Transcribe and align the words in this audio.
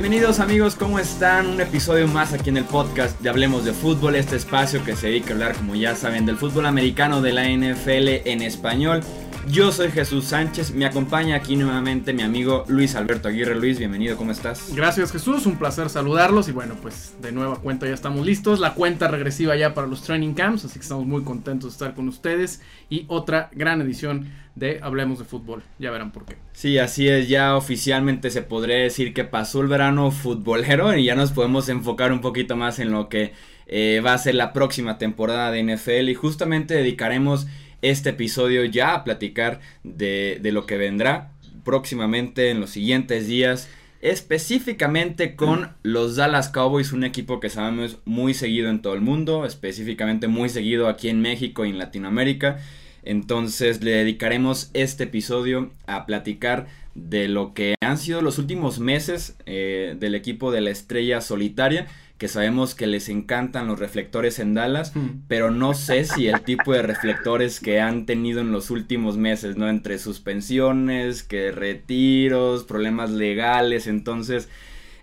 Bienvenidos 0.00 0.40
amigos, 0.40 0.76
¿cómo 0.76 0.98
están? 0.98 1.46
Un 1.46 1.60
episodio 1.60 2.08
más 2.08 2.32
aquí 2.32 2.48
en 2.48 2.56
el 2.56 2.64
podcast 2.64 3.20
de 3.20 3.28
Hablemos 3.28 3.66
de 3.66 3.74
Fútbol, 3.74 4.16
este 4.16 4.34
espacio 4.36 4.82
que 4.82 4.96
se 4.96 5.08
dedica 5.08 5.28
a 5.28 5.32
hablar, 5.34 5.54
como 5.54 5.74
ya 5.74 5.94
saben, 5.94 6.24
del 6.24 6.38
fútbol 6.38 6.64
americano 6.64 7.20
de 7.20 7.34
la 7.34 7.44
NFL 7.44 8.26
en 8.26 8.40
español. 8.40 9.02
Yo 9.48 9.72
soy 9.72 9.90
Jesús 9.90 10.26
Sánchez, 10.26 10.74
me 10.74 10.84
acompaña 10.84 11.34
aquí 11.34 11.56
nuevamente 11.56 12.12
mi 12.12 12.22
amigo 12.22 12.64
Luis 12.68 12.94
Alberto 12.94 13.28
Aguirre. 13.28 13.54
Luis, 13.56 13.78
bienvenido, 13.78 14.16
¿cómo 14.16 14.32
estás? 14.32 14.72
Gracias 14.74 15.10
Jesús, 15.10 15.46
un 15.46 15.56
placer 15.56 15.88
saludarlos 15.88 16.48
y 16.48 16.52
bueno, 16.52 16.76
pues 16.80 17.14
de 17.20 17.32
nueva 17.32 17.56
cuenta 17.56 17.86
ya 17.86 17.94
estamos 17.94 18.24
listos, 18.24 18.60
la 18.60 18.74
cuenta 18.74 19.08
regresiva 19.08 19.56
ya 19.56 19.74
para 19.74 19.86
los 19.86 20.02
training 20.02 20.34
camps, 20.34 20.66
así 20.66 20.74
que 20.74 20.82
estamos 20.82 21.06
muy 21.06 21.24
contentos 21.24 21.70
de 21.70 21.74
estar 21.74 21.94
con 21.94 22.06
ustedes 22.06 22.60
y 22.90 23.06
otra 23.08 23.48
gran 23.52 23.80
edición 23.80 24.30
de 24.54 24.78
Hablemos 24.82 25.18
de 25.18 25.24
Fútbol, 25.24 25.62
ya 25.78 25.90
verán 25.90 26.12
por 26.12 26.26
qué. 26.26 26.36
Sí, 26.52 26.78
así 26.78 27.08
es, 27.08 27.28
ya 27.28 27.56
oficialmente 27.56 28.30
se 28.30 28.42
podría 28.42 28.76
decir 28.76 29.14
que 29.14 29.24
pasó 29.24 29.62
el 29.62 29.68
verano 29.68 30.10
futbolero 30.10 30.94
y 30.94 31.04
ya 31.04 31.14
nos 31.14 31.32
podemos 31.32 31.68
enfocar 31.70 32.12
un 32.12 32.20
poquito 32.20 32.56
más 32.56 32.78
en 32.78 32.92
lo 32.92 33.08
que 33.08 33.32
eh, 33.66 34.02
va 34.04 34.12
a 34.12 34.18
ser 34.18 34.34
la 34.34 34.52
próxima 34.52 34.98
temporada 34.98 35.50
de 35.50 35.62
NFL 35.62 36.08
y 36.08 36.14
justamente 36.14 36.74
dedicaremos 36.74 37.46
este 37.82 38.10
episodio 38.10 38.64
ya 38.64 38.94
a 38.94 39.04
platicar 39.04 39.60
de, 39.84 40.38
de 40.40 40.52
lo 40.52 40.66
que 40.66 40.76
vendrá 40.76 41.32
próximamente 41.64 42.50
en 42.50 42.60
los 42.60 42.70
siguientes 42.70 43.26
días 43.26 43.68
específicamente 44.00 45.36
con 45.36 45.70
los 45.82 46.16
Dallas 46.16 46.48
Cowboys, 46.48 46.92
un 46.92 47.04
equipo 47.04 47.38
que 47.38 47.50
sabemos 47.50 47.98
muy 48.04 48.34
seguido 48.34 48.70
en 48.70 48.80
todo 48.80 48.94
el 48.94 49.02
mundo, 49.02 49.44
específicamente 49.44 50.26
muy 50.26 50.48
seguido 50.48 50.88
aquí 50.88 51.08
en 51.08 51.20
México 51.20 51.64
y 51.64 51.70
en 51.70 51.78
Latinoamérica. 51.78 52.58
Entonces 53.02 53.82
le 53.82 53.92
dedicaremos 53.92 54.70
este 54.74 55.04
episodio 55.04 55.70
a 55.86 56.06
platicar 56.06 56.66
de 56.94 57.28
lo 57.28 57.54
que 57.54 57.74
han 57.80 57.98
sido 57.98 58.20
los 58.20 58.38
últimos 58.38 58.78
meses 58.78 59.36
eh, 59.46 59.96
del 59.98 60.14
equipo 60.14 60.50
de 60.50 60.60
la 60.60 60.70
estrella 60.70 61.20
solitaria 61.20 61.86
que 62.20 62.28
sabemos 62.28 62.74
que 62.74 62.86
les 62.86 63.08
encantan 63.08 63.66
los 63.66 63.78
reflectores 63.78 64.40
en 64.40 64.52
Dallas, 64.52 64.94
hmm. 64.94 65.22
pero 65.26 65.50
no 65.50 65.72
sé 65.72 66.04
si 66.04 66.28
el 66.28 66.42
tipo 66.42 66.74
de 66.74 66.82
reflectores 66.82 67.60
que 67.60 67.80
han 67.80 68.04
tenido 68.04 68.42
en 68.42 68.52
los 68.52 68.70
últimos 68.70 69.16
meses, 69.16 69.56
¿no? 69.56 69.70
Entre 69.70 69.98
suspensiones, 69.98 71.22
que 71.22 71.50
retiros, 71.50 72.64
problemas 72.64 73.10
legales, 73.10 73.86
entonces 73.86 74.50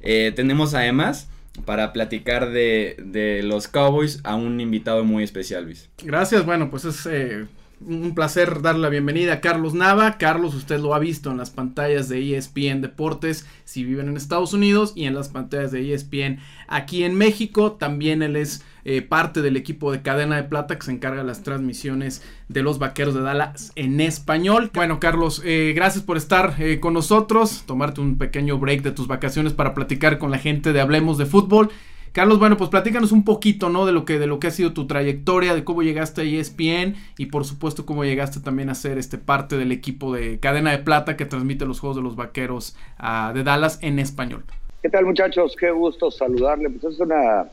eh, 0.01 0.31
tenemos 0.35 0.75
además 0.75 1.27
para 1.65 1.91
platicar 1.91 2.51
de, 2.51 2.97
de, 3.03 3.41
los 3.41 3.67
Cowboys 3.67 4.19
a 4.23 4.35
un 4.35 4.61
invitado 4.61 5.03
muy 5.03 5.23
especial, 5.23 5.63
Luis. 5.63 5.89
Gracias, 6.03 6.45
bueno, 6.45 6.69
pues 6.69 6.85
es 6.85 7.03
eh, 7.07 7.47
un 7.79 8.15
placer 8.15 8.61
darle 8.61 8.81
la 8.81 8.89
bienvenida 8.89 9.33
a 9.33 9.41
Carlos 9.41 9.73
Nava. 9.73 10.17
Carlos, 10.17 10.55
usted 10.55 10.79
lo 10.79 10.93
ha 10.95 10.99
visto 10.99 11.31
en 11.31 11.37
las 11.37 11.51
pantallas 11.51 12.09
de 12.09 12.35
ESPN 12.35 12.81
Deportes 12.81 13.45
si 13.65 13.83
viven 13.83 14.07
en 14.09 14.17
Estados 14.17 14.53
Unidos 14.53 14.93
y 14.95 15.05
en 15.05 15.13
las 15.13 15.29
pantallas 15.29 15.71
de 15.71 15.93
ESPN 15.93 16.39
aquí 16.67 17.03
en 17.03 17.15
México. 17.15 17.73
También 17.73 18.23
él 18.23 18.35
es 18.35 18.63
eh, 18.83 19.01
parte 19.01 19.41
del 19.41 19.57
equipo 19.57 19.91
de 19.91 20.01
Cadena 20.01 20.37
de 20.37 20.43
Plata 20.43 20.77
que 20.77 20.85
se 20.85 20.91
encarga 20.91 21.21
de 21.21 21.27
las 21.27 21.43
transmisiones 21.43 22.23
de 22.47 22.63
los 22.63 22.79
Vaqueros 22.79 23.13
de 23.13 23.21
Dallas 23.21 23.71
en 23.75 24.01
español. 24.01 24.71
Bueno, 24.73 24.99
Carlos, 24.99 25.41
eh, 25.45 25.73
gracias 25.75 26.03
por 26.03 26.17
estar 26.17 26.55
eh, 26.59 26.79
con 26.79 26.93
nosotros, 26.93 27.63
tomarte 27.67 28.01
un 28.01 28.17
pequeño 28.17 28.57
break 28.57 28.81
de 28.81 28.91
tus 28.91 29.07
vacaciones 29.07 29.53
para 29.53 29.73
platicar 29.73 30.17
con 30.17 30.31
la 30.31 30.39
gente 30.39 30.73
de 30.73 30.81
Hablemos 30.81 31.17
de 31.17 31.25
Fútbol. 31.25 31.69
Carlos, 32.17 32.39
bueno, 32.39 32.57
pues 32.57 32.71
platícanos 32.71 33.11
un 33.11 33.23
poquito, 33.23 33.69
¿no? 33.69 33.85
De 33.85 33.91
lo 33.91 34.03
que, 34.03 34.17
de 34.17 34.25
lo 34.25 34.39
que 34.39 34.47
ha 34.47 34.49
sido 34.49 34.73
tu 34.73 34.87
trayectoria, 34.87 35.53
de 35.53 35.63
cómo 35.63 35.83
llegaste 35.83 36.21
a 36.21 36.23
ESPN 36.23 36.95
y 37.15 37.27
por 37.27 37.45
supuesto 37.45 37.85
cómo 37.85 38.05
llegaste 38.05 38.39
también 38.39 38.71
a 38.71 38.73
ser 38.73 38.97
este 38.97 39.19
parte 39.19 39.55
del 39.55 39.71
equipo 39.71 40.15
de 40.15 40.39
Cadena 40.39 40.71
de 40.71 40.79
Plata 40.79 41.15
que 41.15 41.25
transmite 41.25 41.67
los 41.67 41.79
Juegos 41.79 41.97
de 41.97 42.01
los 42.01 42.15
Vaqueros 42.15 42.75
uh, 42.99 43.35
de 43.35 43.43
Dallas 43.43 43.77
en 43.83 43.99
español. 43.99 44.45
¿Qué 44.81 44.89
tal 44.89 45.05
muchachos? 45.05 45.55
Qué 45.55 45.69
gusto 45.69 46.09
saludarle. 46.09 46.71
Pues 46.71 46.95
es 46.95 46.99
una 46.99 47.51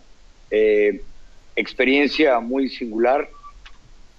eh, 0.50 1.02
experiencia 1.56 2.40
muy 2.40 2.70
singular. 2.70 3.28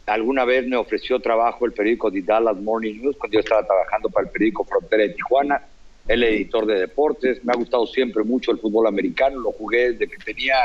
Alguna 0.06 0.46
vez 0.46 0.68
me 0.68 0.78
ofreció 0.78 1.20
trabajo 1.20 1.66
el 1.66 1.74
periódico 1.74 2.12
The 2.12 2.22
Dallas 2.22 2.58
Morning 2.58 3.02
News 3.02 3.16
cuando 3.18 3.34
yo 3.34 3.40
estaba 3.40 3.66
trabajando 3.66 4.12
para 4.12 4.28
el 4.28 4.32
periódico 4.32 4.64
Frontera 4.64 5.02
de 5.02 5.10
Tijuana 5.10 5.60
el 6.08 6.24
editor 6.24 6.66
de 6.66 6.80
deportes. 6.80 7.44
Me 7.44 7.54
ha 7.54 7.56
gustado 7.56 7.88
siempre 7.88 8.24
mucho 8.24 8.52
el 8.52 8.60
fútbol 8.60 8.88
americano. 8.88 9.40
Lo 9.40 9.52
jugué 9.52 9.94
desde 9.94 10.08
que 10.08 10.18
tenía 10.18 10.56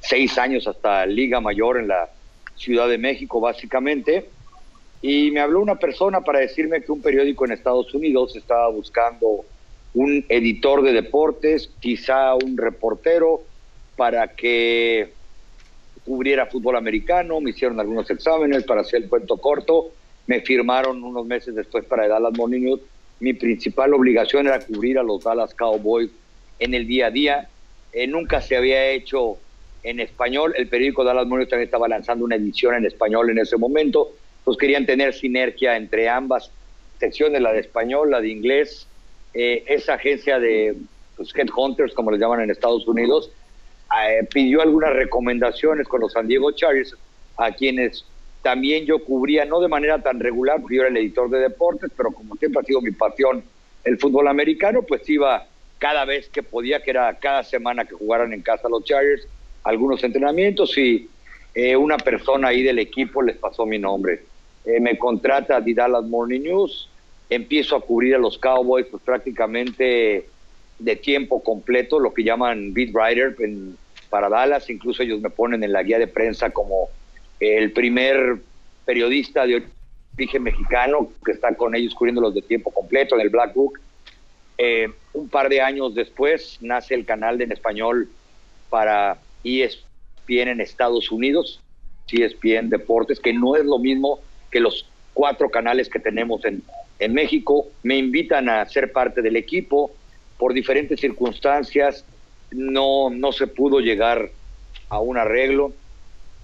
seis 0.00 0.36
años 0.38 0.66
hasta 0.66 1.04
Liga 1.06 1.40
Mayor 1.40 1.78
en 1.78 1.88
la 1.88 2.08
Ciudad 2.56 2.88
de 2.88 2.98
México, 2.98 3.40
básicamente. 3.40 4.28
Y 5.02 5.30
me 5.30 5.40
habló 5.40 5.60
una 5.60 5.76
persona 5.76 6.20
para 6.20 6.40
decirme 6.40 6.82
que 6.82 6.92
un 6.92 7.00
periódico 7.00 7.44
en 7.44 7.52
Estados 7.52 7.92
Unidos 7.94 8.36
estaba 8.36 8.68
buscando 8.68 9.44
un 9.94 10.24
editor 10.28 10.82
de 10.82 10.92
deportes, 10.92 11.70
quizá 11.80 12.34
un 12.34 12.56
reportero, 12.56 13.42
para 13.96 14.28
que 14.28 15.10
cubriera 16.04 16.46
fútbol 16.46 16.76
americano. 16.76 17.40
Me 17.40 17.50
hicieron 17.50 17.80
algunos 17.80 18.10
exámenes 18.10 18.64
para 18.64 18.82
hacer 18.82 19.02
el 19.02 19.08
cuento 19.08 19.36
corto. 19.36 19.90
Me 20.26 20.40
firmaron 20.40 21.02
unos 21.02 21.26
meses 21.26 21.54
después 21.54 21.84
para 21.84 22.06
Dallas 22.06 22.32
Morning 22.36 22.60
News 22.60 22.80
mi 23.20 23.34
principal 23.34 23.92
obligación 23.94 24.46
era 24.46 24.60
cubrir 24.60 24.98
a 24.98 25.02
los 25.02 25.22
Dallas 25.22 25.54
Cowboys 25.54 26.10
en 26.58 26.74
el 26.74 26.86
día 26.86 27.06
a 27.06 27.10
día. 27.10 27.48
Eh, 27.92 28.06
nunca 28.06 28.40
se 28.40 28.56
había 28.56 28.88
hecho 28.88 29.36
en 29.82 30.00
español. 30.00 30.54
El 30.56 30.68
periódico 30.68 31.04
Dallas 31.04 31.26
Morning 31.26 31.46
también 31.46 31.66
estaba 31.66 31.86
lanzando 31.86 32.24
una 32.24 32.36
edición 32.36 32.74
en 32.74 32.86
español 32.86 33.30
en 33.30 33.38
ese 33.38 33.56
momento. 33.56 34.12
Pues 34.44 34.56
querían 34.56 34.86
tener 34.86 35.12
sinergia 35.14 35.76
entre 35.76 36.08
ambas 36.08 36.50
secciones, 36.98 37.40
la 37.42 37.52
de 37.52 37.60
español, 37.60 38.10
la 38.10 38.20
de 38.20 38.28
inglés. 38.30 38.86
Eh, 39.34 39.64
esa 39.66 39.94
agencia 39.94 40.38
de 40.38 40.76
pues, 41.16 41.34
headhunters, 41.34 41.92
como 41.94 42.10
les 42.10 42.20
llaman 42.20 42.40
en 42.40 42.50
Estados 42.50 42.88
Unidos, 42.88 43.30
eh, 44.02 44.26
pidió 44.32 44.62
algunas 44.62 44.94
recomendaciones 44.94 45.86
con 45.88 46.00
los 46.00 46.12
San 46.12 46.26
Diego 46.26 46.52
Chargers, 46.52 46.96
a 47.36 47.52
quienes 47.52 48.04
también 48.42 48.86
yo 48.86 49.04
cubría, 49.04 49.44
no 49.44 49.60
de 49.60 49.68
manera 49.68 50.02
tan 50.02 50.20
regular, 50.20 50.60
porque 50.60 50.76
yo 50.76 50.82
era 50.82 50.90
el 50.90 50.96
editor 50.96 51.28
de 51.28 51.40
deportes, 51.40 51.90
pero 51.96 52.10
como 52.10 52.36
siempre 52.36 52.60
ha 52.60 52.64
sido 52.64 52.80
mi 52.80 52.90
pasión 52.90 53.42
el 53.84 53.98
fútbol 53.98 54.28
americano, 54.28 54.82
pues 54.82 55.08
iba 55.08 55.46
cada 55.78 56.04
vez 56.04 56.28
que 56.28 56.42
podía, 56.42 56.82
que 56.82 56.90
era 56.90 57.18
cada 57.18 57.42
semana 57.42 57.84
que 57.84 57.94
jugaran 57.94 58.32
en 58.32 58.42
casa 58.42 58.68
los 58.68 58.84
Chargers, 58.84 59.26
algunos 59.64 60.02
entrenamientos 60.04 60.76
y 60.76 61.08
eh, 61.54 61.76
una 61.76 61.96
persona 61.96 62.48
ahí 62.48 62.62
del 62.62 62.78
equipo 62.78 63.22
les 63.22 63.36
pasó 63.36 63.66
mi 63.66 63.78
nombre. 63.78 64.22
Eh, 64.64 64.80
me 64.80 64.98
contrata 64.98 65.62
The 65.64 65.74
Dallas 65.74 66.04
Morning 66.04 66.40
News, 66.40 66.88
empiezo 67.30 67.76
a 67.76 67.80
cubrir 67.80 68.14
a 68.14 68.18
los 68.18 68.38
Cowboys 68.38 68.86
pues 68.90 69.02
prácticamente 69.02 70.26
de 70.78 70.96
tiempo 70.96 71.42
completo, 71.42 71.98
lo 71.98 72.12
que 72.12 72.24
llaman 72.24 72.72
beat 72.72 72.90
writer 72.94 73.36
en, 73.40 73.76
para 74.08 74.28
Dallas, 74.28 74.68
incluso 74.68 75.02
ellos 75.02 75.20
me 75.20 75.30
ponen 75.30 75.62
en 75.62 75.72
la 75.72 75.82
guía 75.82 75.98
de 75.98 76.06
prensa 76.06 76.50
como 76.50 76.88
el 77.40 77.72
primer 77.72 78.38
periodista 78.84 79.46
de 79.46 79.64
origen 80.16 80.42
mexicano 80.42 81.10
que 81.24 81.32
está 81.32 81.54
con 81.54 81.74
ellos 81.74 81.94
cubriéndolos 81.94 82.34
de 82.34 82.42
tiempo 82.42 82.70
completo 82.70 83.14
en 83.14 83.22
el 83.22 83.30
Black 83.30 83.54
Book. 83.54 83.80
Eh, 84.58 84.88
un 85.14 85.28
par 85.28 85.48
de 85.48 85.60
años 85.60 85.94
después 85.94 86.58
nace 86.60 86.94
el 86.94 87.06
canal 87.06 87.40
en 87.40 87.50
español 87.50 88.08
para 88.68 89.18
ESPN 89.42 90.48
en 90.48 90.60
Estados 90.60 91.10
Unidos, 91.10 91.60
ESPN 92.12 92.68
Deportes, 92.68 93.18
que 93.20 93.32
no 93.32 93.56
es 93.56 93.64
lo 93.64 93.78
mismo 93.78 94.20
que 94.50 94.60
los 94.60 94.86
cuatro 95.14 95.50
canales 95.50 95.88
que 95.88 95.98
tenemos 95.98 96.44
en, 96.44 96.62
en 96.98 97.14
México. 97.14 97.68
Me 97.82 97.96
invitan 97.96 98.48
a 98.48 98.64
ser 98.66 98.92
parte 98.92 99.22
del 99.22 99.36
equipo. 99.36 99.90
Por 100.38 100.52
diferentes 100.52 101.00
circunstancias 101.00 102.04
no, 102.50 103.10
no 103.10 103.32
se 103.32 103.46
pudo 103.46 103.80
llegar 103.80 104.30
a 104.88 105.00
un 105.00 105.18
arreglo. 105.18 105.72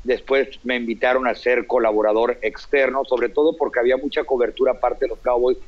Después 0.07 0.61
me 0.63 0.77
invitaron 0.77 1.27
a 1.27 1.35
ser 1.35 1.67
colaborador 1.67 2.39
externo, 2.41 3.05
sobre 3.05 3.29
todo 3.29 3.57
porque 3.57 3.81
había 3.81 3.97
mucha 3.97 4.23
cobertura 4.23 4.71
aparte 4.71 5.07
de 5.07 5.09
los 5.09 5.19
Cowboys 5.19 5.59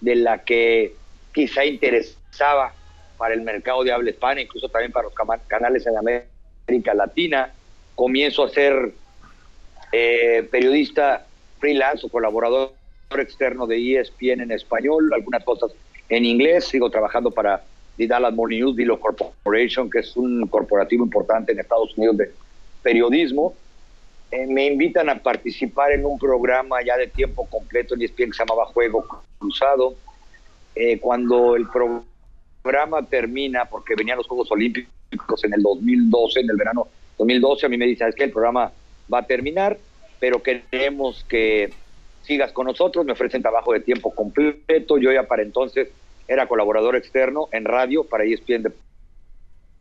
de 0.00 0.16
la 0.16 0.42
que 0.42 0.96
quizá 1.32 1.64
interesaba 1.64 2.74
para 3.16 3.34
el 3.34 3.42
mercado 3.42 3.84
de 3.84 3.92
habla 3.92 4.10
hispana, 4.10 4.40
incluso 4.40 4.68
también 4.68 4.90
para 4.90 5.04
los 5.04 5.14
canales 5.46 5.86
en 5.86 5.96
América 5.96 6.92
Latina. 6.92 7.52
Comienzo 7.94 8.42
a 8.42 8.48
ser 8.48 8.94
eh, 9.92 10.48
periodista 10.50 11.24
freelance 11.60 12.04
o 12.04 12.08
colaborador 12.08 12.72
externo 13.12 13.64
de 13.68 14.00
ESPN 14.00 14.40
en 14.40 14.50
español, 14.50 15.12
algunas 15.14 15.44
cosas 15.44 15.70
en 16.08 16.24
inglés. 16.24 16.64
Sigo 16.64 16.90
trabajando 16.90 17.30
para 17.30 17.62
The 17.96 18.08
Dallas 18.08 18.34
Morning 18.34 18.58
News, 18.58 18.74
Dilo 18.74 18.98
Corporation, 18.98 19.88
que 19.88 20.00
es 20.00 20.16
un 20.16 20.48
corporativo 20.48 21.04
importante 21.04 21.52
en 21.52 21.60
Estados 21.60 21.96
Unidos 21.96 22.16
de 22.16 22.32
periodismo. 22.82 23.54
Eh, 24.34 24.48
me 24.48 24.66
invitan 24.66 25.08
a 25.08 25.22
participar 25.22 25.92
en 25.92 26.04
un 26.04 26.18
programa 26.18 26.82
ya 26.84 26.96
de 26.96 27.06
tiempo 27.06 27.46
completo 27.46 27.94
en 27.94 28.02
ESPN 28.02 28.30
que 28.30 28.32
se 28.32 28.44
llamaba 28.44 28.66
Juego 28.66 29.06
Cruzado. 29.38 29.94
Eh, 30.74 30.98
cuando 30.98 31.54
el 31.54 31.68
programa 31.68 33.06
termina, 33.06 33.66
porque 33.66 33.94
venían 33.94 34.18
los 34.18 34.26
Juegos 34.26 34.50
Olímpicos 34.50 35.44
en 35.44 35.54
el 35.54 35.62
2012, 35.62 36.40
en 36.40 36.50
el 36.50 36.56
verano 36.56 36.88
2012, 37.16 37.66
a 37.66 37.68
mí 37.68 37.76
me 37.76 37.86
dicen, 37.86 38.08
es 38.08 38.16
que 38.16 38.24
el 38.24 38.32
programa 38.32 38.72
va 39.12 39.18
a 39.18 39.26
terminar, 39.26 39.78
pero 40.18 40.42
queremos 40.42 41.24
que 41.28 41.72
sigas 42.22 42.50
con 42.50 42.66
nosotros, 42.66 43.04
me 43.04 43.12
ofrecen 43.12 43.40
trabajo 43.40 43.72
de 43.72 43.80
tiempo 43.80 44.12
completo, 44.12 44.98
yo 44.98 45.12
ya 45.12 45.28
para 45.28 45.42
entonces 45.42 45.90
era 46.26 46.48
colaborador 46.48 46.96
externo 46.96 47.48
en 47.52 47.66
radio 47.66 48.02
para 48.02 48.24
ESPN 48.24 48.74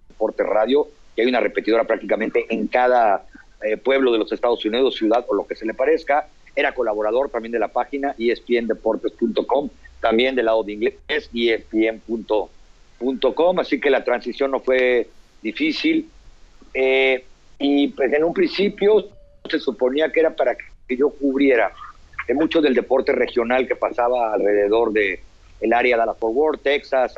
Deporte 0.09 0.43
Radio, 0.43 0.89
y 1.15 1.21
hay 1.21 1.27
una 1.27 1.39
repetidora 1.39 1.85
prácticamente 1.85 2.45
en 2.49 2.67
cada 2.67 3.25
eh, 3.63 3.77
pueblo 3.77 4.11
de 4.11 4.19
los 4.19 4.31
Estados 4.31 4.63
Unidos, 4.65 4.95
ciudad 4.95 5.25
o 5.27 5.35
lo 5.35 5.47
que 5.47 5.55
se 5.55 5.65
le 5.65 5.73
parezca. 5.73 6.27
Era 6.55 6.73
colaborador 6.73 7.29
también 7.29 7.51
de 7.51 7.59
la 7.59 7.67
página 7.69 8.15
espndeportes.com, 8.17 9.69
también 9.99 10.35
del 10.35 10.45
lado 10.45 10.63
de 10.63 10.73
inglés, 10.73 10.95
espn.com, 11.07 12.49
así 13.59 13.79
que 13.79 13.89
la 13.89 14.03
transición 14.03 14.51
no 14.51 14.59
fue 14.59 15.07
difícil. 15.41 16.09
Eh, 16.73 17.25
y 17.59 17.87
pues 17.89 18.11
en 18.13 18.23
un 18.23 18.33
principio 18.33 19.09
se 19.49 19.59
suponía 19.59 20.11
que 20.11 20.19
era 20.19 20.35
para 20.35 20.55
que 20.55 20.97
yo 20.97 21.09
cubriera 21.09 21.71
mucho 22.33 22.61
del 22.61 22.73
deporte 22.73 23.11
regional 23.11 23.67
que 23.67 23.75
pasaba 23.75 24.33
alrededor 24.33 24.93
de 24.93 25.19
el 25.59 25.73
área 25.73 25.95
de 25.95 25.99
Dallas-Fort 25.99 26.35
Worth, 26.35 26.63
Texas, 26.63 27.13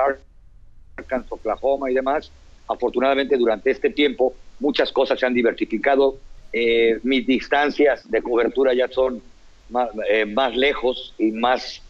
Arkansas, 0.97 1.31
Oklahoma 1.31 1.91
y 1.91 1.93
demás. 1.93 2.31
Afortunadamente 2.67 3.37
durante 3.37 3.71
este 3.71 3.89
tiempo 3.89 4.33
muchas 4.59 4.91
cosas 4.91 5.19
se 5.19 5.25
han 5.25 5.33
diversificado. 5.33 6.17
Eh, 6.57 7.01
mis 7.03 7.27
distancias 7.27 8.09
de 8.09 8.21
cobertura 8.21 8.73
ya 8.73 8.87
son 8.87 9.21
más, 9.69 9.89
eh, 10.09 10.25
más 10.25 10.55
lejos 10.55 11.13
y 11.17 11.31
más 11.31 11.81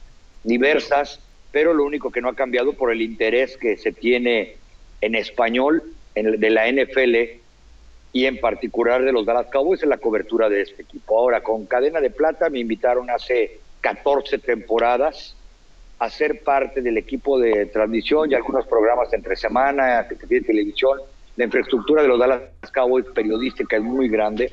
diversas, 0.43 1.19
pero 1.51 1.71
lo 1.71 1.85
único 1.85 2.09
que 2.09 2.19
no 2.19 2.29
ha 2.29 2.35
cambiado 2.35 2.73
por 2.73 2.91
el 2.91 3.03
interés 3.03 3.57
que 3.57 3.77
se 3.77 3.91
tiene 3.91 4.55
en 5.01 5.13
español 5.13 5.83
en, 6.15 6.39
de 6.39 6.49
la 6.49 6.67
NFL 6.67 7.41
y 8.11 8.25
en 8.25 8.39
particular 8.39 9.03
de 9.03 9.11
los 9.11 9.23
Dallas 9.23 9.51
Cowboys 9.51 9.83
en 9.83 9.89
la 9.89 9.99
cobertura 9.99 10.49
de 10.49 10.61
este 10.61 10.81
equipo. 10.81 11.19
Ahora, 11.19 11.43
con 11.43 11.67
Cadena 11.67 12.01
de 12.01 12.09
Plata 12.09 12.49
me 12.49 12.57
invitaron 12.57 13.11
hace 13.11 13.59
14 13.81 14.39
temporadas 14.39 15.35
a 15.99 16.09
ser 16.09 16.43
parte 16.43 16.81
del 16.81 16.97
equipo 16.97 17.37
de 17.37 17.67
transmisión 17.67 18.31
y 18.31 18.33
algunos 18.33 18.65
programas 18.65 19.13
entre 19.13 19.35
semana, 19.35 20.07
que 20.07 20.15
tiene 20.15 20.43
televisión. 20.43 20.97
La 21.37 21.45
infraestructura 21.45 22.01
de 22.01 22.07
los 22.07 22.19
Dallas 22.19 22.41
Cowboys 22.73 23.05
periodística 23.13 23.77
es 23.77 23.83
muy 23.83 24.07
grande. 24.07 24.51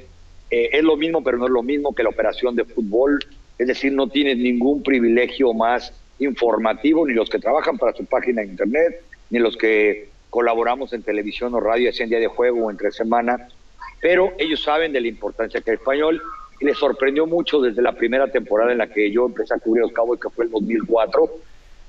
Eh, 0.50 0.70
es 0.72 0.82
lo 0.82 0.96
mismo, 0.96 1.22
pero 1.22 1.38
no 1.38 1.46
es 1.46 1.52
lo 1.52 1.62
mismo 1.62 1.94
que 1.94 2.02
la 2.02 2.08
operación 2.08 2.56
de 2.56 2.64
fútbol. 2.64 3.18
Es 3.58 3.68
decir, 3.68 3.92
no 3.92 4.08
tienes 4.08 4.36
ningún 4.38 4.82
privilegio 4.82 5.54
más 5.54 5.92
informativo, 6.18 7.06
ni 7.06 7.14
los 7.14 7.30
que 7.30 7.38
trabajan 7.38 7.78
para 7.78 7.92
su 7.92 8.04
página 8.04 8.42
de 8.42 8.48
internet, 8.48 9.02
ni 9.30 9.38
los 9.38 9.56
que 9.56 10.08
colaboramos 10.30 10.92
en 10.92 11.02
televisión 11.02 11.54
o 11.54 11.60
radio, 11.60 11.90
en 11.96 12.08
día 12.08 12.18
de 12.18 12.26
juego 12.26 12.66
o 12.66 12.70
entre 12.70 12.90
semana, 12.90 13.48
pero 14.00 14.32
ellos 14.38 14.62
saben 14.62 14.92
de 14.92 15.00
la 15.00 15.08
importancia 15.08 15.60
que 15.60 15.72
hay 15.72 15.76
español 15.76 16.22
y 16.58 16.64
les 16.64 16.78
sorprendió 16.78 17.26
mucho 17.26 17.60
desde 17.60 17.82
la 17.82 17.92
primera 17.92 18.26
temporada 18.28 18.72
en 18.72 18.78
la 18.78 18.86
que 18.86 19.10
yo 19.10 19.26
empecé 19.26 19.54
a 19.54 19.58
cubrir 19.58 19.82
los 19.82 19.92
Cowboys, 19.92 20.20
que 20.20 20.30
fue 20.30 20.46
el 20.46 20.50
2004, 20.50 21.30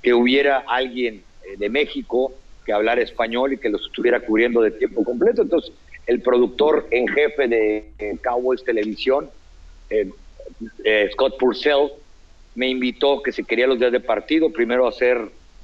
que 0.01 0.13
hubiera 0.13 0.63
alguien 0.68 1.24
eh, 1.44 1.56
de 1.57 1.69
México 1.69 2.34
que 2.65 2.74
hablara 2.74 3.01
español 3.01 3.54
y 3.54 3.57
que 3.57 3.69
los 3.69 3.86
estuviera 3.86 4.19
cubriendo 4.19 4.62
de 4.62 4.71
tiempo 4.71 5.04
completo. 5.04 5.42
Entonces, 5.42 5.74
el 6.07 6.21
productor 6.21 6.88
en 6.92 7.07
jefe 7.07 7.48
de 7.48 7.92
eh, 8.00 8.18
Cowboys 8.21 8.63
Televisión, 8.63 9.30
eh, 9.89 10.10
Scott 11.12 11.38
Purcell, 11.38 11.92
me 12.56 12.68
invitó 12.68 13.21
que 13.21 13.31
si 13.31 13.44
quería 13.44 13.68
los 13.68 13.80
días 13.80 13.92
de 13.92 14.00
partido, 14.00 14.51
primero 14.51 14.88
hacer 14.88 15.19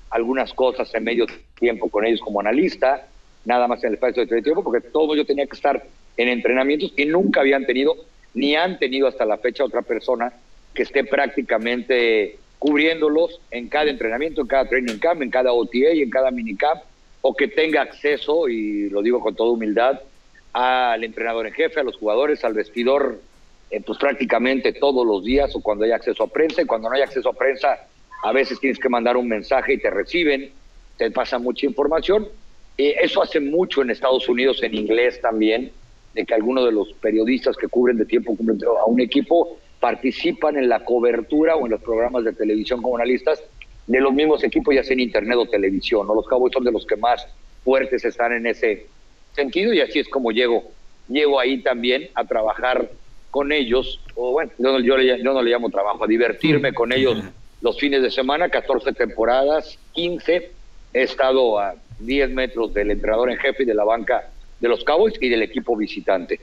algunas 0.09 0.53
cosas 0.53 0.93
en 0.95 1.03
medio 1.03 1.25
tiempo 1.59 1.89
con 1.89 2.05
ellos 2.05 2.21
como 2.21 2.39
analista, 2.39 3.07
nada 3.45 3.67
más 3.67 3.83
en 3.83 3.89
el 3.89 3.93
espacio 3.95 4.25
de 4.25 4.41
tiempo, 4.41 4.63
porque 4.63 4.81
todo 4.81 5.15
yo 5.15 5.25
tenía 5.25 5.45
que 5.45 5.55
estar 5.55 5.83
en 6.17 6.27
entrenamientos 6.27 6.91
que 6.93 7.05
nunca 7.05 7.41
habían 7.41 7.65
tenido, 7.65 7.95
ni 8.33 8.55
han 8.55 8.79
tenido 8.79 9.07
hasta 9.07 9.25
la 9.25 9.37
fecha 9.37 9.63
otra 9.63 9.81
persona 9.81 10.33
que 10.73 10.83
esté 10.83 11.03
prácticamente 11.03 12.37
cubriéndolos 12.57 13.39
en 13.51 13.69
cada 13.69 13.89
entrenamiento, 13.89 14.41
en 14.41 14.47
cada 14.47 14.67
training 14.67 14.97
camp, 14.97 15.21
en 15.21 15.29
cada 15.29 15.53
OTA 15.53 15.93
y 15.93 16.01
en 16.01 16.09
cada 16.09 16.29
minicamp, 16.29 16.81
o 17.21 17.35
que 17.35 17.47
tenga 17.47 17.81
acceso, 17.81 18.47
y 18.47 18.89
lo 18.89 19.01
digo 19.01 19.19
con 19.19 19.35
toda 19.35 19.51
humildad, 19.51 19.99
al 20.53 21.03
entrenador 21.03 21.47
en 21.47 21.53
jefe, 21.53 21.79
a 21.79 21.83
los 21.83 21.97
jugadores, 21.97 22.43
al 22.43 22.53
vestidor, 22.53 23.19
eh, 23.69 23.81
pues 23.85 23.97
prácticamente 23.99 24.73
todos 24.73 25.05
los 25.05 25.23
días, 25.23 25.55
o 25.55 25.61
cuando 25.61 25.85
hay 25.85 25.91
acceso 25.91 26.23
a 26.23 26.27
prensa, 26.27 26.61
y 26.61 26.65
cuando 26.65 26.89
no 26.89 26.95
hay 26.95 27.01
acceso 27.01 27.29
a 27.29 27.33
prensa, 27.33 27.87
a 28.23 28.31
veces 28.31 28.59
tienes 28.59 28.79
que 28.79 28.89
mandar 28.89 29.17
un 29.17 29.27
mensaje 29.27 29.73
y 29.73 29.77
te 29.77 29.89
reciben, 29.89 30.51
te 30.97 31.11
pasa 31.11 31.39
mucha 31.39 31.65
información. 31.65 32.27
Eh, 32.77 32.95
eso 33.01 33.21
hace 33.21 33.39
mucho 33.39 33.81
en 33.81 33.91
Estados 33.91 34.27
Unidos, 34.27 34.63
en 34.63 34.73
inglés 34.75 35.19
también, 35.21 35.71
de 36.13 36.25
que 36.25 36.33
algunos 36.33 36.65
de 36.65 36.71
los 36.71 36.93
periodistas 36.93 37.55
que 37.57 37.67
cubren 37.67 37.97
de 37.97 38.05
tiempo 38.05 38.35
a 38.79 38.85
un 38.85 38.99
equipo 38.99 39.57
participan 39.79 40.57
en 40.57 40.67
la 40.67 40.83
cobertura 40.83 41.55
o 41.55 41.65
en 41.65 41.71
los 41.71 41.81
programas 41.81 42.23
de 42.25 42.33
televisión 42.33 42.81
como 42.81 42.97
analistas 42.97 43.41
de 43.89 43.99
los 43.99 44.13
mismos 44.13 44.43
equipos, 44.43 44.75
ya 44.75 44.83
sea 44.83 44.93
en 44.93 44.99
internet 44.99 45.35
o 45.35 45.47
televisión. 45.47 46.05
¿no? 46.05 46.13
Los 46.13 46.27
Cowboys 46.27 46.53
son 46.53 46.63
de 46.63 46.71
los 46.71 46.85
que 46.85 46.95
más 46.95 47.27
fuertes 47.63 48.05
están 48.05 48.33
en 48.33 48.45
ese 48.45 48.85
sentido 49.33 49.73
y 49.73 49.81
así 49.81 49.97
es 49.97 50.07
como 50.07 50.31
llego, 50.31 50.63
llego 51.07 51.39
ahí 51.39 51.63
también 51.63 52.07
a 52.13 52.23
trabajar 52.23 52.87
con 53.31 53.51
ellos, 53.51 53.99
o 54.15 54.31
bueno, 54.31 54.51
yo, 54.59 54.79
yo, 54.79 54.97
yo 55.01 55.33
no 55.33 55.41
le 55.41 55.51
llamo 55.51 55.69
trabajo, 55.69 56.03
a 56.03 56.07
divertirme 56.07 56.71
con 56.71 56.91
ellos 56.91 57.17
los 57.61 57.79
fines 57.79 58.03
de 58.03 58.11
semana, 58.11 58.49
14 58.49 58.93
temporadas, 58.93 59.77
15. 59.93 60.51
He 60.93 61.01
estado 61.03 61.59
a 61.59 61.75
10 61.99 62.29
metros 62.31 62.73
del 62.73 62.91
entrenador 62.91 63.31
en 63.31 63.37
jefe 63.37 63.63
y 63.63 63.65
de 63.65 63.73
la 63.73 63.83
banca 63.83 64.29
de 64.59 64.69
los 64.69 64.83
Cowboys 64.83 65.15
y 65.19 65.29
del 65.29 65.41
equipo 65.41 65.75
visitante. 65.75 66.39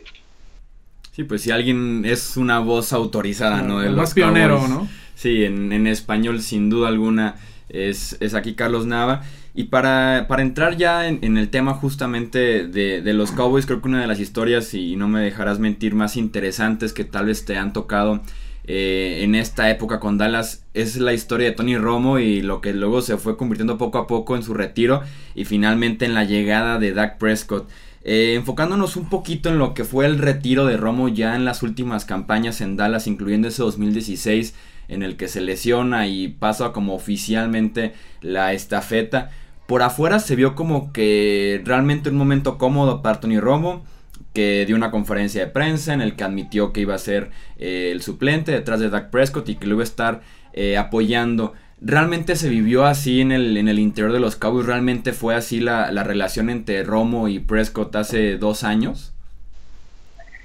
Sí, 1.13 1.25
pues 1.25 1.43
si 1.43 1.51
alguien 1.51 2.05
es 2.05 2.37
una 2.37 2.59
voz 2.59 2.93
autorizada, 2.93 3.63
¿no? 3.63 3.83
El 3.83 3.97
más 3.97 4.15
pionero, 4.15 4.69
¿no? 4.69 4.89
Sí, 5.17 5.43
en, 5.45 5.87
español 5.89 6.41
sin 6.41 6.71
duda 6.71 6.87
alguna 6.87 7.35
es, 7.69 8.17
es 8.21 8.35
aquí 8.35 8.55
Carlos 8.55 8.87
Nava. 8.87 9.23
Y 9.55 9.65
para, 9.65 10.27
para 10.29 10.43
entrar 10.43 10.77
ya 10.77 11.09
en, 11.09 11.37
el 11.37 11.49
tema 11.49 11.75
justamente 11.75 12.69
de, 12.69 13.03
de, 13.03 13.13
los 13.15 13.33
Cowboys, 13.33 13.67
creo 13.67 13.81
que 13.83 13.89
una 13.89 14.03
de 14.03 14.07
las 14.07 14.21
historias, 14.21 14.73
y 14.75 14.95
no 14.95 15.09
me 15.09 15.21
dejarás 15.21 15.59
mentir, 15.59 15.95
más 15.95 16.17
interesantes 16.17 16.93
que 16.93 17.05
tal 17.05 17.27
vez 17.27 17.45
te 17.47 17.57
han 17.57 17.73
tocado 17.73 18.23
eh, 18.69 19.21
en 19.23 19.37
esta 19.37 19.71
época 19.71 20.01
con 20.01 20.19
Dallas 20.19 20.65
es 20.75 20.97
la 20.97 21.13
historia 21.13 21.47
de 21.47 21.53
Tony 21.53 21.79
Romo 21.79 22.19
y 22.19 22.43
lo 22.43 22.61
que 22.61 22.75
luego 22.75 23.01
se 23.01 23.17
fue 23.17 23.37
convirtiendo 23.37 23.79
poco 23.79 23.99
a 23.99 24.09
poco 24.09 24.35
en 24.35 24.43
su 24.43 24.55
retiro 24.55 25.03
y 25.37 25.45
finalmente 25.45 26.05
en 26.05 26.15
la 26.15 26.25
llegada 26.25 26.81
de 26.81 26.93
Dak 26.93 27.19
Prescott. 27.19 27.69
Eh, 28.03 28.35
enfocándonos 28.35 28.97
un 28.97 29.09
poquito 29.09 29.49
en 29.49 29.59
lo 29.59 29.73
que 29.73 29.85
fue 29.85 30.07
el 30.07 30.19
retiro 30.19 30.67
de 30.67 30.77
Romo 30.77 31.09
ya 31.09 31.37
en 31.37 31.45
las 31.45 31.63
últimas 31.63 32.05
campañas 32.05 32.61
en 32.61 32.77
Dallas, 32.77 33.07
incluyendo 33.07 33.49
ese 33.49 33.63
2016 33.63 34.55
en 34.89 35.03
el 35.03 35.17
que 35.17 35.29
se 35.29 35.41
lesiona 35.41 36.07
y 36.07 36.29
pasa 36.29 36.73
como 36.73 36.95
oficialmente 36.95 37.93
la 38.21 38.53
estafeta. 38.53 39.31
Por 39.67 39.83
afuera 39.83 40.19
se 40.19 40.37
vio 40.37 40.55
como 40.55 40.93
que 40.93 41.61
realmente 41.65 42.11
un 42.11 42.17
momento 42.17 42.59
cómodo 42.59 43.03
para 43.03 43.21
Tony 43.21 43.41
Romo 43.41 43.85
que 44.37 44.65
dio 44.67 44.77
una 44.77 44.91
conferencia 44.91 45.47
de 45.47 45.51
prensa 45.51 45.95
en 45.95 46.03
el 46.03 46.15
que 46.15 46.23
admitió 46.23 46.73
que 46.75 46.83
iba 46.83 46.95
a 46.95 46.99
ser 46.99 47.31
eh, 47.59 47.89
el 47.91 48.03
suplente 48.03 48.53
detrás 48.53 48.81
de 48.81 48.91
Dak 48.91 49.09
Prescott 49.11 49.49
y 49.49 49.57
que 49.57 49.67
lo 49.67 49.77
iba 49.77 49.83
a 49.83 49.85
estar 49.85 50.21
eh, 50.53 50.77
apoyando. 50.77 51.55
¿Realmente 51.81 52.37
se 52.37 52.51
vivió 52.51 52.85
así 52.85 53.23
en 53.23 53.33
el, 53.33 53.57
en 53.57 53.69
el 53.69 53.79
interior 53.79 54.13
de 54.13 54.21
los 54.21 54.37
Cowboys? 54.37 54.67
¿Realmente 54.67 55.13
fue 55.13 55.35
así 55.35 55.61
la, 55.61 55.91
relación 56.05 56.51
entre 56.51 56.83
Romo 56.83 57.29
y 57.29 57.39
Prescott 57.39 57.97
hace 57.97 58.37
dos 58.37 58.63
años? 58.63 59.15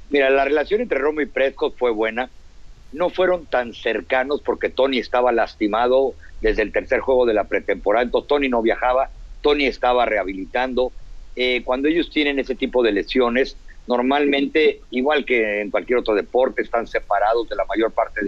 Mira, 0.10 0.30
la 0.30 0.46
relación 0.46 0.80
entre 0.80 1.00
Romo 1.00 1.20
y 1.20 1.25
Prescott 1.25 1.77
fue 1.77 1.92
buena. 1.92 2.30
No 2.94 3.10
fueron 3.10 3.46
tan 3.46 3.74
cercanos 3.74 4.42
porque 4.42 4.70
Tony 4.70 4.98
estaba 4.98 5.32
lastimado 5.32 6.14
desde 6.42 6.62
el 6.62 6.72
tercer 6.72 7.00
juego 7.00 7.26
de 7.26 7.34
la 7.34 7.46
pretemporada. 7.46 8.04
Entonces 8.04 8.28
Tony 8.28 8.50
no 8.50 8.62
viajaba, 8.62 9.10
Tony 9.42 9.66
estaba 9.66 10.06
rehabilitando. 10.06 10.92
Eh, 11.36 11.62
cuando 11.64 11.88
ellos 11.88 12.10
tienen 12.10 12.40
ese 12.40 12.56
tipo 12.56 12.84
de 12.84 12.92
lesiones, 12.92 13.56
normalmente, 13.88 14.82
igual 14.92 15.26
que 15.26 15.62
en 15.62 15.72
cualquier 15.72 16.00
otro 16.00 16.16
deporte, 16.16 16.62
están 16.62 16.88
separados 16.88 17.48
de 17.48 17.56
la 17.56 17.66
mayor 17.66 17.92
parte 17.92 18.22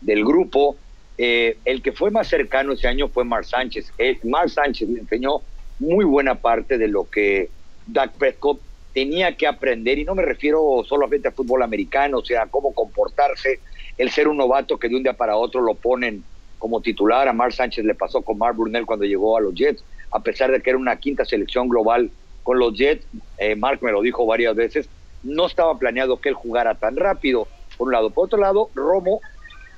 del, 0.00 0.24
grupo. 0.24 0.76
Eh, 1.18 1.58
el 1.64 1.82
que 1.82 1.92
fue 1.92 2.10
más 2.10 2.28
cercano 2.28 2.72
ese 2.72 2.88
año 2.88 3.08
fue 3.08 3.24
Mar 3.24 3.44
Sánchez. 3.44 3.92
Eh, 3.98 4.18
Mar 4.24 4.48
Sánchez 4.48 4.88
le 4.88 5.00
enseñó 5.00 5.42
muy 5.78 6.04
buena 6.04 6.34
parte 6.34 6.78
de 6.78 6.88
lo 6.88 7.08
que 7.08 7.50
Dak 7.86 8.12
Prescott 8.12 8.60
tenía 8.92 9.36
que 9.36 9.46
aprender, 9.46 9.98
y 9.98 10.04
no 10.04 10.14
me 10.14 10.22
refiero 10.22 10.84
solamente 10.86 11.28
a 11.28 11.32
fútbol 11.32 11.62
americano, 11.62 12.18
o 12.18 12.24
sea, 12.24 12.46
cómo 12.46 12.74
comportarse, 12.74 13.60
el 14.00 14.10
ser 14.10 14.28
un 14.28 14.38
novato 14.38 14.78
que 14.78 14.88
de 14.88 14.96
un 14.96 15.02
día 15.02 15.12
para 15.12 15.36
otro 15.36 15.60
lo 15.60 15.74
ponen 15.74 16.24
como 16.58 16.80
titular. 16.80 17.28
A 17.28 17.34
Mar 17.34 17.52
Sánchez 17.52 17.84
le 17.84 17.94
pasó 17.94 18.22
con 18.22 18.38
Mar 18.38 18.54
Brunel 18.54 18.86
cuando 18.86 19.04
llegó 19.04 19.36
a 19.36 19.42
los 19.42 19.54
Jets, 19.54 19.84
a 20.10 20.20
pesar 20.20 20.50
de 20.50 20.62
que 20.62 20.70
era 20.70 20.78
una 20.78 20.96
quinta 20.96 21.26
selección 21.26 21.68
global 21.68 22.10
con 22.42 22.58
los 22.58 22.72
Jets, 22.72 23.06
eh, 23.36 23.54
Mark 23.56 23.80
me 23.82 23.92
lo 23.92 24.00
dijo 24.00 24.24
varias 24.24 24.56
veces, 24.56 24.88
no 25.22 25.46
estaba 25.46 25.78
planeado 25.78 26.18
que 26.18 26.30
él 26.30 26.34
jugara 26.34 26.74
tan 26.76 26.96
rápido, 26.96 27.46
por 27.76 27.88
un 27.88 27.92
lado. 27.92 28.08
Por 28.08 28.24
otro 28.24 28.38
lado, 28.38 28.70
Romo 28.74 29.20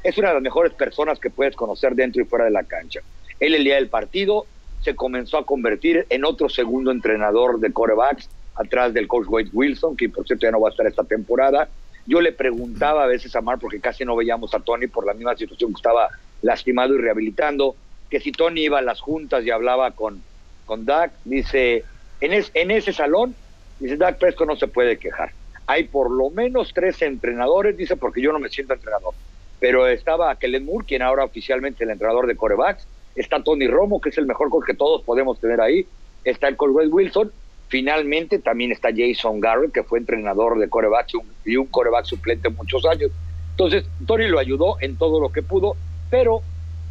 es 0.05 0.17
una 0.19 0.29
de 0.29 0.35
las 0.35 0.43
mejores 0.43 0.73
personas 0.73 1.19
que 1.19 1.29
puedes 1.29 1.57
conocer 1.57 1.97
dentro 1.97 2.23
y 2.23 2.25
fuera 2.25 2.45
de 2.45 2.53
la 2.53 2.63
cancha. 2.63 3.01
Él 3.41 3.57
el 3.57 3.65
día 3.65 3.75
del 3.75 3.89
partido 3.89 4.47
se 4.83 4.95
comenzó 4.95 5.39
a 5.39 5.47
convertir 5.47 6.07
en 6.11 6.25
otro 6.25 6.49
segundo 6.49 6.93
entrenador 6.93 7.59
de 7.59 7.73
corebacks 7.73 8.31
atrás 8.55 8.95
del 8.95 9.09
coach 9.09 9.27
Wade 9.29 9.51
Wilson, 9.53 9.97
que 9.97 10.09
por 10.09 10.25
cierto 10.29 10.47
ya 10.47 10.53
no 10.53 10.61
va 10.61 10.69
a 10.69 10.71
estar 10.71 10.87
esta 10.87 11.03
temporada. 11.03 11.69
Yo 12.07 12.21
le 12.21 12.33
preguntaba 12.33 13.05
a 13.05 13.07
veces 13.07 13.35
a 13.37 13.41
Mark, 13.41 13.61
porque 13.61 13.81
casi 13.81 14.05
no 14.05 14.17
veíamos 14.17 14.55
a 14.55 14.61
Tony 14.61 14.87
por 14.87 15.07
la 15.07 15.15
misma 15.15 15.37
situación 15.37 15.73
que 15.73 15.79
estaba 15.79 16.09
lastimado 16.43 16.95
y 16.95 16.99
rehabilitando, 16.99 17.77
que 18.11 18.21
si 18.21 18.33
Tony 18.33 18.63
iba 18.63 18.79
a 18.79 18.83
las 18.83 19.01
juntas 19.01 19.45
y 19.45 19.51
hablaba 19.51 19.93
con, 19.93 20.23
con 20.67 20.85
Doug, 20.85 21.11
dice, 21.25 21.85
en, 22.21 22.71
ese 22.71 22.93
salón 22.93 23.35
Dice, 23.83 23.97
Dak 23.97 24.19
Prescott 24.19 24.47
no 24.47 24.55
se 24.55 24.69
puede 24.69 24.97
quejar. 24.97 25.33
Hay 25.67 25.85
por 25.85 26.09
lo 26.09 26.31
menos 26.31 26.73
tres 26.73 27.03
entrenadores, 27.03 27.77
dice, 27.77 27.97
porque 27.97 28.23
yo 28.23 28.33
no 28.33 28.39
me 28.39 28.49
siento 28.49 28.75
entrenador. 28.75 29.13
Pero 29.59 29.89
estaba 29.89 30.37
Kellen 30.37 30.65
Moore, 30.65 30.87
quien 30.87 31.03
ahora 31.03 31.25
oficialmente 31.25 31.83
es 31.83 31.89
el 31.89 31.91
entrenador 31.91 32.29
de 32.29 32.37
corebacks. 32.37 32.87
Está 33.17 33.43
Tony 33.43 33.67
Romo, 33.67 34.01
que 34.01 34.11
es 34.11 34.19
el 34.19 34.27
mejor 34.27 34.51
coach 34.51 34.67
que 34.67 34.75
todos 34.75 35.03
podemos 35.03 35.41
tener 35.41 35.61
ahí. 35.61 35.85
Está 36.23 36.47
el 36.47 36.57
Colwell 36.57 36.93
Wilson. 36.93 37.33
Finalmente 37.73 38.39
también 38.39 38.71
está 38.71 38.91
Jason 38.95 39.41
Garrett, 39.41 39.73
que 39.73 39.83
fue 39.83 39.99
entrenador 39.99 40.59
de 40.59 40.69
corebacks 40.69 41.15
y 41.47 41.57
un 41.57 41.67
coreback 41.69 42.05
suplente 42.05 42.51
muchos 42.51 42.85
años. 42.85 43.11
Entonces, 43.53 43.87
Tony 44.07 44.29
lo 44.29 44.39
ayudó 44.39 44.77
en 44.83 44.99
todo 44.99 45.19
lo 45.19 45.33
que 45.33 45.43
pudo, 45.43 45.75
pero 46.11 46.43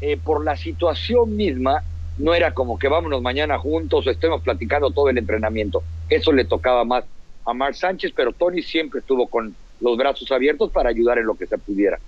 eh, 0.01 0.17
por 0.17 0.43
la 0.43 0.57
situación 0.57 1.35
misma, 1.37 1.83
no 2.17 2.33
era 2.33 2.55
como 2.55 2.79
que 2.79 2.87
vámonos 2.87 3.21
mañana 3.21 3.59
juntos 3.59 4.07
o 4.07 4.09
estemos 4.09 4.41
platicando 4.41 4.89
todo 4.89 5.09
el 5.09 5.19
entrenamiento. 5.19 5.83
Eso 6.09 6.33
le 6.33 6.45
tocaba 6.45 6.83
más 6.83 7.05
a 7.45 7.53
Mark 7.53 7.75
Sánchez, 7.75 8.11
pero 8.15 8.33
Tony 8.33 8.63
siempre 8.63 9.01
estuvo 9.01 9.27
con 9.27 9.55
los 9.81 9.95
brazos 9.97 10.31
abiertos 10.31 10.71
para 10.71 10.89
ayudar 10.89 11.19
en 11.19 11.27
lo 11.27 11.35
que 11.35 11.45
se 11.45 11.59
pudiera. 11.59 11.99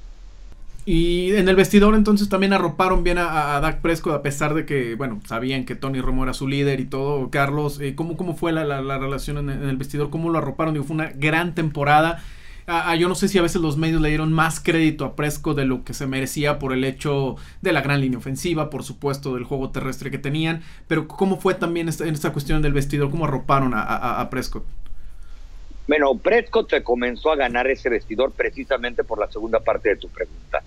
Y 0.85 1.33
en 1.35 1.47
el 1.47 1.55
vestidor 1.55 1.95
entonces 1.95 2.27
también 2.27 2.51
arroparon 2.51 3.03
bien 3.03 3.17
a, 3.17 3.55
a 3.55 3.61
Dak 3.61 3.79
Prescott 3.79 4.13
a 4.13 4.21
pesar 4.21 4.53
de 4.53 4.65
que, 4.65 4.95
bueno, 4.95 5.21
sabían 5.25 5.63
que 5.63 5.75
Tony 5.75 6.01
Romo 6.01 6.23
era 6.23 6.33
su 6.33 6.47
líder 6.47 6.81
y 6.81 6.85
todo. 6.85 7.29
Carlos, 7.29 7.79
eh, 7.79 7.95
¿cómo, 7.95 8.17
¿cómo 8.17 8.35
fue 8.35 8.51
la, 8.51 8.65
la, 8.65 8.97
relación 8.97 9.37
en, 9.37 9.49
el 9.49 9.77
vestidor? 9.77 10.09
¿Cómo 10.09 10.29
lo 10.29 10.39
arroparon? 10.39 10.75
Fue 10.83 10.95
una 10.95 11.11
gran 11.15 11.55
temporada. 11.55 12.21
Ah, 12.65 12.95
yo 12.95 13.09
no 13.09 13.15
sé 13.15 13.27
si 13.27 13.37
a 13.37 13.41
veces 13.41 13.61
los 13.61 13.77
medios 13.77 14.01
le 14.01 14.07
dieron 14.07 14.31
más 14.31 14.61
crédito 14.61 15.03
a 15.03 15.15
Prescott 15.17 15.57
de 15.57 15.65
lo 15.65 15.83
que 15.83 15.93
se 15.93 16.07
merecía 16.07 16.59
por 16.59 16.71
el 16.71 16.85
hecho 16.85 17.35
de 17.61 17.73
la 17.73 17.81
gran 17.81 17.99
línea 17.99 18.17
ofensiva, 18.17 18.69
por 18.69 18.83
supuesto, 18.83 19.35
del 19.35 19.43
juego 19.43 19.69
terrestre 19.71 20.11
que 20.11 20.17
tenían. 20.17 20.61
Pero 20.87 21.07
¿cómo 21.07 21.37
fue 21.37 21.55
también 21.55 21.89
esta, 21.89 22.05
en 22.07 22.13
esta 22.13 22.31
cuestión 22.31 22.61
del 22.61 22.71
vestidor? 22.73 23.09
¿Cómo 23.11 23.25
arroparon 23.25 23.73
a, 23.73 23.81
a, 23.81 24.21
a 24.21 24.29
Prescott? 24.29 24.65
Bueno, 25.87 26.17
Prescott 26.17 26.69
se 26.69 26.83
comenzó 26.83 27.31
a 27.31 27.35
ganar 27.35 27.67
ese 27.67 27.89
vestidor 27.89 28.31
precisamente 28.31 29.03
por 29.03 29.19
la 29.19 29.29
segunda 29.29 29.59
parte 29.59 29.89
de 29.89 29.97
tu 29.97 30.09
pregunta. 30.09 30.63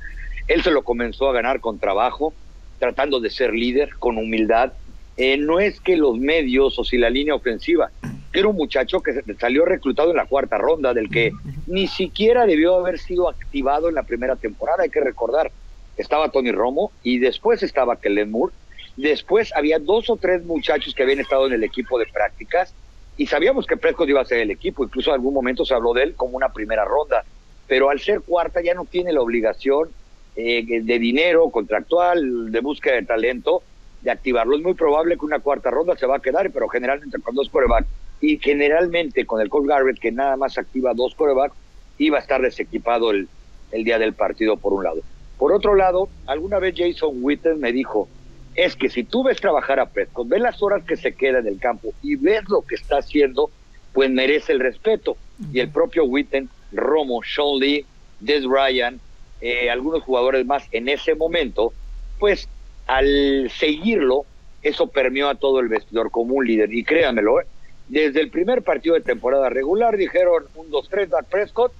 Él 0.46 0.62
se 0.62 0.70
lo 0.70 0.82
comenzó 0.82 1.28
a 1.28 1.32
ganar 1.32 1.60
con 1.60 1.78
trabajo, 1.78 2.34
tratando 2.78 3.18
de 3.20 3.30
ser 3.30 3.52
líder, 3.52 3.90
con 3.98 4.18
humildad. 4.18 4.74
Eh, 5.16 5.38
no 5.38 5.58
es 5.58 5.80
que 5.80 5.96
los 5.96 6.18
medios 6.18 6.78
o 6.78 6.84
si 6.84 6.98
la 6.98 7.08
línea 7.08 7.34
ofensiva, 7.34 7.90
era 8.32 8.48
un 8.48 8.56
muchacho 8.56 9.00
que 9.00 9.22
salió 9.40 9.64
reclutado 9.64 10.10
en 10.10 10.16
la 10.16 10.26
cuarta 10.26 10.58
ronda, 10.58 10.92
del 10.92 11.08
que 11.08 11.32
ni 11.66 11.86
siquiera 11.86 12.44
debió 12.44 12.76
haber 12.76 12.98
sido 12.98 13.30
activado 13.30 13.88
en 13.88 13.94
la 13.94 14.02
primera 14.02 14.36
temporada, 14.36 14.82
hay 14.82 14.90
que 14.90 15.00
recordar. 15.00 15.50
Estaba 15.96 16.28
Tony 16.28 16.52
Romo 16.52 16.92
y 17.02 17.18
después 17.18 17.62
estaba 17.62 17.98
Kellen 17.98 18.30
Moore. 18.30 18.52
Después 18.98 19.50
había 19.56 19.78
dos 19.78 20.10
o 20.10 20.16
tres 20.16 20.44
muchachos 20.44 20.94
que 20.94 21.02
habían 21.02 21.20
estado 21.20 21.46
en 21.46 21.54
el 21.54 21.64
equipo 21.64 21.98
de 21.98 22.04
prácticas 22.12 22.74
y 23.16 23.26
sabíamos 23.26 23.66
que 23.66 23.76
Prescott 23.76 24.08
iba 24.08 24.20
a 24.20 24.26
ser 24.26 24.38
el 24.38 24.50
equipo, 24.50 24.84
incluso 24.84 25.10
en 25.10 25.14
algún 25.14 25.34
momento 25.34 25.64
se 25.64 25.74
habló 25.74 25.92
de 25.94 26.02
él 26.02 26.14
como 26.14 26.36
una 26.36 26.50
primera 26.50 26.84
ronda, 26.84 27.24
pero 27.66 27.90
al 27.90 28.00
ser 28.00 28.20
cuarta 28.20 28.60
ya 28.62 28.74
no 28.74 28.84
tiene 28.84 29.12
la 29.12 29.22
obligación 29.22 29.88
eh, 30.36 30.82
de 30.82 30.98
dinero 30.98 31.48
contractual, 31.50 32.52
de 32.52 32.60
búsqueda 32.60 32.96
de 32.96 33.04
talento, 33.04 33.62
de 34.02 34.10
activarlo. 34.10 34.56
Es 34.56 34.62
muy 34.62 34.74
probable 34.74 35.16
que 35.16 35.24
una 35.24 35.38
cuarta 35.38 35.70
ronda 35.70 35.96
se 35.96 36.06
va 36.06 36.16
a 36.16 36.20
quedar, 36.20 36.50
pero 36.50 36.68
generalmente 36.68 37.18
con 37.20 37.34
dos 37.34 37.48
corebacks 37.48 37.88
y 38.20 38.38
generalmente 38.38 39.24
con 39.24 39.40
el 39.40 39.48
Coach 39.48 39.66
Garrett, 39.66 39.98
que 39.98 40.12
nada 40.12 40.36
más 40.36 40.58
activa 40.58 40.92
dos 40.94 41.14
corebacks, 41.14 41.56
iba 41.98 42.18
a 42.18 42.20
estar 42.20 42.42
desequipado 42.42 43.10
el, 43.10 43.28
el 43.72 43.84
día 43.84 43.98
del 43.98 44.12
partido 44.12 44.58
por 44.58 44.74
un 44.74 44.84
lado. 44.84 45.00
Por 45.38 45.52
otro 45.52 45.74
lado, 45.74 46.08
alguna 46.26 46.58
vez 46.58 46.74
Jason 46.76 47.18
Witten 47.22 47.60
me 47.60 47.72
dijo, 47.72 48.08
es 48.56 48.74
que 48.74 48.88
si 48.88 49.04
tú 49.04 49.22
ves 49.22 49.38
trabajar 49.40 49.78
a 49.78 49.86
Prescott, 49.86 50.28
ves 50.28 50.40
las 50.40 50.62
horas 50.62 50.82
que 50.84 50.96
se 50.96 51.14
queda 51.14 51.38
en 51.40 51.46
el 51.46 51.58
campo 51.58 51.92
y 52.02 52.16
ves 52.16 52.42
lo 52.48 52.62
que 52.62 52.74
está 52.74 52.98
haciendo, 52.98 53.50
pues 53.92 54.10
merece 54.10 54.52
el 54.52 54.60
respeto. 54.60 55.16
Y 55.52 55.60
el 55.60 55.70
propio 55.70 56.04
Witten, 56.04 56.48
Romo, 56.72 57.20
Sean 57.22 57.58
Lee, 57.58 57.84
Des 58.18 58.44
Ryan, 58.44 58.98
eh, 59.42 59.70
algunos 59.70 60.02
jugadores 60.02 60.46
más 60.46 60.66
en 60.72 60.88
ese 60.88 61.14
momento, 61.14 61.74
pues 62.18 62.48
al 62.86 63.50
seguirlo, 63.50 64.24
eso 64.62 64.86
permeó 64.86 65.28
a 65.28 65.34
todo 65.34 65.60
el 65.60 65.68
vestidor 65.68 66.10
como 66.10 66.34
un 66.34 66.46
líder. 66.46 66.72
Y 66.72 66.82
créanmelo, 66.82 67.40
¿eh? 67.40 67.46
desde 67.88 68.20
el 68.20 68.30
primer 68.30 68.62
partido 68.62 68.94
de 68.94 69.02
temporada 69.02 69.50
regular 69.50 69.96
dijeron 69.98 70.44
un, 70.54 70.70
dos, 70.70 70.88
tres, 70.88 71.10
Dak 71.10 71.26
Prescott. 71.26 71.72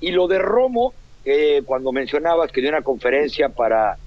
Y 0.00 0.12
lo 0.12 0.28
de 0.28 0.38
Romo, 0.38 0.94
eh, 1.26 1.62
cuando 1.64 1.92
mencionabas 1.92 2.50
que 2.52 2.62
dio 2.62 2.70
una 2.70 2.82
conferencia 2.82 3.50
para 3.50 3.98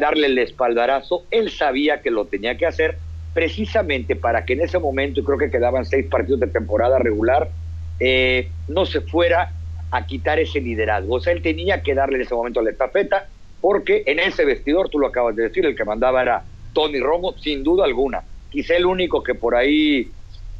darle 0.00 0.26
el 0.26 0.38
espaldarazo, 0.38 1.24
él 1.30 1.50
sabía 1.50 2.02
que 2.02 2.10
lo 2.10 2.26
tenía 2.26 2.56
que 2.56 2.66
hacer 2.66 2.98
precisamente 3.34 4.16
para 4.16 4.44
que 4.44 4.54
en 4.54 4.62
ese 4.62 4.78
momento, 4.78 5.22
creo 5.24 5.36
que 5.36 5.50
quedaban 5.50 5.84
seis 5.84 6.06
partidos 6.06 6.40
de 6.40 6.46
temporada 6.46 6.98
regular, 6.98 7.50
eh, 8.00 8.48
no 8.68 8.86
se 8.86 9.00
fuera 9.00 9.52
a 9.90 10.06
quitar 10.06 10.38
ese 10.38 10.60
liderazgo. 10.60 11.16
O 11.16 11.20
sea, 11.20 11.32
él 11.32 11.42
tenía 11.42 11.82
que 11.82 11.94
darle 11.94 12.16
en 12.16 12.22
ese 12.22 12.34
momento 12.34 12.62
la 12.62 12.70
estafeta, 12.70 13.28
porque 13.60 14.04
en 14.06 14.20
ese 14.20 14.44
vestidor, 14.44 14.88
tú 14.88 14.98
lo 14.98 15.08
acabas 15.08 15.34
de 15.36 15.44
decir, 15.44 15.66
el 15.66 15.76
que 15.76 15.84
mandaba 15.84 16.22
era 16.22 16.44
Tony 16.72 17.00
Romo, 17.00 17.34
sin 17.38 17.62
duda 17.64 17.84
alguna. 17.84 18.22
Quizá 18.50 18.76
el 18.76 18.86
único 18.86 19.22
que 19.22 19.34
por 19.34 19.54
ahí 19.56 20.10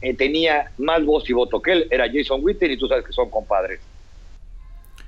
eh, 0.01 0.15
tenía 0.15 0.71
más 0.79 1.05
voz 1.05 1.29
y 1.31 1.33
voto 1.33 1.61
que 1.61 1.73
él 1.73 1.87
era 1.91 2.07
Jason 2.13 2.41
Witten, 2.43 2.73
y 2.73 2.77
tú 2.77 2.89
sabes 2.89 3.05
que 3.05 3.13
son 3.13 3.31
compadres. 3.31 3.81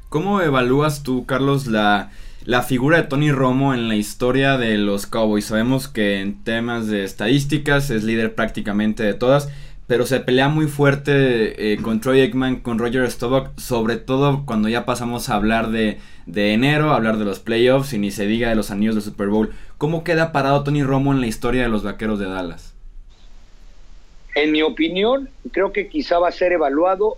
¿Cómo 0.08 0.40
evalúas 0.40 1.02
tú, 1.02 1.26
Carlos, 1.26 1.66
la 1.66 2.10
la 2.46 2.62
figura 2.62 2.98
de 2.98 3.08
Tony 3.08 3.32
Romo 3.32 3.74
en 3.74 3.88
la 3.88 3.96
historia 3.96 4.56
de 4.56 4.78
los 4.78 5.06
Cowboys. 5.06 5.46
Sabemos 5.46 5.88
que 5.88 6.20
en 6.20 6.44
temas 6.44 6.86
de 6.86 7.02
estadísticas 7.02 7.90
es 7.90 8.04
líder 8.04 8.36
prácticamente 8.36 9.02
de 9.02 9.14
todas, 9.14 9.50
pero 9.88 10.06
se 10.06 10.20
pelea 10.20 10.48
muy 10.48 10.68
fuerte 10.68 11.72
eh, 11.72 11.78
con 11.82 12.00
Troy 12.00 12.20
Aikman, 12.20 12.60
con 12.60 12.78
Roger 12.78 13.10
Staubach, 13.10 13.50
sobre 13.58 13.96
todo 13.96 14.46
cuando 14.46 14.68
ya 14.68 14.86
pasamos 14.86 15.28
a 15.28 15.34
hablar 15.34 15.70
de, 15.70 15.98
de 16.26 16.52
enero, 16.52 16.92
hablar 16.92 17.18
de 17.18 17.24
los 17.24 17.40
playoffs 17.40 17.92
y 17.92 17.98
ni 17.98 18.12
se 18.12 18.26
diga 18.26 18.48
de 18.48 18.54
los 18.54 18.70
anillos 18.70 18.94
de 18.94 19.00
Super 19.00 19.26
Bowl. 19.26 19.52
¿Cómo 19.76 20.04
queda 20.04 20.30
parado 20.30 20.62
Tony 20.62 20.84
Romo 20.84 21.12
en 21.12 21.20
la 21.20 21.26
historia 21.26 21.64
de 21.64 21.68
los 21.68 21.82
Vaqueros 21.82 22.20
de 22.20 22.26
Dallas? 22.26 22.74
En 24.36 24.52
mi 24.52 24.62
opinión, 24.62 25.30
creo 25.50 25.72
que 25.72 25.88
quizá 25.88 26.20
va 26.20 26.28
a 26.28 26.32
ser 26.32 26.52
evaluado 26.52 27.16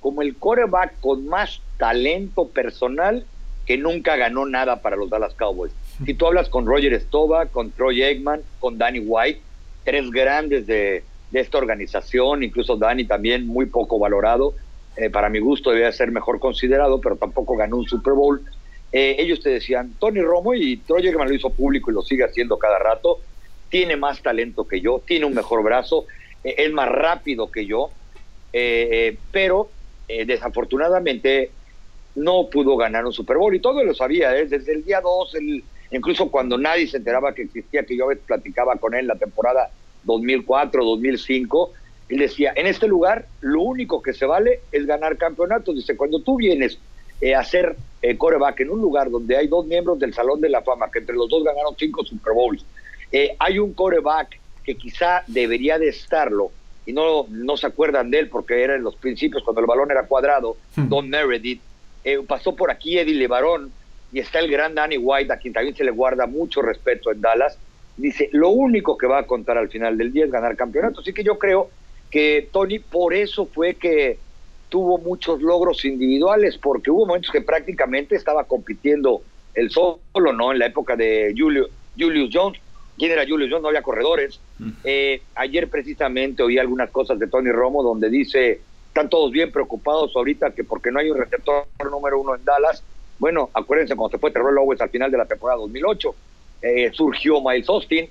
como 0.00 0.20
el 0.20 0.36
coreback 0.36 1.00
con 1.00 1.26
más 1.28 1.62
talento 1.78 2.48
personal 2.48 3.24
que 3.66 3.76
nunca 3.76 4.16
ganó 4.16 4.46
nada 4.46 4.80
para 4.80 4.96
los 4.96 5.10
Dallas 5.10 5.34
Cowboys. 5.34 5.72
Si 6.04 6.14
tú 6.14 6.26
hablas 6.26 6.48
con 6.48 6.66
Roger 6.66 6.98
Stova, 7.00 7.46
con 7.46 7.72
Troy 7.72 8.02
Eggman, 8.02 8.42
con 8.60 8.78
Danny 8.78 9.00
White, 9.00 9.40
tres 9.84 10.10
grandes 10.10 10.66
de, 10.66 11.02
esta 11.32 11.58
organización, 11.58 12.42
incluso 12.42 12.76
Danny 12.76 13.04
también 13.04 13.46
muy 13.46 13.66
poco 13.66 13.98
valorado, 13.98 14.54
eh, 14.96 15.10
para 15.10 15.28
mi 15.28 15.38
gusto 15.38 15.70
debía 15.70 15.92
ser 15.92 16.10
mejor 16.10 16.38
considerado, 16.38 17.00
pero 17.00 17.16
tampoco 17.16 17.56
ganó 17.56 17.76
un 17.76 17.86
Super 17.86 18.14
Bowl. 18.14 18.40
Eh, 18.92 19.16
ellos 19.18 19.40
te 19.42 19.50
decían, 19.50 19.92
Tony 19.98 20.22
Romo 20.22 20.54
y 20.54 20.78
Troy 20.78 21.06
Eggman 21.06 21.28
lo 21.28 21.34
hizo 21.34 21.50
público 21.50 21.90
y 21.90 21.94
lo 21.94 22.02
sigue 22.02 22.24
haciendo 22.24 22.58
cada 22.58 22.78
rato, 22.78 23.18
tiene 23.68 23.96
más 23.96 24.22
talento 24.22 24.66
que 24.66 24.80
yo, 24.80 25.02
tiene 25.04 25.26
un 25.26 25.34
mejor 25.34 25.62
brazo, 25.62 26.06
eh, 26.44 26.54
es 26.58 26.72
más 26.72 26.88
rápido 26.88 27.50
que 27.50 27.66
yo, 27.66 27.90
pero 29.32 29.68
desafortunadamente 30.08 31.50
no 32.16 32.48
pudo 32.50 32.76
ganar 32.76 33.06
un 33.06 33.12
Super 33.12 33.36
Bowl 33.36 33.54
y 33.54 33.60
todo 33.60 33.84
lo 33.84 33.94
sabía, 33.94 34.36
¿eh? 34.36 34.46
desde 34.46 34.72
el 34.72 34.84
día 34.84 35.00
2, 35.00 35.34
el, 35.36 35.62
incluso 35.90 36.30
cuando 36.30 36.58
nadie 36.58 36.88
se 36.88 36.96
enteraba 36.96 37.34
que 37.34 37.42
existía, 37.42 37.84
que 37.84 37.96
yo 37.96 38.06
platicaba 38.26 38.76
con 38.76 38.94
él 38.94 39.06
la 39.06 39.16
temporada 39.16 39.70
2004, 40.04 40.84
2005, 40.84 41.72
él 42.08 42.18
decía, 42.18 42.52
en 42.54 42.66
este 42.66 42.86
lugar 42.88 43.26
lo 43.40 43.62
único 43.62 44.00
que 44.00 44.12
se 44.12 44.26
vale 44.26 44.60
es 44.72 44.86
ganar 44.86 45.16
campeonatos. 45.16 45.74
Dice, 45.74 45.96
cuando 45.96 46.20
tú 46.20 46.36
vienes 46.36 46.78
eh, 47.20 47.34
a 47.34 47.42
ser 47.42 47.76
eh, 48.02 48.16
coreback 48.16 48.60
en 48.60 48.70
un 48.70 48.80
lugar 48.80 49.10
donde 49.10 49.36
hay 49.36 49.48
dos 49.48 49.66
miembros 49.66 49.98
del 49.98 50.14
Salón 50.14 50.40
de 50.40 50.48
la 50.48 50.62
Fama, 50.62 50.90
que 50.90 51.00
entre 51.00 51.16
los 51.16 51.28
dos 51.28 51.42
ganaron 51.44 51.74
cinco 51.76 52.04
Super 52.04 52.32
Bowls, 52.32 52.64
eh, 53.10 53.34
hay 53.38 53.58
un 53.58 53.72
coreback 53.72 54.38
que 54.64 54.76
quizá 54.76 55.22
debería 55.26 55.78
de 55.78 55.88
estarlo, 55.88 56.50
y 56.86 56.92
no, 56.92 57.26
no 57.28 57.56
se 57.56 57.66
acuerdan 57.66 58.10
de 58.10 58.20
él 58.20 58.28
porque 58.28 58.62
era 58.62 58.76
en 58.76 58.84
los 58.84 58.94
principios 58.96 59.42
cuando 59.42 59.60
el 59.60 59.66
balón 59.66 59.90
era 59.90 60.06
cuadrado, 60.06 60.56
hmm. 60.76 60.88
Don 60.88 61.08
Meredith, 61.08 61.60
eh, 62.06 62.20
pasó 62.24 62.54
por 62.54 62.70
aquí 62.70 63.00
Eddie 63.00 63.16
Levarón 63.16 63.72
y 64.12 64.20
está 64.20 64.38
el 64.38 64.48
gran 64.48 64.76
Danny 64.76 64.96
White, 64.96 65.32
a 65.32 65.38
quien 65.38 65.52
también 65.52 65.74
se 65.74 65.82
le 65.82 65.90
guarda 65.90 66.26
mucho 66.26 66.62
respeto 66.62 67.10
en 67.10 67.20
Dallas. 67.20 67.58
Dice, 67.96 68.30
lo 68.30 68.50
único 68.50 68.96
que 68.96 69.08
va 69.08 69.18
a 69.18 69.26
contar 69.26 69.58
al 69.58 69.68
final 69.68 69.98
del 69.98 70.12
día 70.12 70.24
es 70.24 70.30
ganar 70.30 70.54
campeonato. 70.54 71.00
Así 71.00 71.12
que 71.12 71.24
yo 71.24 71.36
creo 71.36 71.68
que 72.08 72.48
Tony 72.52 72.78
por 72.78 73.12
eso 73.12 73.46
fue 73.46 73.74
que 73.74 74.20
tuvo 74.68 74.98
muchos 74.98 75.42
logros 75.42 75.84
individuales, 75.84 76.56
porque 76.58 76.92
hubo 76.92 77.06
momentos 77.06 77.32
que 77.32 77.40
prácticamente 77.40 78.14
estaba 78.14 78.44
compitiendo 78.44 79.22
el 79.54 79.70
solo, 79.70 80.32
¿no? 80.32 80.52
En 80.52 80.60
la 80.60 80.66
época 80.66 80.94
de 80.94 81.34
Julio, 81.36 81.66
Julius 81.98 82.30
Jones. 82.32 82.60
¿Quién 82.96 83.10
era 83.10 83.26
Julius 83.26 83.50
Jones? 83.50 83.62
No 83.62 83.68
había 83.68 83.82
corredores. 83.82 84.38
Eh, 84.84 85.22
ayer 85.34 85.68
precisamente 85.68 86.44
oí 86.44 86.56
algunas 86.56 86.90
cosas 86.90 87.18
de 87.18 87.26
Tony 87.26 87.50
Romo 87.50 87.82
donde 87.82 88.08
dice 88.08 88.60
están 88.96 89.10
todos 89.10 89.30
bien 89.30 89.52
preocupados 89.52 90.16
ahorita 90.16 90.52
que 90.52 90.64
porque 90.64 90.90
no 90.90 90.98
hay 90.98 91.10
un 91.10 91.18
receptor 91.18 91.66
número 91.90 92.18
uno 92.18 92.34
en 92.34 92.42
Dallas. 92.46 92.82
Bueno, 93.18 93.50
acuérdense 93.52 93.94
cuando 93.94 94.16
se 94.16 94.18
fue 94.18 94.30
Terrell 94.30 94.56
Owens 94.56 94.80
al 94.80 94.88
final 94.88 95.10
de 95.10 95.18
la 95.18 95.26
temporada 95.26 95.60
2008, 95.60 96.14
eh, 96.62 96.90
surgió 96.94 97.42
Miles 97.42 97.68
Austin, 97.68 98.08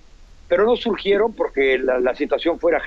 pero 0.48 0.64
no 0.64 0.76
surgieron 0.76 1.34
porque 1.34 1.80
la, 1.80 2.14
situación 2.14 2.60
fuera 2.60 2.84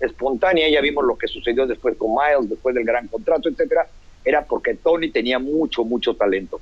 espontánea, 0.00 0.68
ya 0.68 0.82
vimos 0.82 1.02
lo 1.02 1.16
que 1.16 1.26
sucedió 1.26 1.66
después 1.66 1.96
con 1.96 2.10
Miles, 2.10 2.50
después 2.50 2.74
del 2.74 2.84
gran 2.84 3.08
contrato, 3.08 3.48
etcétera, 3.48 3.88
era 4.22 4.44
porque 4.44 4.74
Tony 4.74 5.08
tenía 5.10 5.38
mucho, 5.38 5.82
mucho 5.82 6.14
talento 6.14 6.60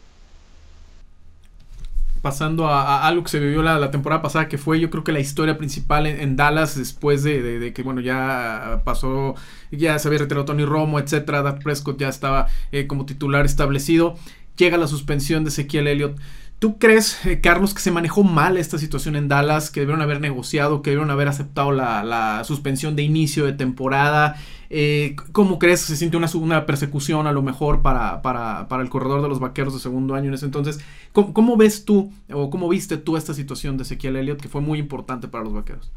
pasando 2.23 2.69
a, 2.69 3.07
algo 3.07 3.25
que 3.25 3.31
se 3.31 3.41
vivió 3.41 3.62
la, 3.62 3.91
temporada 3.91 4.23
pasada, 4.23 4.49
que 4.49 4.57
fue 4.57 4.81
yo 4.81 4.91
creo 4.91 5.02
que 5.02 5.12
la 5.12 5.19
historia 5.21 5.59
principal 5.59 6.07
en, 6.07 6.37
Dallas 6.37 6.79
después 6.79 7.25
de, 7.25 7.73
que, 7.75 7.83
bueno, 7.83 8.00
ya 8.00 8.81
pasó, 8.85 9.35
ya 9.73 9.99
se 9.99 10.09
había 10.09 10.21
retirado 10.21 10.45
Tony 10.45 10.64
Romo, 10.64 11.00
etcétera, 11.00 11.43
Dak 11.43 11.62
Prescott 11.62 11.99
ya 11.99 12.09
estaba 12.09 12.47
eh, 12.71 12.87
como 12.87 13.07
titular 13.07 13.45
establecido, 13.45 14.14
llega 14.57 14.79
la 14.79 14.87
suspensión 14.87 15.45
de 15.45 15.50
Ezequiel 15.50 15.88
Elliott. 15.88 16.17
¿Tú 16.62 16.78
crees, 16.78 17.26
eh, 17.26 17.40
Carlos, 17.40 17.75
que 17.75 17.81
se 17.81 17.90
manejó 17.90 18.23
mal 18.23 18.57
esta 18.57 18.78
situación 18.78 19.16
en 19.16 19.26
Dallas, 19.26 19.69
que 19.69 19.81
debieron 19.81 20.00
haber 20.00 20.21
negociado, 20.21 20.81
que 20.81 20.90
debieron 20.90 21.11
haber 21.11 21.26
aceptado 21.26 21.73
la, 21.73 22.40
suspensión 22.45 22.95
de 22.95 23.02
inicio 23.02 23.45
de 23.45 23.52
temporada? 23.52 24.37
Eh, 24.71 25.16
¿Cómo 25.33 25.59
crees 25.59 25.81
que 25.81 25.88
se 25.88 25.97
siente 25.97 26.16
una, 26.16 26.64
persecución 26.64 27.26
a 27.26 27.33
lo 27.33 27.42
mejor 27.42 27.83
para, 27.83 28.23
para, 28.23 28.69
para, 28.69 28.81
el 28.81 28.90
corredor 28.90 29.23
de 29.23 29.28
los 29.28 29.40
vaqueros 29.40 29.75
de 29.75 29.81
segundo 29.81 30.14
año 30.14 30.28
en 30.28 30.35
ese 30.35 30.45
entonces? 30.45 30.78
¿Cómo, 31.11 31.57
ves 31.57 31.85
tú 31.85 32.12
o 32.33 32.49
cómo 32.49 32.69
viste 32.69 32.97
tú 32.97 33.16
esta 33.16 33.35
situación 33.35 33.76
de 33.76 33.83
Ezequiel 33.83 34.14
Elliott 34.14 34.40
que 34.40 34.49
fue 34.49 34.61
muy 34.61 34.78
importante 34.78 35.26
para 35.26 35.42
los 35.42 35.54
vaqueros? 35.54 35.90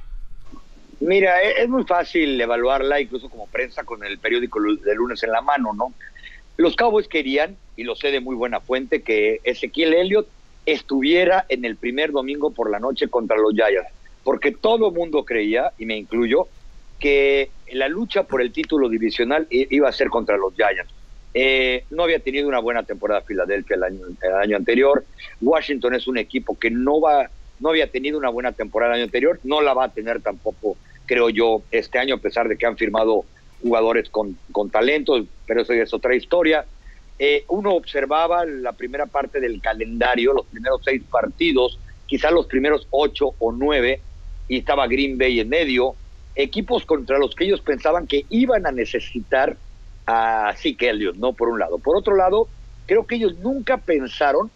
Mira, 0.99 1.43
e, 1.43 1.61
es 1.61 1.69
muy 1.69 1.83
fácil 1.83 2.41
evaluarla 2.41 2.99
incluso 2.99 3.29
como 3.29 3.45
prensa 3.45 3.83
con 3.83 4.03
el 4.03 4.17
periódico 4.17 4.59
de 4.83 4.95
lunes 4.95 5.21
en 5.21 5.29
la 5.29 5.41
mano, 5.41 5.73
¿no? 5.73 5.93
Los 6.57 6.75
Cowboys 6.75 7.07
querían, 7.07 7.55
y 7.77 7.83
lo 7.83 7.95
sé 7.95 8.07
de 8.07 8.19
muy 8.19 8.35
buena 8.35 8.61
fuente, 8.61 9.03
que 9.03 9.41
Ezequiel 9.43 9.93
Elliott 9.93 10.27
estuviera 10.65 11.45
en 11.49 11.65
el 11.65 11.75
primer 11.75 12.11
domingo 12.11 12.51
por 12.51 12.69
la 12.69 12.79
noche 12.79 13.07
contra 13.07 13.37
los 13.37 13.53
Giants, 13.53 13.89
porque 14.23 14.51
todo 14.51 14.91
mundo 14.91 15.23
creía, 15.23 15.71
y 15.77 15.85
me 15.85 15.97
incluyo, 15.97 16.47
que 16.99 17.49
la 17.73 17.87
lucha 17.87 18.23
por 18.23 18.41
el 18.41 18.51
título 18.51 18.89
divisional 18.89 19.47
iba 19.49 19.89
a 19.89 19.91
ser 19.91 20.09
contra 20.09 20.37
los 20.37 20.53
Giants. 20.55 20.91
Eh, 21.33 21.83
no 21.89 22.03
había 22.03 22.19
tenido 22.19 22.47
una 22.47 22.59
buena 22.59 22.83
temporada 22.83 23.21
Filadelfia 23.21 23.75
el 23.75 23.83
año, 23.83 23.99
el 24.21 24.33
año 24.33 24.55
anterior. 24.55 25.03
Washington 25.41 25.93
es 25.93 26.07
un 26.07 26.17
equipo 26.17 26.57
que 26.57 26.71
no 26.71 27.01
va, 27.01 27.29
no 27.59 27.69
había 27.69 27.87
tenido 27.91 28.17
una 28.17 28.29
buena 28.29 28.53
temporada 28.53 28.93
el 28.93 29.01
año 29.01 29.05
anterior, 29.05 29.39
no 29.43 29.61
la 29.61 29.73
va 29.73 29.85
a 29.85 29.93
tener 29.93 30.21
tampoco, 30.21 30.77
creo 31.05 31.29
yo, 31.29 31.61
este 31.71 31.99
año, 31.99 32.15
a 32.15 32.19
pesar 32.19 32.47
de 32.47 32.57
que 32.57 32.65
han 32.65 32.77
firmado 32.77 33.25
jugadores 33.61 34.09
con, 34.09 34.37
con 34.51 34.69
talentos, 34.69 35.25
pero 35.45 35.61
eso 35.61 35.73
es 35.73 35.93
otra 35.93 36.15
historia. 36.15 36.65
Eh, 37.17 37.45
uno 37.47 37.73
observaba 37.73 38.45
la 38.45 38.73
primera 38.73 39.05
parte 39.05 39.39
del 39.39 39.61
calendario, 39.61 40.33
los 40.33 40.45
primeros 40.47 40.81
seis 40.83 41.01
partidos, 41.09 41.79
quizás 42.07 42.31
los 42.31 42.45
primeros 42.47 42.87
ocho 42.91 43.35
o 43.39 43.51
nueve, 43.51 44.01
y 44.47 44.57
estaba 44.57 44.87
Green 44.87 45.17
Bay 45.17 45.39
en 45.39 45.49
medio, 45.49 45.95
equipos 46.35 46.85
contra 46.85 47.17
los 47.17 47.33
que 47.33 47.45
ellos 47.45 47.61
pensaban 47.61 48.05
que 48.07 48.25
iban 48.29 48.67
a 48.67 48.71
necesitar 48.71 49.57
a 50.05 50.53
Zeke 50.57 50.89
Elliott, 50.89 51.15
¿no? 51.15 51.33
Por 51.33 51.49
un 51.49 51.59
lado. 51.59 51.79
Por 51.79 51.95
otro 51.95 52.15
lado, 52.15 52.47
creo 52.85 53.07
que 53.07 53.15
ellos 53.15 53.37
nunca 53.39 53.77
pensaron 53.77 54.51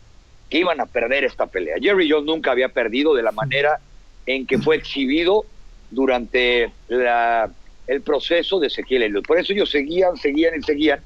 que 0.49 0.59
iban 0.59 0.81
a 0.81 0.85
perder 0.85 1.23
esta 1.23 1.47
pelea. 1.47 1.77
Jerry 1.79 2.09
Jones 2.09 2.25
nunca 2.25 2.51
había 2.51 2.69
perdido 2.69 3.13
de 3.13 3.23
la 3.23 3.31
manera 3.31 3.79
en 4.25 4.45
que 4.45 4.57
fue 4.57 4.75
exhibido 4.75 5.45
durante 5.89 6.71
la, 6.87 7.49
el 7.87 8.01
proceso 8.01 8.59
de 8.59 8.67
Ezequiel 8.67 9.03
Elliott. 9.03 9.25
Por 9.25 9.39
eso 9.39 9.53
ellos 9.53 9.71
seguían, 9.71 10.17
seguían 10.17 10.59
y 10.59 10.63
seguían 10.63 10.99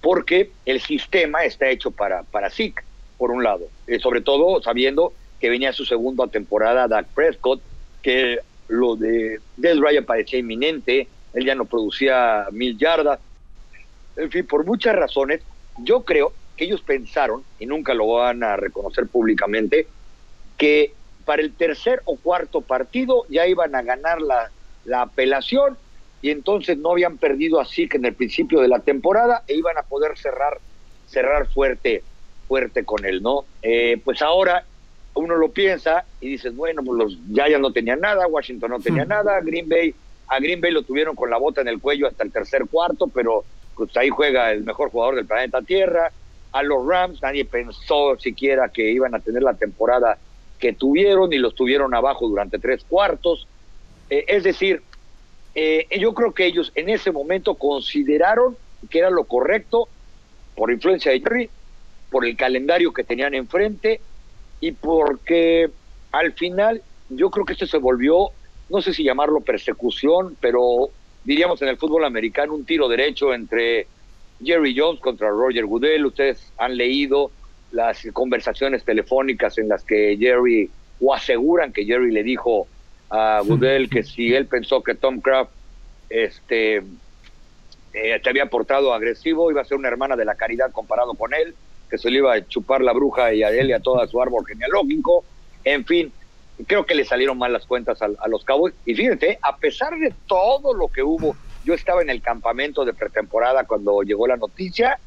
porque 0.00 0.50
el 0.64 0.80
sistema 0.80 1.44
está 1.44 1.68
hecho 1.68 1.90
para, 1.90 2.22
para 2.22 2.50
Zeke, 2.50 2.82
por 3.18 3.30
un 3.30 3.42
lado, 3.42 3.68
eh, 3.86 3.98
sobre 4.00 4.22
todo 4.22 4.62
sabiendo 4.62 5.12
que 5.40 5.50
venía 5.50 5.72
su 5.72 5.84
segunda 5.84 6.26
temporada 6.26 6.88
Dak 6.88 7.06
Prescott, 7.08 7.60
que 8.02 8.38
lo 8.68 8.96
de 8.96 9.40
Del 9.56 9.82
Ryan 9.82 10.04
parecía 10.04 10.38
inminente, 10.38 11.08
él 11.34 11.44
ya 11.44 11.54
no 11.54 11.64
producía 11.64 12.46
mil 12.50 12.78
yardas, 12.78 13.20
en 14.16 14.30
fin, 14.30 14.46
por 14.46 14.64
muchas 14.64 14.94
razones, 14.96 15.42
yo 15.78 16.02
creo 16.02 16.32
que 16.56 16.64
ellos 16.64 16.82
pensaron, 16.82 17.42
y 17.58 17.66
nunca 17.66 17.94
lo 17.94 18.06
van 18.08 18.42
a 18.42 18.56
reconocer 18.56 19.06
públicamente, 19.06 19.86
que 20.56 20.92
para 21.24 21.42
el 21.42 21.52
tercer 21.52 22.02
o 22.04 22.16
cuarto 22.16 22.60
partido 22.60 23.24
ya 23.28 23.46
iban 23.46 23.74
a 23.74 23.82
ganar 23.82 24.20
la, 24.20 24.50
la 24.84 25.02
apelación 25.02 25.76
y 26.22 26.30
entonces 26.30 26.78
no 26.78 26.92
habían 26.92 27.18
perdido 27.18 27.60
así 27.60 27.88
que 27.88 27.96
en 27.96 28.04
el 28.04 28.14
principio 28.14 28.60
de 28.60 28.68
la 28.68 28.80
temporada 28.80 29.42
e 29.46 29.54
iban 29.54 29.76
a 29.78 29.82
poder 29.82 30.16
cerrar 30.18 30.58
cerrar 31.06 31.48
fuerte 31.48 32.02
fuerte 32.48 32.84
con 32.84 33.04
él 33.04 33.22
no 33.22 33.44
eh, 33.62 34.00
pues 34.04 34.22
ahora 34.22 34.64
uno 35.14 35.36
lo 35.36 35.50
piensa 35.50 36.04
y 36.20 36.28
dices 36.28 36.54
bueno 36.54 36.82
pues 36.84 36.98
los 36.98 37.18
Giants 37.32 37.60
no 37.60 37.72
tenían 37.72 38.00
nada 38.00 38.26
Washington 38.26 38.70
no 38.70 38.80
tenía 38.80 39.04
nada 39.04 39.40
Green 39.40 39.68
Bay 39.68 39.94
a 40.28 40.38
Green 40.38 40.60
Bay 40.60 40.70
lo 40.72 40.82
tuvieron 40.82 41.16
con 41.16 41.30
la 41.30 41.38
bota 41.38 41.60
en 41.60 41.68
el 41.68 41.80
cuello 41.80 42.06
hasta 42.06 42.22
el 42.22 42.32
tercer 42.32 42.66
cuarto 42.66 43.08
pero 43.08 43.44
pues 43.80 43.96
ahí 43.96 44.10
juega 44.10 44.52
el 44.52 44.62
mejor 44.64 44.90
jugador 44.90 45.14
del 45.14 45.26
planeta 45.26 45.62
Tierra. 45.62 46.12
A 46.52 46.62
los 46.62 46.86
Rams 46.86 47.22
nadie 47.22 47.46
pensó 47.46 48.18
siquiera 48.18 48.68
que 48.68 48.90
iban 48.90 49.14
a 49.14 49.20
tener 49.20 49.42
la 49.42 49.54
temporada 49.54 50.18
que 50.58 50.74
tuvieron 50.74 51.32
y 51.32 51.38
los 51.38 51.54
tuvieron 51.54 51.94
abajo 51.94 52.28
durante 52.28 52.58
tres 52.58 52.84
cuartos. 52.86 53.46
Eh, 54.10 54.26
es 54.28 54.44
decir 54.44 54.82
eh, 55.54 55.86
yo 55.98 56.14
creo 56.14 56.32
que 56.32 56.46
ellos 56.46 56.72
en 56.74 56.88
ese 56.88 57.10
momento 57.10 57.54
consideraron 57.54 58.56
que 58.88 58.98
era 58.98 59.10
lo 59.10 59.24
correcto 59.24 59.88
por 60.54 60.70
influencia 60.70 61.12
de 61.12 61.20
Jerry, 61.20 61.50
por 62.10 62.24
el 62.24 62.36
calendario 62.36 62.92
que 62.92 63.04
tenían 63.04 63.34
enfrente 63.34 64.00
y 64.60 64.72
porque 64.72 65.70
al 66.12 66.32
final 66.32 66.82
yo 67.08 67.30
creo 67.30 67.44
que 67.44 67.54
esto 67.54 67.66
se 67.66 67.78
volvió, 67.78 68.30
no 68.68 68.80
sé 68.82 68.94
si 68.94 69.02
llamarlo 69.02 69.40
persecución, 69.40 70.36
pero 70.40 70.90
diríamos 71.24 71.60
en 71.62 71.68
el 71.68 71.76
fútbol 71.76 72.04
americano 72.04 72.54
un 72.54 72.64
tiro 72.64 72.88
derecho 72.88 73.34
entre 73.34 73.86
Jerry 74.42 74.76
Jones 74.78 75.00
contra 75.00 75.28
Roger 75.28 75.66
Goodell. 75.66 76.06
Ustedes 76.06 76.52
han 76.56 76.76
leído 76.76 77.30
las 77.72 78.06
conversaciones 78.12 78.84
telefónicas 78.84 79.58
en 79.58 79.68
las 79.68 79.84
que 79.84 80.16
Jerry, 80.18 80.70
o 81.00 81.14
aseguran 81.14 81.72
que 81.72 81.84
Jerry 81.84 82.10
le 82.10 82.22
dijo 82.22 82.66
a 83.10 83.42
Goodell 83.44 83.90
que 83.90 84.02
si 84.02 84.32
él 84.34 84.46
pensó 84.46 84.82
que 84.82 84.94
Tom 84.94 85.20
Craft 85.20 85.50
este, 86.08 86.76
eh, 87.92 88.20
te 88.22 88.30
había 88.30 88.46
portado 88.46 88.94
agresivo, 88.94 89.50
iba 89.50 89.60
a 89.60 89.64
ser 89.64 89.76
una 89.76 89.88
hermana 89.88 90.16
de 90.16 90.24
la 90.24 90.36
caridad 90.36 90.70
comparado 90.70 91.14
con 91.14 91.34
él, 91.34 91.54
que 91.90 91.98
se 91.98 92.10
le 92.10 92.18
iba 92.18 92.32
a 92.32 92.46
chupar 92.46 92.82
la 92.82 92.92
bruja 92.92 93.34
y 93.34 93.42
a 93.42 93.50
él 93.50 93.70
y 93.70 93.72
a 93.72 93.80
todo 93.80 94.06
su 94.06 94.22
árbol 94.22 94.46
genealógico. 94.46 95.24
En 95.64 95.84
fin, 95.84 96.12
creo 96.66 96.86
que 96.86 96.94
le 96.94 97.04
salieron 97.04 97.36
mal 97.36 97.52
las 97.52 97.66
cuentas 97.66 98.00
a, 98.00 98.08
a 98.18 98.28
los 98.28 98.44
Cowboys. 98.44 98.74
Y 98.86 98.94
fíjense, 98.94 99.38
a 99.42 99.56
pesar 99.56 99.98
de 99.98 100.14
todo 100.26 100.72
lo 100.72 100.88
que 100.88 101.02
hubo, 101.02 101.34
yo 101.64 101.74
estaba 101.74 102.02
en 102.02 102.10
el 102.10 102.22
campamento 102.22 102.84
de 102.84 102.94
pretemporada 102.94 103.64
cuando 103.64 104.02
llegó 104.02 104.28
la 104.28 104.36
noticia, 104.36 104.98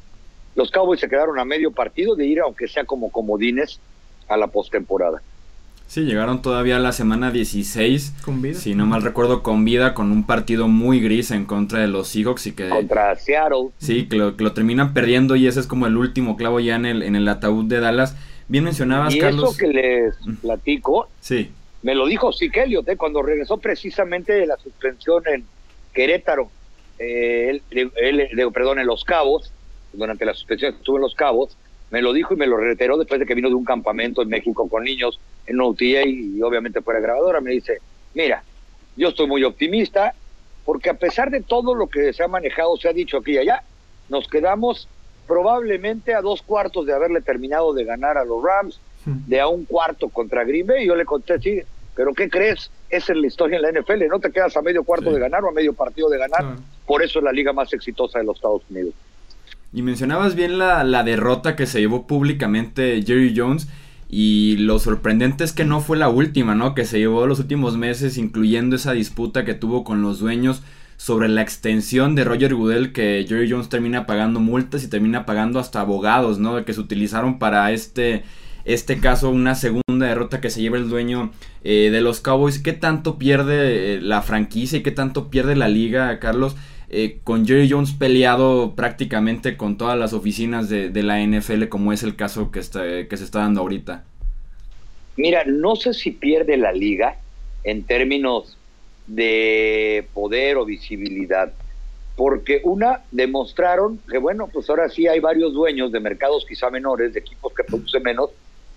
los 0.54 0.70
Cowboys 0.70 1.00
se 1.00 1.08
quedaron 1.08 1.38
a 1.38 1.44
medio 1.44 1.72
partido 1.72 2.14
de 2.14 2.26
ir, 2.26 2.40
aunque 2.40 2.68
sea 2.68 2.84
como 2.84 3.10
comodines, 3.10 3.80
a 4.28 4.36
la 4.36 4.46
postemporada. 4.46 5.22
Sí, 5.94 6.00
llegaron 6.00 6.42
todavía 6.42 6.78
a 6.78 6.80
la 6.80 6.90
semana 6.90 7.30
16. 7.30 8.14
Con 8.24 8.42
vida. 8.42 8.58
Si 8.58 8.74
no 8.74 8.84
mal 8.84 9.02
recuerdo, 9.02 9.44
con 9.44 9.64
vida, 9.64 9.94
con 9.94 10.10
un 10.10 10.26
partido 10.26 10.66
muy 10.66 10.98
gris 10.98 11.30
en 11.30 11.44
contra 11.44 11.78
de 11.78 11.86
los 11.86 12.08
Seahawks 12.08 12.48
y 12.48 12.52
que... 12.52 12.68
Contra 12.68 13.14
Seattle. 13.14 13.68
Sí, 13.78 14.08
que 14.08 14.16
lo, 14.16 14.34
terminan 14.34 14.92
perdiendo 14.92 15.36
y 15.36 15.46
ese 15.46 15.60
es 15.60 15.68
como 15.68 15.86
el 15.86 15.96
último 15.96 16.36
clavo 16.36 16.58
ya 16.58 16.74
en 16.74 16.84
el, 16.84 17.04
en 17.04 17.14
el 17.14 17.28
ataúd 17.28 17.66
de 17.66 17.78
Dallas. 17.78 18.16
Bien 18.48 18.64
mencionabas, 18.64 19.14
y 19.14 19.20
Carlos. 19.20 19.50
eso 19.50 19.56
que 19.56 19.68
les 19.68 20.16
platico, 20.42 21.08
sí. 21.20 21.52
me 21.82 21.94
lo 21.94 22.06
dijo 22.06 22.32
Siquelio, 22.32 22.82
¿eh? 22.84 22.96
cuando 22.96 23.22
regresó 23.22 23.58
precisamente 23.58 24.32
de 24.32 24.46
la 24.48 24.56
suspensión 24.56 25.22
en 25.32 25.44
Querétaro, 25.92 26.50
eh, 26.98 27.60
él, 27.70 28.50
perdón, 28.52 28.80
en 28.80 28.88
Los 28.88 29.04
Cabos, 29.04 29.52
durante 29.92 30.24
la 30.24 30.34
suspensión 30.34 30.74
estuvo 30.74 30.96
en 30.96 31.02
Los 31.02 31.14
Cabos, 31.14 31.56
me 31.90 32.02
lo 32.02 32.12
dijo 32.12 32.34
y 32.34 32.36
me 32.36 32.46
lo 32.46 32.56
reiteró 32.56 32.98
después 32.98 33.20
de 33.20 33.26
que 33.26 33.34
vino 33.34 33.48
de 33.48 33.54
un 33.54 33.64
campamento 33.64 34.22
en 34.22 34.28
México 34.28 34.68
con 34.68 34.84
niños 34.84 35.20
en 35.46 35.60
OTA 35.60 36.06
y, 36.06 36.40
obviamente 36.42 36.80
fuera 36.80 37.00
grabadora. 37.00 37.40
Me 37.40 37.52
dice, 37.52 37.78
mira, 38.14 38.42
yo 38.96 39.08
estoy 39.08 39.26
muy 39.26 39.44
optimista 39.44 40.14
porque 40.64 40.90
a 40.90 40.94
pesar 40.94 41.30
de 41.30 41.42
todo 41.42 41.74
lo 41.74 41.86
que 41.86 42.12
se 42.12 42.22
ha 42.22 42.28
manejado, 42.28 42.76
se 42.76 42.88
ha 42.88 42.92
dicho 42.92 43.18
aquí 43.18 43.32
y 43.32 43.38
allá, 43.38 43.62
nos 44.08 44.28
quedamos 44.28 44.88
probablemente 45.26 46.14
a 46.14 46.20
dos 46.20 46.42
cuartos 46.42 46.86
de 46.86 46.92
haberle 46.92 47.20
terminado 47.20 47.72
de 47.74 47.84
ganar 47.84 48.18
a 48.18 48.24
los 48.24 48.42
Rams, 48.42 48.80
de 49.04 49.40
a 49.40 49.48
un 49.48 49.64
cuarto 49.64 50.08
contra 50.08 50.44
Green 50.44 50.66
Bay. 50.66 50.84
Y 50.84 50.86
yo 50.86 50.96
le 50.96 51.04
conté, 51.04 51.38
sí, 51.38 51.60
pero 51.94 52.12
¿qué 52.12 52.28
crees? 52.28 52.70
Esa 52.90 53.12
es 53.12 53.18
la 53.18 53.26
historia 53.26 53.56
en 53.56 53.62
la 53.62 53.80
NFL, 53.80 54.06
no 54.08 54.18
te 54.18 54.30
quedas 54.30 54.56
a 54.56 54.62
medio 54.62 54.84
cuarto 54.84 55.12
de 55.12 55.20
ganar 55.20 55.44
o 55.44 55.48
a 55.48 55.52
medio 55.52 55.72
partido 55.72 56.08
de 56.08 56.18
ganar. 56.18 56.56
Por 56.86 57.02
eso 57.02 57.18
es 57.18 57.24
la 57.24 57.32
liga 57.32 57.52
más 57.52 57.72
exitosa 57.72 58.18
de 58.18 58.24
los 58.24 58.36
Estados 58.36 58.62
Unidos. 58.70 58.94
Y 59.74 59.82
mencionabas 59.82 60.36
bien 60.36 60.56
la, 60.56 60.84
la, 60.84 61.02
derrota 61.02 61.56
que 61.56 61.66
se 61.66 61.80
llevó 61.80 62.06
públicamente 62.06 63.02
Jerry 63.04 63.34
Jones. 63.36 63.68
Y 64.08 64.56
lo 64.58 64.78
sorprendente 64.78 65.42
es 65.42 65.52
que 65.52 65.64
no 65.64 65.80
fue 65.80 65.96
la 65.96 66.08
última, 66.08 66.54
¿no? 66.54 66.76
Que 66.76 66.84
se 66.84 66.98
llevó 66.98 67.26
los 67.26 67.40
últimos 67.40 67.76
meses, 67.76 68.16
incluyendo 68.16 68.76
esa 68.76 68.92
disputa 68.92 69.44
que 69.44 69.54
tuvo 69.54 69.82
con 69.82 70.00
los 70.00 70.20
dueños 70.20 70.62
sobre 70.96 71.28
la 71.28 71.42
extensión 71.42 72.14
de 72.14 72.22
Roger 72.22 72.54
Goodell, 72.54 72.92
que 72.92 73.26
Jerry 73.28 73.50
Jones 73.50 73.68
termina 73.68 74.06
pagando 74.06 74.38
multas 74.38 74.84
y 74.84 74.88
termina 74.88 75.26
pagando 75.26 75.58
hasta 75.58 75.80
abogados, 75.80 76.38
¿no? 76.38 76.64
Que 76.64 76.72
se 76.72 76.80
utilizaron 76.80 77.40
para 77.40 77.72
este 77.72 78.22
este 78.64 78.98
caso 78.98 79.28
una 79.28 79.54
segunda 79.56 80.06
derrota 80.06 80.40
que 80.40 80.50
se 80.50 80.62
lleva 80.62 80.78
el 80.78 80.88
dueño 80.88 81.32
eh, 81.64 81.90
de 81.90 82.00
los 82.00 82.20
Cowboys. 82.20 82.60
¿Qué 82.60 82.72
tanto 82.72 83.18
pierde 83.18 83.96
eh, 83.96 84.00
la 84.00 84.22
franquicia 84.22 84.78
y 84.78 84.82
qué 84.82 84.92
tanto 84.92 85.28
pierde 85.30 85.56
la 85.56 85.68
liga, 85.68 86.18
Carlos? 86.20 86.56
Eh, 86.90 87.20
con 87.24 87.46
Jerry 87.46 87.68
Jones 87.70 87.92
peleado 87.92 88.74
prácticamente 88.74 89.56
con 89.56 89.78
todas 89.78 89.98
las 89.98 90.12
oficinas 90.12 90.68
de, 90.68 90.90
la 91.02 91.20
NFL, 91.20 91.68
como 91.68 91.92
es 91.92 92.02
el 92.02 92.16
caso 92.16 92.50
que, 92.50 92.60
está, 92.60 92.82
que 93.08 93.16
se 93.16 93.24
está 93.24 93.40
dando 93.40 93.62
ahorita. 93.62 94.04
Mira, 95.16 95.44
no 95.46 95.76
sé 95.76 95.94
si 95.94 96.10
pierde 96.10 96.56
la 96.56 96.72
liga 96.72 97.16
en 97.62 97.84
términos 97.84 98.58
de 99.06 100.06
poder 100.12 100.56
o 100.56 100.64
visibilidad, 100.64 101.52
porque 102.16 102.60
una, 102.64 103.02
demostraron 103.10 103.98
que 104.10 104.18
bueno, 104.18 104.48
pues 104.52 104.68
ahora 104.70 104.88
sí 104.88 105.06
hay 105.06 105.20
varios 105.20 105.52
dueños 105.52 105.92
de 105.92 106.00
mercados 106.00 106.44
quizá 106.48 106.70
menores, 106.70 107.12
de 107.12 107.20
equipos 107.20 107.52
que 107.54 107.64
producen 107.64 108.02
menos, 108.02 108.30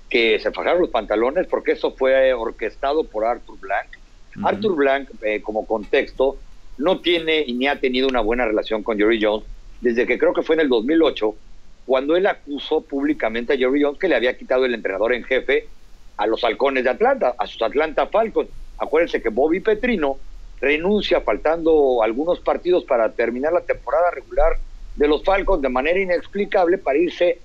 que 0.09 0.39
se 0.39 0.51
fajaron 0.51 0.81
los 0.81 0.89
pantalones 0.89 1.47
porque 1.47 1.73
eso 1.73 1.91
fue 1.91 2.33
orquestado 2.33 3.03
por 3.03 3.25
Arthur 3.25 3.59
Blank. 3.59 3.87
Arthur 4.43 4.75
Blank, 4.75 5.09
eh, 5.23 5.41
como 5.41 5.65
contexto, 5.65 6.37
no 6.77 6.99
tiene 6.99 7.43
y 7.45 7.53
ni 7.53 7.67
ha 7.67 7.79
tenido 7.79 8.07
una 8.07 8.21
buena 8.21 8.45
relación 8.45 8.83
con 8.83 8.97
Jerry 8.97 9.19
Jones 9.21 9.45
desde 9.81 10.05
que 10.05 10.17
creo 10.17 10.33
que 10.33 10.41
fue 10.41 10.55
en 10.55 10.61
el 10.61 10.69
2008, 10.69 11.35
cuando 11.85 12.15
él 12.15 12.27
acusó 12.27 12.81
públicamente 12.81 13.53
a 13.53 13.57
Jerry 13.57 13.83
Jones 13.83 13.99
que 13.99 14.07
le 14.07 14.15
había 14.15 14.37
quitado 14.37 14.65
el 14.65 14.73
entrenador 14.73 15.13
en 15.13 15.23
jefe 15.23 15.67
a 16.17 16.25
los 16.27 16.43
halcones 16.43 16.83
de 16.83 16.89
Atlanta, 16.89 17.35
a 17.37 17.47
sus 17.47 17.61
Atlanta 17.61 18.07
Falcons. 18.07 18.49
Acuérdense 18.77 19.21
que 19.21 19.29
Bobby 19.29 19.59
Petrino 19.59 20.17
renuncia 20.59 21.21
faltando 21.21 22.01
algunos 22.01 22.39
partidos 22.39 22.83
para 22.83 23.11
terminar 23.11 23.53
la 23.53 23.61
temporada 23.61 24.09
regular 24.11 24.53
de 24.95 25.07
los 25.07 25.23
Falcons 25.23 25.61
de 25.61 25.69
manera 25.69 25.99
inexplicable 25.99 26.79
para 26.79 26.97
irse 26.97 27.39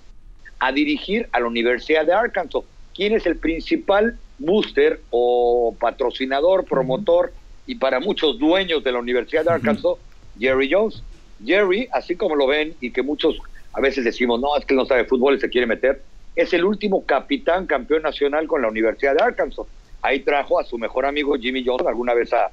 a 0.59 0.73
dirigir 0.73 1.29
a 1.33 1.40
la 1.40 1.47
Universidad 1.47 2.07
de 2.07 2.14
Arkansas. 2.14 2.62
¿Quién 2.95 3.12
es 3.12 3.27
el 3.27 3.37
principal 3.37 4.18
booster 4.38 5.01
o 5.11 5.77
patrocinador, 5.79 6.64
promotor 6.64 7.33
y 7.66 7.77
para 7.77 8.01
muchos 8.01 8.38
dueños 8.38 8.83
de 8.83 8.92
la 8.92 8.98
Universidad 8.98 9.44
de 9.44 9.51
Arkansas? 9.51 9.96
Jerry 10.38 10.70
Jones. 10.72 11.03
Jerry, 11.44 11.88
así 11.92 12.16
como 12.16 12.37
lo 12.37 12.46
ven 12.46 12.75
y 12.81 12.90
que 12.90 13.03
muchos 13.03 13.38
a 13.72 13.81
veces 13.81 14.05
decimos, 14.05 14.40
no, 14.40 14.57
es 14.57 14.64
que 14.64 14.75
él 14.75 14.79
no 14.79 14.87
sabe 14.87 15.05
fútbol 15.05 15.37
y 15.37 15.40
se 15.40 15.48
quiere 15.48 15.66
meter, 15.66 16.03
es 16.37 16.53
el 16.53 16.64
último 16.64 17.05
capitán 17.05 17.66
campeón 17.66 18.03
nacional 18.03 18.46
con 18.46 18.62
la 18.62 18.68
Universidad 18.68 19.14
de 19.14 19.22
Arkansas. 19.22 19.66
Ahí 20.03 20.20
trajo 20.20 20.59
a 20.59 20.64
su 20.64 20.79
mejor 20.79 21.07
amigo 21.07 21.37
Jimmy 21.37 21.64
Johnson 21.64 21.88
alguna 21.88 22.14
vez 22.14 22.33
a, 22.33 22.51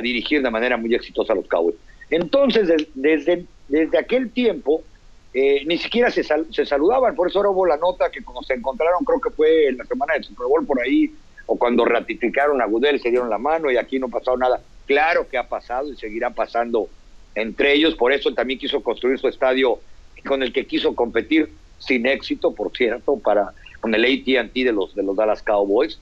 dirigir 0.00 0.42
de 0.42 0.50
manera 0.50 0.78
muy 0.78 0.94
exitosa 0.94 1.34
a 1.34 1.36
los 1.36 1.46
Cowboys. 1.46 1.76
Entonces, 2.08 2.88
desde, 2.94 3.44
desde 3.68 3.98
aquel 3.98 4.30
tiempo, 4.30 4.82
eh, 5.34 5.64
ni 5.66 5.76
siquiera 5.76 6.10
se, 6.10 6.22
se 6.24 6.66
saludaban, 6.66 7.14
por 7.14 7.28
eso 7.28 7.38
ahora 7.38 7.50
hubo 7.50 7.66
la 7.66 7.76
nota 7.76 8.10
que 8.10 8.22
cuando 8.22 8.42
se 8.42 8.54
encontraron, 8.54 9.04
creo 9.04 9.20
que 9.20 9.30
fue 9.30 9.68
en 9.68 9.76
la 9.76 9.84
semana 9.84 10.14
del 10.14 10.24
Super 10.24 10.46
Bowl 10.46 10.64
por 10.64 10.80
ahí, 10.80 11.12
o 11.46 11.56
cuando 11.56 11.84
ratificaron 11.84 12.60
a 12.60 12.66
Goodell, 12.66 13.00
se 13.00 13.10
dieron 13.10 13.30
la 13.30 13.38
mano 13.38 13.70
y 13.70 13.76
aquí 13.76 13.98
no 13.98 14.08
pasó 14.08 14.36
nada. 14.36 14.60
Claro 14.86 15.28
que 15.28 15.38
ha 15.38 15.48
pasado 15.48 15.92
y 15.92 15.96
seguirá 15.96 16.30
pasando 16.30 16.88
entre 17.34 17.72
ellos, 17.72 17.94
por 17.94 18.12
eso 18.12 18.34
también 18.34 18.58
quiso 18.58 18.82
construir 18.82 19.18
su 19.18 19.28
estadio 19.28 19.80
con 20.26 20.42
el 20.42 20.52
que 20.52 20.66
quiso 20.66 20.94
competir 20.94 21.50
sin 21.78 22.06
éxito, 22.06 22.54
por 22.54 22.76
cierto, 22.76 23.18
para 23.18 23.52
con 23.80 23.94
el 23.94 24.04
AT&T 24.04 24.64
de 24.64 24.72
los 24.72 24.94
de 24.94 25.02
los 25.02 25.16
Dallas 25.16 25.42
Cowboys. 25.42 25.98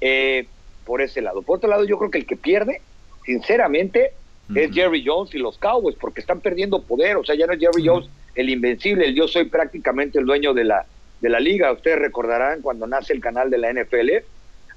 Eh, 0.00 0.46
por 0.88 1.02
ese 1.02 1.20
lado. 1.20 1.42
Por 1.42 1.58
otro 1.58 1.68
lado, 1.68 1.84
yo 1.84 1.98
creo 1.98 2.10
que 2.10 2.16
el 2.16 2.26
que 2.26 2.36
pierde, 2.36 2.80
sinceramente, 3.26 4.14
es 4.54 4.72
Jerry 4.72 5.04
Jones 5.06 5.34
y 5.34 5.38
los 5.38 5.58
Cowboys, 5.58 5.96
porque 5.96 6.22
están 6.22 6.40
perdiendo 6.40 6.82
poder. 6.82 7.18
O 7.18 7.24
sea, 7.24 7.34
ya 7.36 7.46
no 7.46 7.52
es 7.52 7.60
Jerry 7.60 7.86
Jones 7.86 8.08
el 8.34 8.48
invencible, 8.48 9.04
el 9.04 9.14
yo 9.14 9.28
soy 9.28 9.44
prácticamente 9.44 10.18
el 10.18 10.24
dueño 10.24 10.54
de 10.54 10.64
la, 10.64 10.86
de 11.20 11.28
la 11.28 11.38
liga. 11.38 11.70
Ustedes 11.72 11.98
recordarán 11.98 12.62
cuando 12.62 12.86
nace 12.86 13.12
el 13.12 13.20
canal 13.20 13.50
de 13.50 13.58
la 13.58 13.70
NFL, 13.70 14.24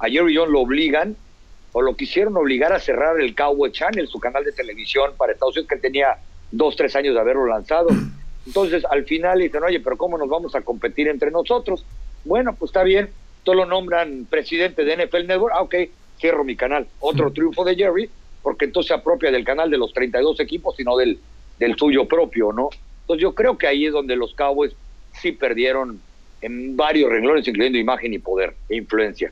a 0.02 0.10
Jerry 0.10 0.36
Jones 0.36 0.52
lo 0.52 0.62
obligan 0.62 1.16
o 1.74 1.82
lo 1.82 1.96
quisieron 1.96 2.36
obligar 2.36 2.74
a 2.74 2.80
cerrar 2.80 3.22
el 3.22 3.36
Cowboy 3.36 3.72
Channel, 3.72 4.08
su 4.08 4.20
canal 4.20 4.44
de 4.44 4.52
televisión 4.52 5.12
para 5.16 5.32
Estados 5.32 5.56
Unidos, 5.56 5.70
que 5.70 5.78
tenía 5.78 6.18
dos, 6.52 6.76
tres 6.76 6.96
años 6.96 7.14
de 7.14 7.22
haberlo 7.22 7.46
lanzado. 7.46 7.90
Entonces, 8.46 8.84
al 8.90 9.06
final 9.06 9.40
dicen, 9.40 9.64
oye, 9.64 9.80
pero 9.80 9.96
¿cómo 9.98 10.18
nos 10.18 10.28
vamos 10.28 10.56
a 10.56 10.62
competir 10.62 11.08
entre 11.08 11.30
nosotros? 11.30 11.86
Bueno, 12.26 12.56
pues 12.56 12.70
está 12.70 12.84
bien, 12.84 13.10
todos 13.44 13.56
lo 13.56 13.66
nombran 13.66 14.26
presidente 14.28 14.84
de 14.84 15.06
NFL 15.06 15.28
Network, 15.28 15.54
ah, 15.56 15.62
ok, 15.62 15.76
cierro 16.20 16.44
mi 16.44 16.56
canal. 16.56 16.88
Otro 17.00 17.32
triunfo 17.32 17.64
de 17.64 17.76
Jerry, 17.76 18.10
porque 18.42 18.66
entonces 18.66 18.88
se 18.88 18.94
apropia 18.96 19.32
del 19.32 19.46
canal 19.46 19.70
de 19.70 19.78
los 19.78 19.94
32 19.94 20.40
equipos, 20.40 20.76
sino 20.76 20.98
del, 20.98 21.20
del 21.60 21.78
suyo 21.78 22.08
propio, 22.08 22.52
¿no? 22.52 22.70
Entonces 23.02 23.22
yo 23.22 23.36
creo 23.36 23.58
que 23.58 23.68
ahí 23.68 23.86
es 23.86 23.94
donde 23.94 24.16
los 24.16 24.34
Cowboys 24.34 24.74
sí 25.22 25.32
perdieron 25.32 26.02
en 26.42 26.76
varios 26.76 27.12
renglones, 27.12 27.48
incluyendo 27.48 27.78
imagen 27.78 28.14
y 28.14 28.20
poder 28.20 28.56
e 28.68 28.78
influencia. 28.78 29.32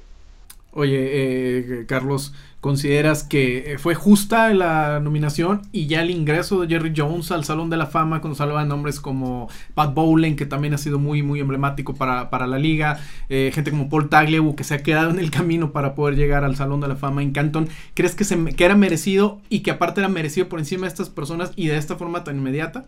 Oye, 0.71 0.97
eh, 1.01 1.85
Carlos, 1.87 2.31
¿consideras 2.59 3.23
que 3.23 3.77
fue 3.79 3.95
justa 3.95 4.53
la 4.53 4.99
nominación 4.99 5.63
y 5.71 5.87
ya 5.87 6.03
el 6.03 6.11
ingreso 6.11 6.61
de 6.61 6.67
Jerry 6.67 6.93
Jones 6.95 7.31
al 7.31 7.43
Salón 7.43 7.71
de 7.71 7.77
la 7.77 7.87
Fama 7.87 8.21
cuando 8.21 8.37
salvan 8.37 8.67
nombres 8.67 8.99
como 8.99 9.49
Pat 9.73 9.95
Bowlen, 9.95 10.35
que 10.35 10.45
también 10.45 10.75
ha 10.75 10.77
sido 10.77 10.99
muy, 10.99 11.23
muy 11.23 11.39
emblemático 11.39 11.95
para, 11.95 12.29
para 12.29 12.45
la 12.45 12.59
liga, 12.59 12.99
eh, 13.29 13.49
gente 13.51 13.71
como 13.71 13.89
Paul 13.89 14.09
Tagliabue, 14.09 14.55
que 14.55 14.63
se 14.63 14.75
ha 14.75 14.83
quedado 14.83 15.09
en 15.09 15.17
el 15.17 15.31
camino 15.31 15.71
para 15.71 15.95
poder 15.95 16.15
llegar 16.15 16.43
al 16.43 16.55
Salón 16.55 16.81
de 16.81 16.87
la 16.87 16.95
Fama 16.95 17.23
en 17.23 17.31
Canton? 17.31 17.67
¿Crees 17.95 18.13
que, 18.13 18.23
se, 18.23 18.53
que 18.53 18.63
era 18.63 18.75
merecido 18.75 19.41
y 19.49 19.61
que 19.61 19.71
aparte 19.71 20.01
era 20.01 20.09
merecido 20.09 20.49
por 20.49 20.59
encima 20.59 20.83
de 20.83 20.89
estas 20.89 21.09
personas 21.09 21.51
y 21.55 21.67
de 21.67 21.77
esta 21.77 21.95
forma 21.95 22.23
tan 22.23 22.37
inmediata? 22.37 22.85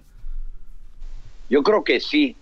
Yo 1.50 1.63
creo 1.63 1.84
que 1.84 2.00
sí, 2.00 2.36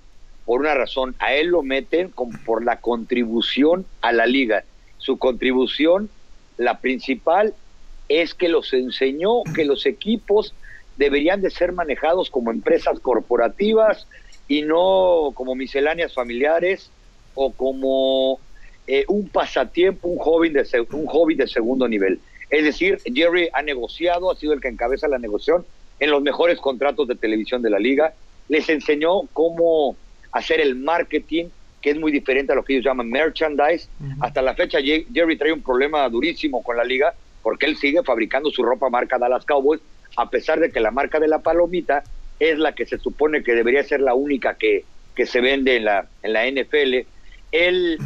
por 0.43 0.59
una 0.59 0.73
razón. 0.73 1.15
A 1.19 1.33
él 1.33 1.47
lo 1.47 1.63
meten 1.63 2.11
por 2.45 2.65
la 2.65 2.81
contribución 2.81 3.85
a 4.01 4.11
la 4.11 4.25
liga 4.25 4.65
su 4.99 5.17
contribución, 5.17 6.09
la 6.57 6.79
principal, 6.79 7.55
es 8.07 8.33
que 8.33 8.49
los 8.49 8.73
enseñó 8.73 9.43
que 9.55 9.65
los 9.65 9.85
equipos 9.85 10.53
deberían 10.97 11.41
de 11.41 11.49
ser 11.49 11.71
manejados 11.71 12.29
como 12.29 12.51
empresas 12.51 12.99
corporativas 12.99 14.07
y 14.47 14.63
no 14.63 15.31
como 15.33 15.55
misceláneas 15.55 16.13
familiares 16.13 16.91
o 17.35 17.51
como 17.53 18.39
eh, 18.87 19.05
un 19.07 19.29
pasatiempo, 19.29 20.07
un 20.07 20.17
hobby, 20.17 20.49
de, 20.49 20.65
un 20.91 21.05
hobby 21.05 21.35
de 21.35 21.47
segundo 21.47 21.87
nivel. 21.87 22.19
Es 22.49 22.63
decir, 22.63 22.99
Jerry 23.05 23.49
ha 23.53 23.61
negociado, 23.61 24.31
ha 24.31 24.35
sido 24.35 24.53
el 24.53 24.61
que 24.61 24.67
encabeza 24.67 25.07
la 25.07 25.19
negociación 25.19 25.65
en 25.99 26.09
los 26.09 26.21
mejores 26.21 26.59
contratos 26.59 27.07
de 27.07 27.15
televisión 27.15 27.61
de 27.61 27.69
la 27.69 27.79
liga. 27.79 28.13
Les 28.47 28.67
enseñó 28.69 29.21
cómo 29.33 29.95
hacer 30.31 30.59
el 30.59 30.75
marketing, 30.75 31.45
que 31.81 31.91
es 31.91 31.97
muy 31.97 32.11
diferente 32.11 32.51
a 32.51 32.55
lo 32.55 32.63
que 32.63 32.73
ellos 32.73 32.85
llaman 32.85 33.09
merchandise. 33.09 33.89
Hasta 34.19 34.41
la 34.41 34.53
fecha 34.53 34.79
Jerry 34.81 35.37
trae 35.37 35.53
un 35.53 35.61
problema 35.61 36.07
durísimo 36.09 36.61
con 36.63 36.77
la 36.77 36.83
liga 36.83 37.13
porque 37.41 37.65
él 37.65 37.77
sigue 37.77 38.03
fabricando 38.03 38.49
su 38.49 38.63
ropa 38.63 38.89
marca 38.89 39.17
Dallas 39.17 39.45
Cowboys, 39.45 39.81
a 40.17 40.29
pesar 40.29 40.59
de 40.59 40.71
que 40.71 40.79
la 40.79 40.91
marca 40.91 41.19
de 41.19 41.27
la 41.27 41.39
palomita 41.39 42.03
es 42.39 42.57
la 42.57 42.73
que 42.73 42.85
se 42.85 42.97
supone 42.97 43.43
que 43.43 43.53
debería 43.53 43.83
ser 43.83 44.01
la 44.01 44.13
única 44.13 44.55
que, 44.55 44.85
que 45.15 45.25
se 45.25 45.41
vende 45.41 45.77
en 45.77 45.85
la, 45.85 46.07
en 46.23 46.33
la 46.33 46.49
NFL. 46.49 47.07
Él 47.51 47.97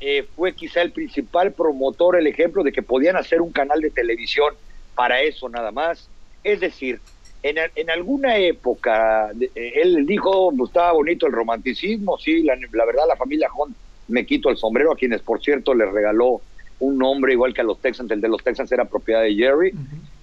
eh, 0.00 0.26
fue 0.34 0.54
quizá 0.54 0.82
el 0.82 0.92
principal 0.92 1.52
promotor, 1.52 2.16
el 2.16 2.26
ejemplo 2.26 2.62
de 2.62 2.72
que 2.72 2.82
podían 2.82 3.16
hacer 3.16 3.40
un 3.40 3.52
canal 3.52 3.80
de 3.80 3.90
televisión 3.90 4.54
para 4.94 5.22
eso 5.22 5.48
nada 5.48 5.70
más. 5.70 6.08
Es 6.44 6.60
decir, 6.60 7.00
en, 7.42 7.56
en 7.74 7.90
alguna 7.90 8.36
época, 8.36 9.30
eh, 9.40 9.72
él 9.82 10.06
dijo, 10.06 10.52
pues, 10.56 10.70
estaba 10.70 10.92
bonito 10.92 11.26
el 11.26 11.32
romanticismo, 11.32 12.18
sí, 12.18 12.42
la, 12.44 12.54
verdad 12.54 13.04
la 13.08 13.16
familia 13.16 13.48
Hunt 13.56 13.76
me 14.08 14.24
quito 14.26 14.50
el 14.50 14.56
sombrero, 14.56 14.92
a 14.92 14.96
quienes 14.96 15.22
por 15.22 15.42
cierto 15.42 15.74
le 15.74 15.86
regaló 15.86 16.40
un 16.78 16.98
nombre 16.98 17.32
igual 17.32 17.54
que 17.54 17.60
a 17.60 17.64
los 17.64 17.80
Texans, 17.80 18.10
el 18.10 18.20
de 18.20 18.28
los 18.28 18.42
Texans 18.42 18.70
era 18.70 18.84
propiedad 18.84 19.22
de 19.22 19.34
Jerry, 19.34 19.72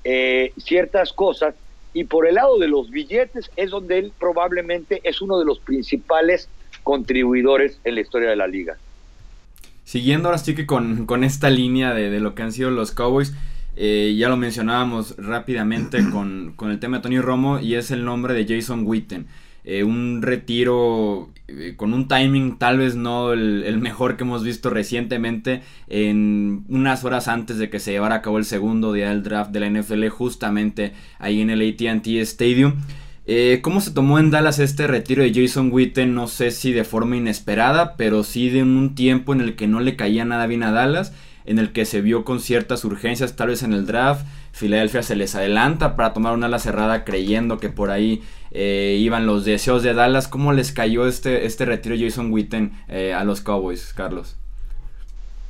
eh, 0.03 0.53
ciertas 0.57 1.13
cosas, 1.13 1.55
y 1.93 2.03
por 2.03 2.27
el 2.27 2.35
lado 2.35 2.57
de 2.59 2.67
los 2.67 2.89
billetes 2.89 3.49
es 3.55 3.71
donde 3.71 3.97
él 3.97 4.13
probablemente 4.19 5.01
es 5.03 5.21
uno 5.21 5.39
de 5.39 5.45
los 5.45 5.59
principales 5.59 6.47
contribuidores 6.83 7.79
en 7.83 7.95
la 7.95 8.01
historia 8.01 8.29
de 8.29 8.35
la 8.35 8.47
liga. 8.47 8.77
Siguiendo 9.83 10.27
ahora 10.27 10.37
sí 10.37 10.53
que 10.53 10.67
con, 10.67 11.05
con 11.07 11.23
esta 11.23 11.49
línea 11.49 11.93
de, 11.93 12.09
de 12.09 12.19
lo 12.19 12.35
que 12.35 12.43
han 12.43 12.51
sido 12.51 12.69
los 12.69 12.91
Cowboys, 12.91 13.33
eh, 13.81 14.13
ya 14.17 14.27
lo 14.27 14.35
mencionábamos 14.35 15.15
rápidamente 15.17 15.99
con, 16.11 16.53
el 16.69 16.79
tema 16.79 16.97
de 16.97 17.03
Tony 17.03 17.19
Romo 17.21 17.59
y 17.59 17.75
es 17.75 17.91
el 17.91 18.03
nombre 18.03 18.33
de 18.33 18.45
Jason 18.45 18.83
Witten. 18.85 19.27
Eh, 19.63 19.85
un 19.85 20.21
retiro 20.21 21.29
eh, 21.47 21.75
con 21.77 21.93
un 21.93 22.09
timing 22.09 22.57
tal 22.57 22.79
vez 22.79 22.95
no 22.95 23.31
el, 23.31 23.77
mejor 23.79 24.17
que 24.17 24.23
hemos 24.23 24.43
visto 24.43 24.69
recientemente 24.69 25.61
en 25.87 26.65
unas 26.67 27.05
horas 27.05 27.29
antes 27.29 27.57
de 27.57 27.69
que 27.69 27.79
se 27.79 27.91
llevara 27.91 28.15
a 28.15 28.21
cabo 28.21 28.37
el 28.37 28.45
segundo 28.45 28.91
día 28.91 29.09
del 29.09 29.23
draft 29.23 29.51
de 29.51 29.59
la 29.61 29.69
NFL 29.69 30.07
justamente 30.09 30.91
ahí 31.17 31.39
en 31.39 31.49
el 31.49 31.61
ATT 31.61 32.07
Stadium. 32.07 32.73
¿Cómo 33.61 33.79
se 33.79 33.91
tomó 33.91 34.17
en 34.17 34.31
Dallas 34.31 34.57
este 34.57 34.87
retiro 34.87 35.21
de 35.21 35.31
Jason 35.33 35.69
Witten? 35.71 36.15
No 36.15 36.27
sé 36.27 36.49
si 36.49 36.73
de 36.73 36.83
forma 36.83 37.15
inesperada, 37.15 37.95
pero 37.95 38.23
sí 38.23 38.49
de 38.49 38.63
un 38.63 38.95
tiempo 38.95 39.33
en 39.33 39.41
el 39.41 39.55
que 39.55 39.67
no 39.67 39.81
le 39.81 39.95
caía 39.95 40.25
nada 40.25 40.47
bien 40.47 40.63
a 40.63 40.71
Dallas 40.71 41.13
en 41.49 41.57
el 41.57 41.71
que 41.71 41.85
se 41.85 42.01
vio 42.01 42.25
con 42.25 42.39
ciertas 42.39 42.85
urgencias, 42.85 43.35
tal 43.35 43.47
vez 43.47 43.63
en 43.63 43.73
el 43.73 43.87
draft. 43.87 44.23
Filadelfia 44.51 45.01
se 45.01 45.15
les 45.15 45.33
adelanta 45.33 45.95
para 45.95 46.13
tomar 46.13 46.35
una 46.35 46.45
ala 46.45 46.59
cerrada 46.59 47.03
creyendo 47.03 47.57
que 47.57 47.69
por 47.69 47.89
ahí 47.89 48.21
eh, 48.51 48.97
iban 48.99 49.25
los 49.25 49.45
deseos 49.45 49.81
de 49.81 49.95
Dallas. 49.95 50.27
¿Cómo 50.27 50.53
les 50.53 50.71
cayó 50.71 51.07
este, 51.07 51.47
este 51.47 51.65
retiro 51.65 51.95
Jason 51.97 52.31
Witten 52.31 52.73
eh, 52.87 53.15
a 53.15 53.23
los 53.23 53.41
Cowboys, 53.41 53.93
Carlos? 53.93 54.35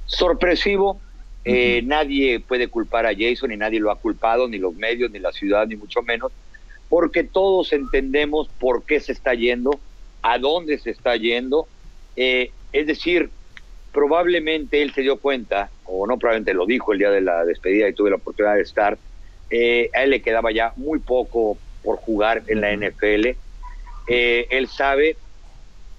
sorpresivo. 0.05 0.99
Eh, 1.45 1.81
nadie 1.83 2.39
puede 2.39 2.67
culpar 2.67 3.05
a 3.05 3.13
Jason 3.13 3.51
y 3.51 3.57
nadie 3.57 3.79
lo 3.79 3.91
ha 3.91 3.97
culpado, 3.97 4.47
ni 4.47 4.57
los 4.57 4.73
medios, 4.75 5.11
ni 5.11 5.19
la 5.19 5.31
ciudad, 5.33 5.67
ni 5.67 5.75
mucho 5.75 6.01
menos, 6.01 6.31
porque 6.87 7.23
todos 7.23 7.73
entendemos 7.73 8.49
por 8.59 8.83
qué 8.83 8.99
se 8.99 9.11
está 9.11 9.33
yendo, 9.33 9.79
a 10.21 10.37
dónde 10.37 10.79
se 10.79 10.91
está 10.91 11.15
yendo. 11.15 11.67
Es 12.15 12.87
decir, 12.87 13.29
probablemente 13.91 14.81
él 14.81 14.93
se 14.93 15.01
dio 15.01 15.17
cuenta, 15.17 15.69
o 15.85 16.07
no 16.07 16.17
probablemente 16.17 16.53
lo 16.53 16.65
dijo 16.65 16.93
el 16.93 16.99
día 16.99 17.11
de 17.11 17.21
la 17.21 17.45
despedida 17.45 17.87
y 17.87 17.93
tuve 17.93 18.09
la 18.09 18.17
oportunidad 18.17 18.55
de 18.55 18.61
estar, 18.61 18.97
eh, 19.49 19.89
a 19.93 20.03
él 20.03 20.11
le 20.11 20.21
quedaba 20.21 20.51
ya 20.51 20.73
muy 20.75 20.99
poco 20.99 21.57
por 21.83 21.97
jugar 21.97 22.43
en 22.47 22.61
la 22.61 22.71
NFL. 22.71 23.35
Eh, 24.07 24.47
él 24.49 24.67
sabe 24.67 25.17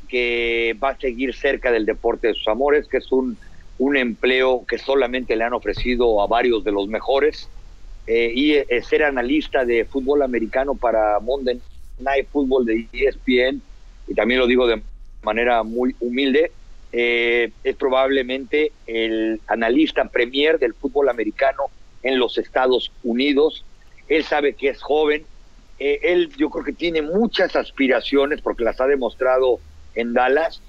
que 0.08 0.76
va 0.82 0.90
a 0.90 0.98
seguir 0.98 1.34
cerca 1.34 1.70
del 1.70 1.86
deporte 1.86 2.28
de 2.28 2.34
sus 2.34 2.48
amores, 2.48 2.88
que 2.88 2.98
es 2.98 3.10
un, 3.12 3.36
un 3.78 3.96
empleo 3.96 4.64
que 4.66 4.78
solamente 4.78 5.36
le 5.36 5.44
han 5.44 5.52
ofrecido 5.52 6.20
a 6.22 6.26
varios 6.26 6.64
de 6.64 6.72
los 6.72 6.88
mejores. 6.88 7.48
Eh, 8.06 8.32
y 8.34 8.82
ser 8.82 9.04
analista 9.04 9.64
de 9.64 9.84
fútbol 9.84 10.22
americano 10.22 10.74
para 10.74 11.20
Monday 11.20 11.60
Night 12.00 12.26
Football 12.32 12.64
de 12.64 12.88
ESPN, 12.92 13.62
y 14.08 14.14
también 14.14 14.40
lo 14.40 14.48
digo 14.48 14.66
de 14.66 14.82
manera 15.22 15.62
muy 15.62 15.94
humilde, 16.00 16.50
eh, 16.92 17.52
es 17.62 17.76
probablemente 17.76 18.72
el 18.86 19.40
analista 19.46 20.04
premier 20.06 20.58
del 20.58 20.74
fútbol 20.74 21.08
americano 21.08 21.64
en 22.02 22.18
los 22.18 22.36
Estados 22.36 22.90
Unidos. 23.04 23.64
Él 24.08 24.24
sabe 24.24 24.54
que 24.54 24.70
es 24.70 24.82
joven. 24.82 25.24
Eh, 25.78 26.00
él 26.02 26.30
yo 26.36 26.50
creo 26.50 26.64
que 26.64 26.72
tiene 26.72 27.00
muchas 27.02 27.54
aspiraciones 27.54 28.40
porque 28.40 28.64
las 28.64 28.80
ha 28.80 28.86
demostrado 28.86 29.60
en 29.94 30.12
Dallas 30.14 30.60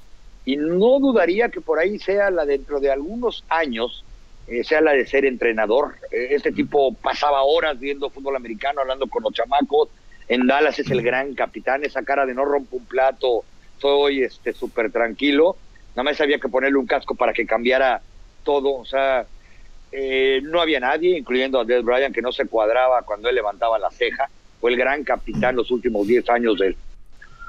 y 0.46 0.58
no 0.58 1.00
dudaría 1.00 1.50
que 1.50 1.62
por 1.62 1.80
ahí 1.80 1.98
sea 1.98 2.30
la 2.30 2.46
dentro 2.46 2.80
de 2.80 2.92
algunos 2.92 3.44
años, 3.50 4.06
eh, 4.48 4.64
sea 4.64 4.82
la 4.82 4.94
de 4.94 5.06
ser 5.08 5.26
entrenador. 5.26 5.96
este 6.12 6.52
tipo 6.52 6.94
pasaba 6.94 7.44
horas 7.44 7.80
viendo 7.80 8.10
fútbol 8.10 8.36
americano, 8.36 8.82
hablando 8.82 9.08
con 9.08 9.24
los 9.24 9.34
chamacos. 9.34 9.90
En 10.28 10.46
Dallas 10.46 10.78
es 10.78 10.90
el 10.92 11.02
gran 11.02 11.34
capitán, 11.34 11.84
esa 11.84 12.04
cara 12.04 12.26
de 12.26 12.36
no 12.36 12.46
rompo 12.46 12.78
un 12.78 12.86
plato, 12.86 13.44
soy 13.80 14.22
este 14.22 14.54
súper 14.54 14.92
tranquilo 14.92 15.58
nada 15.92 16.04
más 16.04 16.22
había 16.22 16.40
que 16.40 16.50
ponerle 16.50 16.78
un 16.78 16.86
casco 16.86 17.16
para 17.16 17.34
que 17.34 17.46
cambiara 17.46 18.02
todo, 18.44 18.76
o 18.76 18.86
sea, 18.86 19.26
eh, 19.92 20.42
no 20.44 20.62
había 20.62 20.80
nadie, 20.80 21.18
incluyendo 21.18 21.60
a 21.60 21.66
Dez 21.66 21.84
Bryant, 21.84 22.16
que 22.16 22.22
no 22.22 22.32
se 22.32 22.48
cuadraba 22.48 23.04
cuando 23.04 23.30
él 23.30 23.36
levantaba 23.36 23.78
la 23.78 23.92
ceja, 23.92 24.30
fue 24.60 24.72
el 24.72 24.78
gran 24.78 25.04
capitán 25.04 25.56
los 25.56 25.72
últimos 25.72 26.08
10 26.08 26.30
años 26.30 26.58
del, 26.58 26.76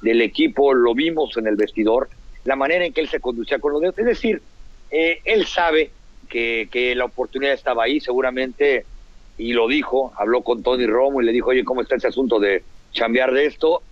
del 0.02 0.20
equipo, 0.22 0.74
lo 0.74 0.94
vimos 0.94 1.36
en 1.36 1.46
el 1.46 1.56
vestidor, 1.56 2.08
la 2.44 2.56
manera 2.56 2.84
en 2.84 2.92
que 2.92 3.00
él 3.00 3.08
se 3.08 3.20
conducía 3.20 3.58
con 3.58 3.72
los 3.72 3.80
dedos, 3.80 3.98
es 3.98 4.06
decir, 4.06 4.42
eh, 4.90 5.20
él 5.24 5.46
sabe 5.46 5.90
que, 6.28 6.68
que 6.70 6.94
la 6.94 7.04
oportunidad 7.04 7.54
estaba 7.54 7.84
ahí, 7.84 8.00
seguramente, 8.00 8.84
y 9.38 9.52
lo 9.52 9.68
dijo, 9.68 10.12
habló 10.16 10.42
con 10.42 10.62
Tony 10.62 10.86
Romo 10.86 11.22
y 11.22 11.24
le 11.24 11.32
dijo, 11.32 11.50
oye, 11.50 11.64
¿cómo 11.64 11.82
está 11.82 11.96
ese 11.96 12.08
asunto 12.08 12.40
de 12.40 12.62
chambear 12.92 13.32
de 13.32 13.46
esto? 13.46 13.82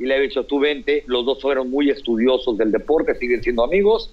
Y 0.00 0.06
le 0.06 0.16
he 0.16 0.20
dicho, 0.20 0.44
tú 0.44 0.58
vente, 0.58 1.04
los 1.06 1.26
dos 1.26 1.42
fueron 1.42 1.70
muy 1.70 1.90
estudiosos 1.90 2.56
del 2.56 2.72
deporte, 2.72 3.14
siguen 3.16 3.42
siendo 3.42 3.62
amigos, 3.62 4.10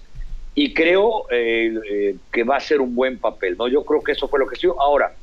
y 0.54 0.74
creo 0.74 1.24
eh, 1.30 1.72
eh, 1.90 2.16
que 2.30 2.44
va 2.44 2.56
a 2.56 2.60
ser 2.60 2.82
un 2.82 2.94
buen 2.94 3.18
papel, 3.18 3.56
¿no? 3.56 3.68
Yo 3.68 3.84
creo 3.86 4.02
que 4.02 4.12
eso 4.12 4.28
fue 4.28 4.38
lo 4.38 4.46
que 4.46 4.56
se 4.56 4.68
Ahora, 4.78 5.14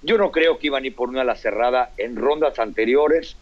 yo 0.00 0.16
no 0.18 0.30
creo 0.30 0.58
que 0.58 0.68
iban 0.68 0.84
a 0.84 0.86
ir 0.86 0.94
por 0.94 1.08
una 1.08 1.22
a 1.22 1.24
la 1.24 1.34
cerrada 1.34 1.90
en 1.98 2.14
rondas 2.14 2.60
anteriores, 2.60 3.36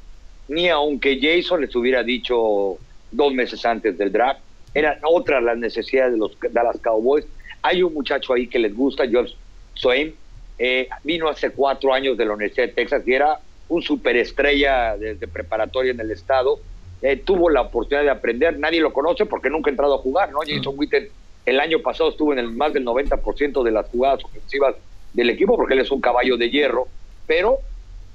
ni 0.49 0.71
aunque 0.71 1.21
Jason 1.21 1.61
les 1.61 1.77
hubiera 1.77 2.03
dicho 2.03 2.79
dos 3.11 3.35
meses 3.35 3.62
antes 3.66 3.99
del 3.99 4.11
draft, 4.11 4.40
eran 4.73 5.01
otras 5.03 5.43
las 5.43 5.59
necesidades 5.59 6.12
de 6.12 6.19
los 6.19 6.38
Dallas 6.51 6.79
Cowboys. 6.83 7.27
Hay 7.61 7.83
un 7.83 7.93
muchacho 7.93 8.33
ahí 8.33 8.47
que 8.47 8.59
les 8.59 8.75
gusta, 8.75 9.07
George 9.07 9.35
Swain, 9.75 10.14
eh, 10.59 10.88
vino 11.05 11.29
hace 11.29 11.51
cuatro 11.51 11.93
años 11.93 12.16
de 12.16 12.25
la 12.25 12.33
Universidad 12.33 12.69
de 12.69 12.73
Texas 12.73 13.03
y 13.07 13.12
era 13.12 13.38
un 13.69 13.83
superestrella 13.83 14.97
desde 14.97 15.27
preparatoria 15.29 15.93
en 15.93 16.01
el 16.01 16.11
estado, 16.11 16.61
eh, 17.02 17.16
tuvo 17.16 17.50
la 17.50 17.62
oportunidad 17.62 18.04
de 18.04 18.10
aprender, 18.10 18.58
nadie 18.58 18.80
lo 18.80 18.92
conoce 18.92 19.26
porque 19.26 19.50
nunca 19.50 19.70
ha 19.70 19.72
entrado 19.72 19.94
a 19.94 19.98
jugar, 19.98 20.30
¿no? 20.32 20.40
Jason 20.46 20.74
Witten 20.76 21.08
el 21.46 21.60
año 21.60 21.80
pasado 21.80 22.10
estuvo 22.10 22.32
en 22.32 22.38
el 22.38 22.52
más 22.52 22.72
del 22.72 22.84
90% 22.84 23.62
de 23.62 23.70
las 23.70 23.88
jugadas 23.88 24.24
ofensivas 24.24 24.76
del 25.12 25.30
equipo 25.30 25.56
porque 25.56 25.74
él 25.74 25.80
es 25.80 25.90
un 25.90 26.00
caballo 26.00 26.36
de 26.36 26.50
hierro, 26.50 26.88
pero 27.26 27.58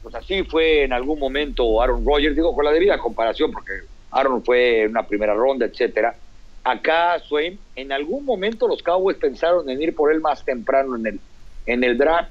pues 0.04 0.14
así 0.16 0.44
fue 0.44 0.84
en 0.84 0.94
algún 0.94 1.20
momento 1.20 1.82
Aaron 1.82 2.06
Rodgers, 2.06 2.36
digo 2.36 2.54
con 2.54 2.66
la 2.66 2.72
debida 2.72 3.00
comparación 3.00 3.52
porque 3.52 3.72
Aaron 4.12 4.44
fue 4.44 4.84
en 4.84 4.92
una 4.92 5.08
primera 5.08 5.34
ronda, 5.34 5.66
etcétera. 5.66 6.16
Acá 6.64 7.20
Swain, 7.20 7.60
en 7.76 7.92
algún 7.92 8.26
momento 8.26 8.68
los 8.68 8.82
Cowboys 8.84 9.18
pensaron 9.18 9.70
en 9.70 9.82
ir 9.82 9.96
por 9.96 10.12
él 10.12 10.22
más 10.22 10.46
temprano 10.46 10.96
en 10.96 11.08
el 11.08 11.20
en 11.66 11.84
el 11.84 11.98
draft 11.98 12.30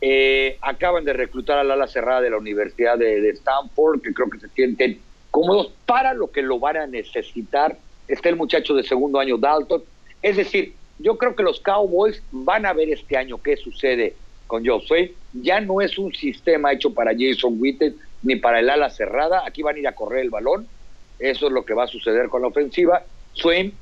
eh, 0.00 0.58
acaban 0.60 1.04
de 1.04 1.12
reclutar 1.12 1.58
al 1.58 1.70
ala 1.70 1.86
cerrada 1.86 2.20
de 2.20 2.30
la 2.30 2.38
Universidad 2.38 2.98
de, 2.98 3.28
Stanford, 3.30 4.02
que 4.02 4.12
creo 4.12 4.28
que 4.28 4.40
se 4.40 4.48
sienten 4.48 5.00
cómodos 5.32 5.72
para 5.86 6.14
lo 6.14 6.30
que 6.30 6.42
lo 6.42 6.60
van 6.60 6.76
a 6.76 6.86
necesitar. 6.86 7.76
Está 8.06 8.28
el 8.28 8.36
muchacho 8.36 8.74
de 8.74 8.84
segundo 8.84 9.18
año, 9.18 9.38
Dalton. 9.38 9.82
Es 10.20 10.36
decir, 10.36 10.74
yo 11.00 11.18
creo 11.18 11.34
que 11.34 11.42
los 11.42 11.58
Cowboys 11.58 12.22
van 12.30 12.66
a 12.66 12.72
ver 12.72 12.90
este 12.90 13.16
año 13.16 13.42
qué 13.42 13.56
sucede 13.56 14.14
con 14.46 14.64
Joe 14.64 15.14
Ya 15.32 15.60
no 15.60 15.80
es 15.80 15.98
un 15.98 16.12
sistema 16.14 16.72
hecho 16.72 16.92
para 16.92 17.12
Jason 17.18 17.56
Witten 17.58 17.96
ni 18.22 18.36
para 18.36 18.60
el 18.60 18.68
ala 18.68 18.90
cerrada. 18.90 19.42
Aquí 19.46 19.62
van 19.62 19.76
a 19.76 19.78
ir 19.78 19.88
a 19.88 19.94
correr 19.94 20.20
el 20.20 20.30
balón. 20.30 20.68
Eso 21.18 21.46
es 21.46 21.52
lo 21.52 21.64
que 21.64 21.74
va 21.74 21.84
a 21.84 21.88
suceder 21.88 22.28
con 22.28 22.42
la 22.42 22.48
ofensiva. 22.48 23.02
Swain 23.32 23.72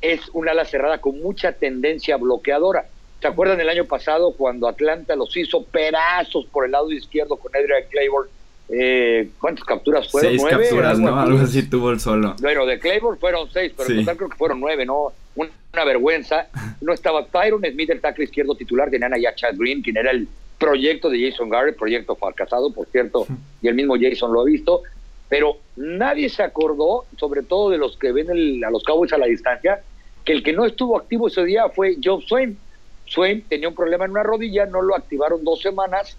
es 0.00 0.20
un 0.32 0.48
ala 0.48 0.64
cerrada 0.64 0.98
con 0.98 1.20
mucha 1.20 1.52
tendencia 1.52 2.16
bloqueadora. 2.16 2.86
¿Se 3.20 3.28
acuerdan 3.28 3.60
el 3.60 3.68
año 3.68 3.84
pasado 3.84 4.32
cuando 4.32 4.66
Atlanta 4.66 5.14
los 5.16 5.36
hizo 5.36 5.64
pedazos 5.64 6.46
por 6.46 6.64
el 6.64 6.72
lado 6.72 6.90
izquierdo 6.90 7.36
con 7.36 7.54
Adrian 7.54 7.84
Claiborne? 7.90 8.30
Eh, 8.68 9.28
¿Cuántas 9.40 9.64
capturas 9.64 10.10
fueron? 10.10 10.38
Seis 10.38 10.44
capturas, 10.44 10.98
¿no? 10.98 11.18
Algo 11.18 11.38
así 11.38 11.68
tuvo 11.68 11.90
el 11.90 12.00
solo. 12.00 12.34
Bueno, 12.40 12.64
de 12.66 12.78
Claiborne 12.78 13.18
fueron 13.20 13.50
seis, 13.50 13.72
pero 13.76 13.90
en 13.90 14.00
total 14.00 14.16
creo 14.16 14.28
que 14.30 14.36
fueron 14.36 14.60
nueve, 14.60 14.86
¿no? 14.86 15.12
Una, 15.34 15.84
vergüenza. 15.84 16.46
No 16.80 16.92
estaba 16.92 17.26
Tyron 17.26 17.62
Smith, 17.62 17.90
el 17.90 18.00
tackle 18.00 18.24
izquierdo 18.24 18.54
titular, 18.54 18.90
tenían 18.90 19.12
allá 19.12 19.34
Chad 19.34 19.54
Green, 19.56 19.82
quien 19.82 19.96
era 19.96 20.12
el 20.12 20.28
proyecto 20.58 21.10
de 21.10 21.28
Jason 21.30 21.48
Garrett, 21.48 21.76
proyecto 21.76 22.14
fracasado, 22.14 22.72
por 22.72 22.86
cierto, 22.86 23.26
y 23.62 23.68
el 23.68 23.74
mismo 23.74 23.96
Jason 24.00 24.32
lo 24.32 24.40
ha 24.40 24.44
visto, 24.44 24.82
pero 25.28 25.58
nadie 25.76 26.28
se 26.28 26.42
acordó, 26.42 27.06
sobre 27.18 27.42
todo 27.42 27.70
de 27.70 27.78
los 27.78 27.96
que 27.96 28.12
ven 28.12 28.64
a 28.64 28.70
los 28.70 28.84
Cowboys 28.84 29.12
a 29.12 29.18
la 29.18 29.26
distancia, 29.26 29.82
que 30.24 30.32
el 30.32 30.42
que 30.42 30.52
no 30.52 30.64
estuvo 30.64 30.96
activo 30.96 31.28
ese 31.28 31.44
día 31.44 31.68
fue 31.68 31.96
Joe 32.02 32.22
Swain 32.26 32.56
Swain 33.06 33.42
tenía 33.42 33.68
un 33.68 33.74
problema 33.74 34.04
en 34.04 34.12
una 34.12 34.22
rodilla, 34.22 34.66
no 34.66 34.82
lo 34.82 34.94
activaron 34.94 35.44
dos 35.44 35.60
semanas, 35.60 36.16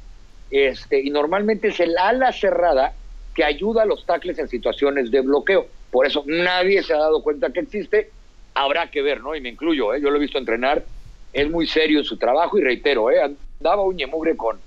este, 0.63 1.01
y 1.01 1.09
normalmente 1.09 1.69
es 1.69 1.79
el 1.79 1.97
ala 1.97 2.31
cerrada 2.31 2.93
que 3.33 3.43
ayuda 3.43 3.83
a 3.83 3.85
los 3.85 4.05
tackles 4.05 4.39
en 4.39 4.47
situaciones 4.47 5.11
de 5.11 5.21
bloqueo. 5.21 5.67
Por 5.91 6.05
eso 6.05 6.23
nadie 6.25 6.81
se 6.83 6.93
ha 6.93 6.97
dado 6.97 7.21
cuenta 7.21 7.51
que 7.51 7.59
existe. 7.61 8.09
Habrá 8.53 8.89
que 8.89 9.01
ver, 9.01 9.21
¿no? 9.21 9.35
Y 9.35 9.41
me 9.41 9.49
incluyo, 9.49 9.93
¿eh? 9.93 10.01
yo 10.01 10.09
lo 10.09 10.17
he 10.17 10.21
visto 10.21 10.37
entrenar, 10.37 10.85
es 11.33 11.49
muy 11.49 11.67
serio 11.67 11.99
en 11.99 12.05
su 12.05 12.17
trabajo 12.17 12.57
y 12.57 12.61
reitero, 12.61 13.11
¿eh? 13.11 13.21
andaba 13.59 13.83
un 13.83 13.97
mugre 14.09 14.37
con, 14.37 14.57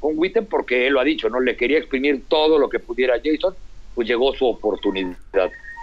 con 0.00 0.18
Witten 0.18 0.46
porque 0.46 0.88
él 0.88 0.94
lo 0.94 1.00
ha 1.00 1.04
dicho, 1.04 1.28
¿no? 1.28 1.38
Le 1.38 1.56
quería 1.56 1.78
exprimir 1.78 2.24
todo 2.28 2.58
lo 2.58 2.68
que 2.68 2.80
pudiera 2.80 3.14
Jason, 3.22 3.54
pues 3.94 4.08
llegó 4.08 4.34
su 4.34 4.46
oportunidad. 4.46 5.16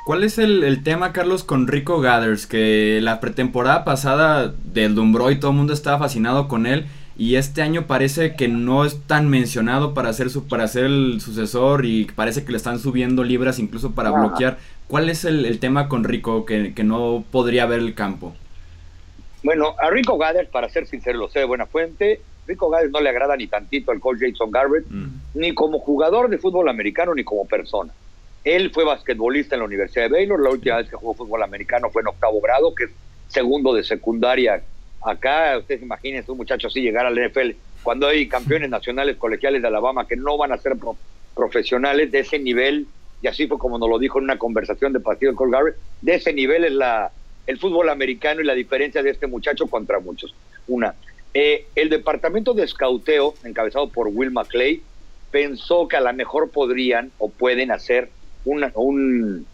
¿Cuál 0.05 0.25
es 0.25 0.37
el, 0.37 0.83
tema, 0.83 1.13
Carlos, 1.13 1.45
con 1.45 1.67
Rico 1.67 2.01
Gathers? 2.01 2.45
Que 2.45 2.99
la 3.01 3.21
pretemporada 3.21 3.85
pasada 3.85 4.53
del 4.65 4.95
Dumbró 4.95 5.31
y 5.31 5.39
todo 5.39 5.51
el 5.51 5.57
mundo 5.57 5.71
estaba 5.71 5.97
fascinado 5.97 6.49
con 6.49 6.65
él. 6.65 6.87
Y 7.15 7.35
este 7.35 7.61
año 7.61 7.85
parece 7.85 8.35
que 8.35 8.47
no 8.47 8.85
es 8.85 8.99
tan 9.05 9.29
mencionado 9.29 9.93
para 9.93 10.11
ser, 10.13 10.29
su, 10.29 10.47
para 10.47 10.67
ser 10.67 10.85
el 10.85 11.21
sucesor 11.21 11.85
y 11.85 12.05
parece 12.05 12.43
que 12.43 12.51
le 12.51 12.57
están 12.57 12.79
subiendo 12.79 13.23
libras 13.23 13.59
incluso 13.59 13.91
para 13.91 14.11
bloquear. 14.11 14.57
¿Cuál 14.87 15.09
es 15.09 15.23
el, 15.23 15.59
tema 15.59 15.89
con 15.89 16.03
Rico 16.03 16.45
que, 16.45 16.73
no 16.83 17.23
podría 17.31 17.65
ver 17.65 17.79
el 17.79 17.93
campo? 17.93 18.33
Bueno, 19.43 19.75
a 19.79 19.89
Rico 19.89 20.17
Gathers, 20.17 20.49
para 20.49 20.69
ser 20.69 20.87
sincero, 20.87 21.19
lo 21.19 21.29
sé 21.29 21.39
de 21.39 21.45
buena 21.45 21.65
fuente, 21.65 22.21
Rico 22.47 22.69
Gathers 22.69 22.91
no 22.91 23.01
le 23.01 23.09
agrada 23.09 23.35
ni 23.35 23.47
tantito 23.47 23.91
al 23.91 23.99
coach 23.99 24.17
Jason 24.19 24.51
Garrett, 24.51 24.85
mm. 24.89 25.07
ni 25.35 25.53
como 25.53 25.79
jugador 25.79 26.29
de 26.29 26.37
fútbol 26.37 26.67
americano, 26.69 27.13
ni 27.13 27.23
como 27.23 27.45
persona. 27.45 27.93
Él 28.43 28.71
fue 28.71 28.83
basquetbolista 28.83 29.55
en 29.55 29.59
la 29.59 29.65
Universidad 29.65 30.05
de 30.05 30.11
Baylor. 30.11 30.41
La 30.41 30.49
última 30.49 30.77
vez 30.77 30.89
que 30.89 30.95
jugó 30.95 31.13
fútbol 31.13 31.43
americano 31.43 31.89
fue 31.89 32.01
en 32.01 32.09
octavo 32.09 32.41
grado, 32.41 32.75
que 32.75 32.85
es 32.85 32.91
segundo 33.29 33.73
de 33.73 33.83
secundaria. 33.83 34.63
Acá, 35.05 35.57
ustedes 35.57 35.81
imaginen, 35.81 36.23
un 36.27 36.37
muchacho 36.37 36.67
así 36.67 36.81
llegar 36.81 37.05
al 37.05 37.15
NFL 37.15 37.51
cuando 37.83 38.07
hay 38.07 38.27
campeones 38.27 38.69
nacionales 38.69 39.17
colegiales 39.17 39.61
de 39.61 39.67
Alabama 39.67 40.07
que 40.07 40.15
no 40.15 40.37
van 40.37 40.53
a 40.53 40.57
ser 40.57 40.73
profesionales 41.35 42.11
de 42.11 42.19
ese 42.19 42.39
nivel, 42.39 42.87
y 43.21 43.27
así 43.27 43.45
fue 43.45 43.57
como 43.57 43.77
nos 43.77 43.89
lo 43.89 43.99
dijo 43.99 44.17
en 44.17 44.25
una 44.25 44.37
conversación 44.37 44.93
de 44.93 45.01
partido 45.01 45.35
con 45.35 45.51
Garrett, 45.51 45.75
de 46.01 46.15
ese 46.15 46.33
nivel 46.33 46.63
es 46.63 46.71
la, 46.71 47.11
el 47.45 47.59
fútbol 47.59 47.89
americano 47.89 48.41
y 48.41 48.45
la 48.45 48.53
diferencia 48.53 49.03
de 49.03 49.09
este 49.09 49.27
muchacho 49.27 49.67
contra 49.67 49.99
muchos. 49.99 50.33
Una, 50.67 50.95
eh, 51.33 51.65
el 51.75 51.89
departamento 51.89 52.53
de 52.53 52.63
escauteo, 52.63 53.35
encabezado 53.43 53.89
por 53.89 54.07
Will 54.07 54.31
McClay, 54.31 54.81
pensó 55.29 55.87
que 55.87 55.97
a 55.97 56.01
lo 56.01 56.13
mejor 56.13 56.51
podrían 56.51 57.11
o 57.17 57.29
pueden 57.29 57.71
hacer 57.71 58.09
un, 58.45 59.45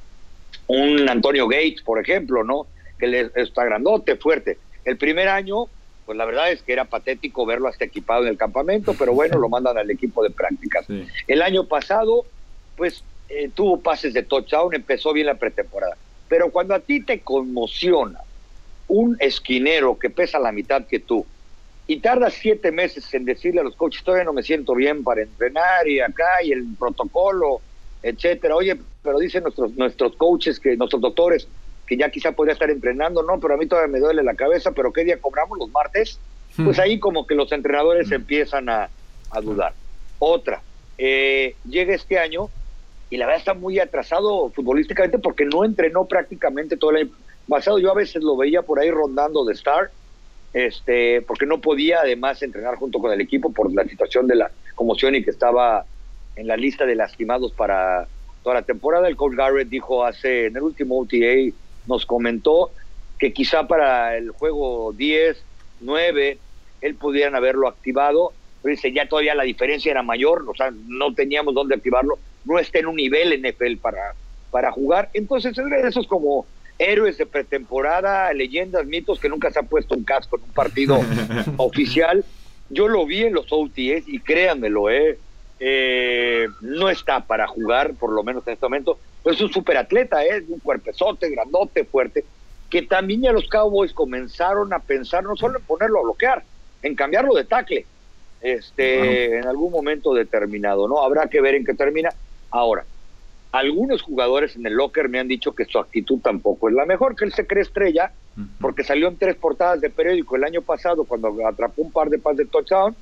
un 0.68 1.10
Antonio 1.10 1.48
Gates, 1.48 1.82
por 1.82 2.00
ejemplo, 2.00 2.44
¿no? 2.44 2.68
Que 3.00 3.08
le, 3.08 3.32
está 3.36 3.64
grandote, 3.64 4.18
fuerte. 4.18 4.58
El 4.90 4.98
primer 4.98 5.28
año, 5.28 5.68
pues 6.08 6.18
la 6.18 6.26
verdad 6.26 6.52
es 6.52 6.64
que 6.64 6.74
era 6.74 6.86
patético 6.86 7.46
verlo 7.46 7.68
hasta 7.68 7.86
equipado 7.86 8.24
en 8.24 8.30
el 8.30 8.38
campamento, 8.38 8.96
pero 8.98 9.14
bueno, 9.14 9.38
lo 9.38 9.50
mandan 9.50 9.78
al 9.78 9.92
equipo 9.92 10.24
de 10.24 10.32
prácticas. 10.32 10.88
El 11.28 11.44
año 11.44 11.66
pasado, 11.68 12.26
pues 12.76 13.04
eh, 13.30 13.52
tuvo 13.54 13.80
pases 13.80 14.16
de 14.16 14.24
touchdown, 14.24 14.74
empezó 14.74 15.14
bien 15.14 15.28
la 15.28 15.36
pretemporada. 15.36 15.96
Pero 16.28 16.50
cuando 16.50 16.74
a 16.74 16.80
ti 16.80 17.02
te 17.02 17.20
conmociona 17.20 18.20
un 18.88 19.16
esquinero 19.20 20.00
que 20.00 20.10
pesa 20.10 20.40
la 20.40 20.52
mitad 20.52 20.88
que 20.88 20.98
tú 20.98 21.24
y 21.86 21.98
tardas 22.00 22.34
siete 22.34 22.72
meses 22.72 23.14
en 23.14 23.26
decirle 23.26 23.62
a 23.62 23.64
los 23.64 23.76
coaches, 23.76 24.04
todavía 24.04 24.26
no 24.26 24.34
me 24.34 24.42
siento 24.42 24.74
bien 24.74 25.04
para 25.04 25.22
entrenar 25.22 25.88
y 25.88 26.00
acá 26.00 26.44
y 26.44 26.52
el 26.52 26.66
protocolo, 26.80 27.62
etcétera. 28.02 28.56
Oye, 28.56 28.76
pero 29.04 29.20
dicen 29.20 29.44
nuestros, 29.44 29.76
nuestros 29.76 30.16
coaches, 30.16 30.60
que 30.60 30.76
nuestros 30.76 31.02
doctores, 31.02 31.48
que 31.90 31.98
ya 31.98 32.12
quizá 32.12 32.34
podría 32.34 32.54
estar 32.54 32.70
entrenando, 32.70 33.24
no, 33.24 33.40
pero 33.40 33.56
a 33.56 33.58
mí 33.58 33.66
todavía 33.66 33.92
me 33.92 34.00
duele 34.00 34.22
la 34.22 34.36
cabeza, 34.36 34.74
pero 34.74 34.94
¿qué 34.94 35.04
día 35.04 35.20
cobramos 35.20 35.58
los 35.58 35.72
martes? 35.72 36.20
Hmm. 36.56 36.66
Pues 36.66 36.78
ahí 36.78 37.00
como 37.00 37.26
que 37.26 37.34
los 37.34 37.52
entrenadores 37.52 38.12
empiezan 38.12 38.70
a, 38.70 38.90
dudar. 39.42 39.74
Otra, 40.20 40.62
eh, 41.00 41.56
llega 41.68 41.96
este 41.96 42.20
año 42.20 42.50
y 43.10 43.18
la 43.18 43.26
verdad 43.26 43.40
está 43.40 43.54
muy 43.56 43.80
atrasado 43.80 44.52
futbolísticamente 44.52 45.18
porque 45.18 45.46
no 45.46 45.66
entrenó 45.66 46.06
prácticamente 46.06 46.78
todo 46.78 46.92
el 46.92 46.98
año 46.98 47.10
pasado. 47.48 47.80
Yo 47.80 47.92
a 47.92 47.96
veces 47.96 48.22
lo 48.22 48.38
veía 48.38 48.62
por 48.62 48.80
ahí 48.80 48.92
rondando 48.92 49.44
de 49.46 49.54
Star, 49.54 49.90
este, 50.54 51.24
porque 51.24 51.48
no 51.48 51.60
podía 51.60 52.02
además 52.02 52.44
entrenar 52.44 52.76
junto 52.76 53.00
con 53.00 53.12
el 53.12 53.22
equipo 53.22 53.52
por 53.52 53.74
la 53.74 53.84
situación 53.86 54.28
de 54.28 54.36
la 54.36 54.52
conmoción 54.76 55.16
y 55.16 55.24
que 55.24 55.32
estaba 55.32 55.86
en 56.36 56.46
la 56.46 56.56
lista 56.56 56.86
de 56.86 56.94
lastimados 56.94 57.52
para 57.52 58.08
toda 58.44 58.56
la 58.56 58.62
temporada. 58.62 59.08
El 59.08 59.16
coach 59.16 59.34
Garrett 59.36 59.70
dijo 59.70 60.06
hace, 60.06 60.48
en 60.48 60.56
el 60.56 60.64
último 60.64 61.00
OTA, 61.00 61.56
nos 61.88 62.06
comentó 62.06 62.72
que 63.18 63.34
quizá 63.34 63.68
para 63.68 64.18
el 64.18 64.32
juego 64.32 64.94
10, 64.94 65.44
9, 65.82 66.38
él 66.82 66.96
pudieran 66.96 67.36
haberlo 67.36 67.68
activado, 67.68 68.34
pero 68.62 68.76
dice, 68.76 68.92
ya 68.92 69.08
todavía 69.08 69.36
la 69.36 69.44
diferencia 69.44 69.92
era 69.92 70.04
mayor, 70.04 70.46
o 70.48 70.56
sea, 70.56 70.72
no 70.88 71.14
teníamos 71.14 71.54
dónde 71.54 71.76
activarlo, 71.76 72.18
no 72.46 72.60
está 72.60 72.80
en 72.80 72.88
un 72.88 72.96
nivel 72.96 73.42
NFL 73.42 73.78
para, 73.82 74.14
para 74.52 74.72
jugar. 74.72 75.10
Entonces, 75.14 75.58
eso 75.58 76.00
es 76.00 76.08
como 76.08 76.46
héroes 76.78 77.18
de 77.18 77.26
pretemporada, 77.26 78.32
leyendas, 78.34 78.86
mitos 78.86 79.20
que 79.20 79.30
nunca 79.30 79.52
se 79.52 79.60
ha 79.60 79.64
puesto 79.64 79.96
un 79.96 80.04
casco 80.04 80.38
en 80.38 80.44
un 80.44 80.52
partido 80.52 81.00
oficial. 81.58 82.24
Yo 82.70 82.88
lo 82.88 83.06
vi 83.06 83.24
en 83.24 83.34
los 83.34 83.48
OTS 83.50 84.08
y 84.08 84.20
créanmelo, 84.20 84.90
eh, 84.90 85.18
eh, 85.60 86.48
no 86.62 86.90
está 86.90 87.26
para 87.26 87.48
jugar, 87.48 87.94
por 87.96 88.12
lo 88.12 88.24
menos 88.24 88.48
en 88.48 88.54
este 88.54 88.66
momento. 88.66 88.98
Pues 89.24 89.36
es 89.36 89.42
un 89.42 89.52
superatleta, 89.52 90.26
¿eh? 90.26 90.44
un 90.48 90.60
cuerpezote, 90.60 91.30
grandote, 91.30 91.84
fuerte, 91.86 92.24
que 92.70 92.84
también 92.84 93.22
ya 93.22 93.32
los 93.32 93.48
Cowboys 93.48 93.94
comenzaron 93.94 94.72
a 94.74 94.80
pensar 94.80 95.24
no 95.24 95.36
solo 95.36 95.60
en 95.60 95.66
ponerlo 95.66 96.00
a 96.00 96.04
bloquear, 96.04 96.44
en 96.82 96.96
cambiarlo 96.96 97.34
de 97.34 97.46
tackle, 97.46 97.86
este, 98.42 99.38
en 99.38 99.48
algún 99.48 99.72
momento 99.72 100.14
determinado, 100.14 100.88
¿no? 100.88 101.02
Habrá 101.02 101.28
que 101.28 101.42
ver 101.42 101.56
en 101.56 101.66
qué 101.66 101.74
termina. 101.74 102.10
Ahora, 102.52 102.86
algunos 103.52 104.02
jugadores 104.02 104.56
en 104.56 104.66
el 104.66 104.74
locker 104.74 105.10
me 105.10 105.20
han 105.20 105.28
dicho 105.28 105.54
que 105.54 105.66
su 105.66 105.80
actitud 105.80 106.20
tampoco 106.20 106.70
es 106.70 106.76
la 106.76 106.86
mejor, 106.86 107.16
que 107.16 107.26
él 107.26 107.34
se 107.34 107.48
cree 107.48 107.64
estrella, 107.64 108.12
porque 108.62 108.84
salió 108.84 109.10
en 109.10 109.18
tres 109.18 109.36
portadas 109.36 109.82
de 109.82 109.90
periódico 109.90 110.36
el 110.38 110.46
año 110.46 110.62
pasado 110.62 111.04
cuando 111.04 111.36
atrapó 111.46 111.82
un 111.82 111.92
par 111.92 112.10
de 112.10 112.20
pases 112.20 112.38
de 112.38 112.46
touchdown, 112.46 112.96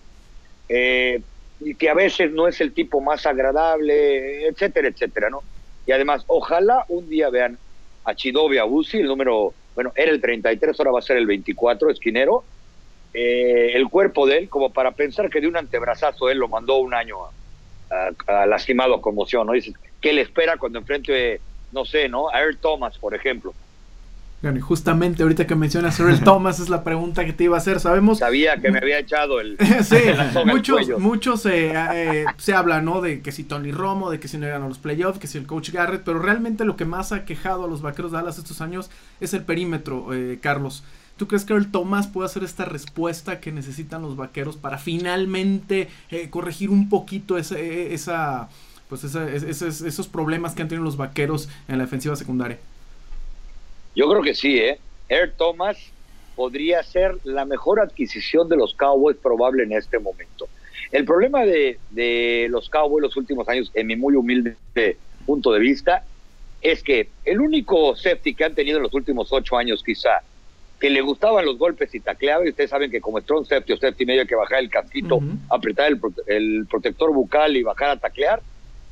eh, 0.69 1.21
y 1.59 1.75
que 1.75 1.89
a 1.89 1.93
veces 1.93 2.31
no 2.31 2.47
es 2.47 2.61
el 2.61 2.73
tipo 2.73 3.01
más 3.01 3.25
agradable, 3.25 4.47
etcétera, 4.47 4.87
etcétera, 4.87 5.29
¿no? 5.29 5.43
Y 5.87 5.93
además, 5.93 6.23
ojalá 6.27 6.85
un 6.89 7.09
día 7.09 7.29
vean 7.29 7.57
a 8.03 8.13
Chidobe 8.13 8.59
Abusi, 8.59 8.97
el 8.97 9.07
número, 9.07 9.53
bueno, 9.73 9.93
era 9.95 10.11
el 10.11 10.21
33, 10.21 10.77
ahora 10.79 10.91
va 10.91 10.99
a 10.99 11.01
ser 11.01 11.17
el 11.17 11.25
24, 11.25 11.89
esquinero, 11.89 12.43
eh, 13.13 13.71
el 13.73 13.87
cuerpo 13.89 14.27
de 14.27 14.37
él, 14.37 14.49
como 14.49 14.71
para 14.71 14.91
pensar 14.91 15.29
que 15.29 15.39
de 15.39 15.47
un 15.47 15.55
antebrazazo 15.55 16.29
él 16.29 16.37
lo 16.37 16.49
mandó 16.49 16.77
un 16.77 16.93
año 16.93 17.17
a, 17.89 18.45
lastimado 18.45 18.95
a 18.95 19.01
conmoción, 19.01 19.47
¿no? 19.47 19.53
Dices, 19.53 19.73
¿qué 20.01 20.11
le 20.11 20.21
espera 20.21 20.57
cuando 20.57 20.77
enfrente, 20.77 21.39
no 21.71 21.85
sé, 21.85 22.09
¿no? 22.09 22.29
A 22.29 22.41
Earl 22.41 22.57
Thomas, 22.57 22.97
por 22.97 23.15
ejemplo. 23.15 23.53
Bueno, 24.41 24.59
y 24.59 24.61
justamente 24.61 25.23
ahorita 25.23 25.47
que 25.47 25.55
mencionas 25.55 25.99
Earl 25.99 26.23
Thomas 26.23 26.59
es 26.59 26.69
la 26.69 26.83
pregunta 26.83 27.25
que 27.25 27.33
te 27.33 27.45
iba 27.45 27.55
a 27.55 27.59
hacer, 27.59 27.79
sabemos... 27.79 28.19
Sabía 28.19 28.57
que 28.57 28.69
me 28.69 28.77
había 28.77 28.99
echado 28.99 29.39
el... 29.39 29.57
sí, 29.83 29.95
muchos, 30.45 30.99
muchos 30.99 31.45
eh, 31.47 31.73
eh, 31.73 32.25
se 32.37 32.53
habla, 32.53 32.79
¿no? 32.81 33.01
De 33.01 33.21
que 33.21 33.31
si 33.31 33.43
Tony 33.43 33.71
Romo, 33.71 34.11
de 34.11 34.19
que 34.19 34.27
si 34.27 34.37
no 34.37 34.45
llegan 34.45 34.61
a 34.61 34.67
los 34.67 34.77
playoffs, 34.77 35.17
que 35.17 35.25
si 35.25 35.39
el 35.39 35.47
coach 35.47 35.71
Garrett, 35.71 36.03
pero 36.03 36.19
realmente 36.19 36.65
lo 36.65 36.77
que 36.77 36.85
más 36.85 37.11
ha 37.13 37.25
quejado 37.25 37.65
a 37.65 37.67
los 37.67 37.81
Vaqueros 37.81 38.11
de 38.11 38.17
Dallas 38.17 38.37
estos 38.37 38.61
años 38.61 38.91
es 39.19 39.33
el 39.33 39.41
perímetro, 39.41 40.13
eh, 40.13 40.37
Carlos. 40.39 40.83
¿Tú 41.17 41.27
crees 41.27 41.43
que 41.43 41.53
Earl 41.53 41.71
Thomas 41.71 42.05
puede 42.05 42.27
hacer 42.27 42.43
esta 42.43 42.65
respuesta 42.65 43.39
que 43.39 43.51
necesitan 43.51 44.03
los 44.03 44.15
Vaqueros 44.15 44.55
para 44.55 44.77
finalmente 44.77 45.89
corregir 46.29 46.69
un 46.69 46.89
poquito 46.89 47.39
esa... 47.39 47.57
esa 47.57 48.49
pues 48.87 49.03
esos 49.03 50.07
problemas 50.07 50.53
que 50.53 50.61
han 50.61 50.69
tenido 50.69 50.85
los 50.85 50.95
Vaqueros 50.95 51.49
en 51.67 51.79
la 51.79 51.85
defensiva 51.85 52.15
secundaria? 52.15 52.57
Yo 53.97 54.07
creo 54.07 54.21
que 54.21 54.35
sí, 54.35 54.59
¿eh? 54.59 54.77
Air 55.09 55.33
Thomas 55.35 55.75
podría 56.35 56.83
ser 56.83 57.15
la 57.23 57.45
mejor 57.45 57.79
adquisición 57.79 58.47
de 58.47 58.55
los 58.55 58.75
Cowboys 58.75 59.17
probable 59.17 59.63
en 59.63 59.73
este 59.73 59.97
momento. 59.97 60.47
El 60.91 61.03
problema 61.03 61.43
de, 61.45 61.79
de 61.89 62.45
los 62.51 62.69
Cowboys 62.69 63.01
los 63.01 63.17
últimos 63.17 63.49
años, 63.49 63.71
en 63.73 63.87
mi 63.87 63.95
muy 63.95 64.13
humilde 64.13 64.55
punto 65.25 65.51
de 65.51 65.59
vista, 65.59 66.05
es 66.61 66.83
que 66.83 67.09
el 67.25 67.41
único 67.41 67.95
safety 67.95 68.35
que 68.35 68.43
han 68.43 68.53
tenido 68.53 68.77
en 68.77 68.83
los 68.83 68.93
últimos 68.93 69.33
ocho 69.33 69.57
años 69.57 69.81
quizá, 69.83 70.21
que 70.79 70.91
le 70.91 71.01
gustaban 71.01 71.43
los 71.43 71.57
golpes 71.57 71.95
y 71.95 71.99
tacleaba, 71.99 72.45
y 72.45 72.49
ustedes 72.49 72.69
saben 72.69 72.91
que 72.91 73.01
como 73.01 73.19
strong 73.19 73.47
safety 73.47 73.73
o 73.73 73.77
safety 73.77 74.05
medio 74.05 74.21
hay 74.21 74.27
que 74.27 74.35
bajar 74.35 74.59
el 74.59 74.69
casquito, 74.69 75.19
apretar 75.49 75.91
el, 75.91 75.99
el, 76.27 76.67
protector 76.69 77.11
bucal 77.11 77.57
y 77.57 77.63
bajar 77.63 77.89
a 77.89 77.97
taclear, 77.97 78.43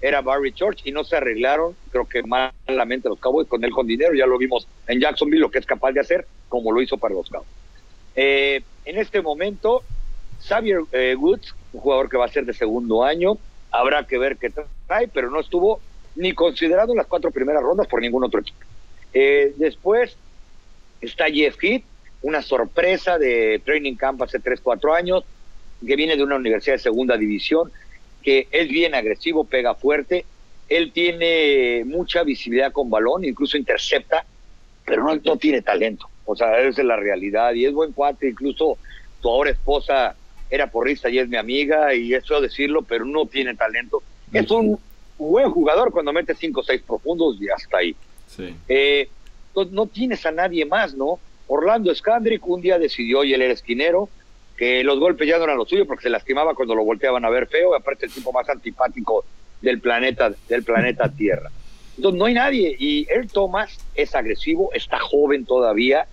era 0.05 0.21
Barry 0.21 0.51
Church 0.53 0.81
y 0.85 0.91
no 0.91 1.03
se 1.03 1.15
arreglaron, 1.15 1.75
creo 1.89 2.05
que 2.05 2.21
malamente 2.21 3.09
los 3.09 3.19
Cowboys 3.19 3.47
con 3.47 3.63
él 3.63 3.71
con 3.71 3.87
dinero, 3.87 4.13
ya 4.13 4.27
lo 4.27 4.37
vimos 4.37 4.67
en 4.87 4.99
Jacksonville 4.99 5.41
lo 5.41 5.49
que 5.49 5.57
es 5.57 5.65
capaz 5.65 5.93
de 5.93 5.99
hacer, 5.99 6.27
como 6.47 6.71
lo 6.71 6.79
hizo 6.79 6.99
para 6.99 7.15
los 7.15 7.27
Cowboys. 7.27 7.49
Eh, 8.15 8.61
en 8.85 8.99
este 8.99 9.23
momento, 9.23 9.81
Xavier 10.47 10.81
eh, 10.91 11.15
Woods, 11.17 11.55
un 11.73 11.81
jugador 11.81 12.07
que 12.07 12.17
va 12.17 12.25
a 12.25 12.29
ser 12.29 12.45
de 12.45 12.53
segundo 12.53 13.03
año, 13.03 13.39
habrá 13.71 14.05
que 14.05 14.19
ver 14.19 14.37
qué 14.37 14.51
trae, 14.85 15.07
pero 15.07 15.31
no 15.31 15.39
estuvo 15.39 15.81
ni 16.15 16.33
considerado 16.33 16.91
en 16.91 16.97
las 16.97 17.07
cuatro 17.07 17.31
primeras 17.31 17.63
rondas 17.63 17.87
por 17.87 17.99
ningún 17.99 18.23
otro 18.23 18.41
equipo. 18.41 18.59
Eh, 19.11 19.53
después 19.57 20.15
está 21.01 21.25
Jeff 21.31 21.57
Heath, 21.63 21.83
una 22.21 22.43
sorpresa 22.43 23.17
de 23.17 23.59
training 23.65 23.95
camp 23.95 24.21
hace 24.21 24.39
3, 24.39 24.59
4 24.61 24.93
años, 24.93 25.23
que 25.85 25.95
viene 25.95 26.15
de 26.15 26.23
una 26.23 26.35
universidad 26.35 26.75
de 26.75 26.79
segunda 26.79 27.17
división, 27.17 27.71
que 28.25 28.47
es 28.51 28.67
bien 28.67 28.95
agresivo, 28.95 29.45
pega 29.45 29.75
fuerte, 29.75 30.25
él 30.67 30.91
tiene 30.91 31.83
mucha 31.85 32.23
visibilidad 32.23 32.71
con 32.71 32.89
balón, 32.89 33.23
incluso 33.23 33.55
intercepta, 33.55 34.25
pero 34.83 35.03
no, 35.03 35.15
no 35.15 35.37
tiene 35.37 35.61
talento. 35.61 36.09
O 36.25 36.35
sea, 36.35 36.59
esa 36.59 36.81
es 36.81 36.87
la 36.87 36.95
realidad 36.95 37.53
y 37.53 37.65
es 37.65 37.71
buen 37.71 37.91
cuate, 37.91 38.29
incluso 38.29 38.79
tu 39.21 39.29
ahora 39.29 39.51
esposa 39.51 40.15
era 40.49 40.71
porrista 40.71 41.07
y 41.07 41.19
es 41.19 41.29
mi 41.29 41.37
amiga 41.37 41.93
y 41.93 42.15
eso 42.15 42.41
decirlo, 42.41 42.81
pero 42.81 43.05
no 43.05 43.27
tiene 43.27 43.53
talento. 43.53 44.01
Es 44.33 44.49
un 44.49 44.79
buen 45.19 45.51
jugador 45.51 45.91
cuando 45.91 46.11
mete 46.11 46.33
cinco 46.33 46.61
o 46.61 46.63
seis 46.63 46.81
profundos 46.81 47.37
y 47.39 47.47
hasta 47.49 47.77
ahí. 47.77 47.95
Sí. 48.25 48.55
Eh, 48.67 49.07
no 49.69 49.85
tienes 49.85 50.25
a 50.25 50.31
nadie 50.31 50.65
más, 50.65 50.95
¿no? 50.95 51.19
Orlando 51.47 51.93
Scandrick 51.93 52.45
un 52.47 52.61
día 52.61 52.79
decidió, 52.79 53.23
y 53.23 53.35
él 53.35 53.43
era 53.43 53.53
esquinero, 53.53 54.09
que 54.57 54.83
los 54.83 54.99
golpes 54.99 55.27
ya 55.27 55.37
no 55.37 55.43
eran 55.43 55.57
los 55.57 55.69
suyos 55.69 55.87
porque 55.87 56.03
se 56.03 56.09
lastimaba 56.09 56.55
cuando 56.55 56.75
lo 56.75 56.83
volteaban 56.83 57.25
a 57.25 57.29
ver 57.29 57.47
feo, 57.47 57.71
y 57.73 57.77
aparte 57.77 58.05
el 58.05 58.11
tipo 58.11 58.31
más 58.31 58.47
antipático 58.49 59.25
del 59.61 59.79
planeta, 59.79 60.33
del 60.47 60.63
planeta 60.63 61.09
Tierra. 61.17 61.51
Entonces 61.97 62.19
no 62.19 62.25
hay 62.25 62.33
nadie, 62.33 62.75
y 62.77 63.07
él 63.09 63.29
Thomas 63.31 63.77
es 63.95 64.15
agresivo, 64.15 64.71
está 64.73 64.99
joven 64.99 65.45
todavía, 65.45 66.07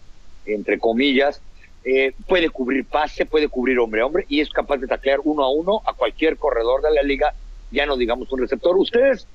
entre 0.47 0.79
comillas, 0.79 1.41
eh, 1.85 2.13
puede 2.29 2.51
cubrir 2.51 2.85
pase, 2.85 3.27
puede 3.27 3.49
cubrir 3.49 3.79
hombre 3.79 4.03
a 4.03 4.07
hombre, 4.07 4.25
y 4.29 4.41
es 4.41 4.51
capaz 4.51 4.77
de 4.79 4.87
taclear 4.87 5.21
uno 5.25 5.43
a 5.43 5.51
uno 5.51 5.83
a 5.85 5.93
cualquier 5.95 6.37
corredor 6.37 6.83
de 6.83 6.93
la 6.93 7.03
liga, 7.03 7.35
ya 7.71 7.87
no 7.87 7.97
digamos 7.97 8.31
un 8.31 8.41
receptor. 8.41 8.77
Ustedes 8.77 9.27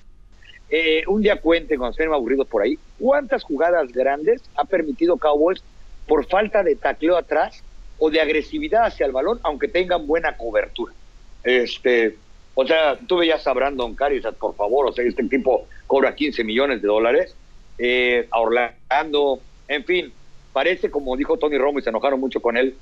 eh, 0.70 1.04
un 1.08 1.22
día 1.22 1.38
cuenten, 1.38 1.78
cuando 1.78 1.92
estén 1.92 2.12
aburridos 2.12 2.48
por 2.48 2.62
ahí, 2.62 2.78
¿cuántas 3.00 3.44
jugadas 3.44 3.92
grandes 3.92 4.42
ha 4.56 4.66
permitido 4.66 5.18
Cowboys 5.18 5.64
por 6.08 6.26
falta 6.28 6.64
de 6.64 6.76
tacleo 6.76 7.18
atrás 7.18 7.64
o 8.00 8.10
de 8.10 8.22
agresividad 8.22 8.86
hacia 8.86 9.06
el 9.06 9.12
balón, 9.12 9.40
aunque 9.44 9.68
tengan 9.68 10.06
buena 10.06 10.38
cobertura. 10.38 10.94
Este, 11.44 12.16
o 12.56 12.66
sea, 12.66 12.98
tú 13.08 13.18
veías 13.18 13.46
a 13.48 13.54
Brandon 13.54 13.96
Caris, 13.96 14.24
por 14.40 14.56
favor, 14.56 14.88
o 14.88 14.92
sea, 14.92 15.06
este 15.06 15.24
tipo 15.24 15.68
cobra 15.86 16.16
15 16.16 16.44
millones 16.44 16.82
de 16.82 16.88
dólares, 16.88 17.36
eh, 17.78 18.28
a 18.32 18.40
Orlando, 18.40 19.40
en 19.68 19.84
fin, 19.86 20.14
parece 20.54 20.90
como 20.90 21.16
dijo 21.16 21.38
Tony 21.38 21.58
Romo 21.58 21.80
y 21.80 21.84
se 21.84 21.90
enojaron 21.90 22.20
mucho 22.20 22.42
con 22.42 22.58
él, 22.58 22.76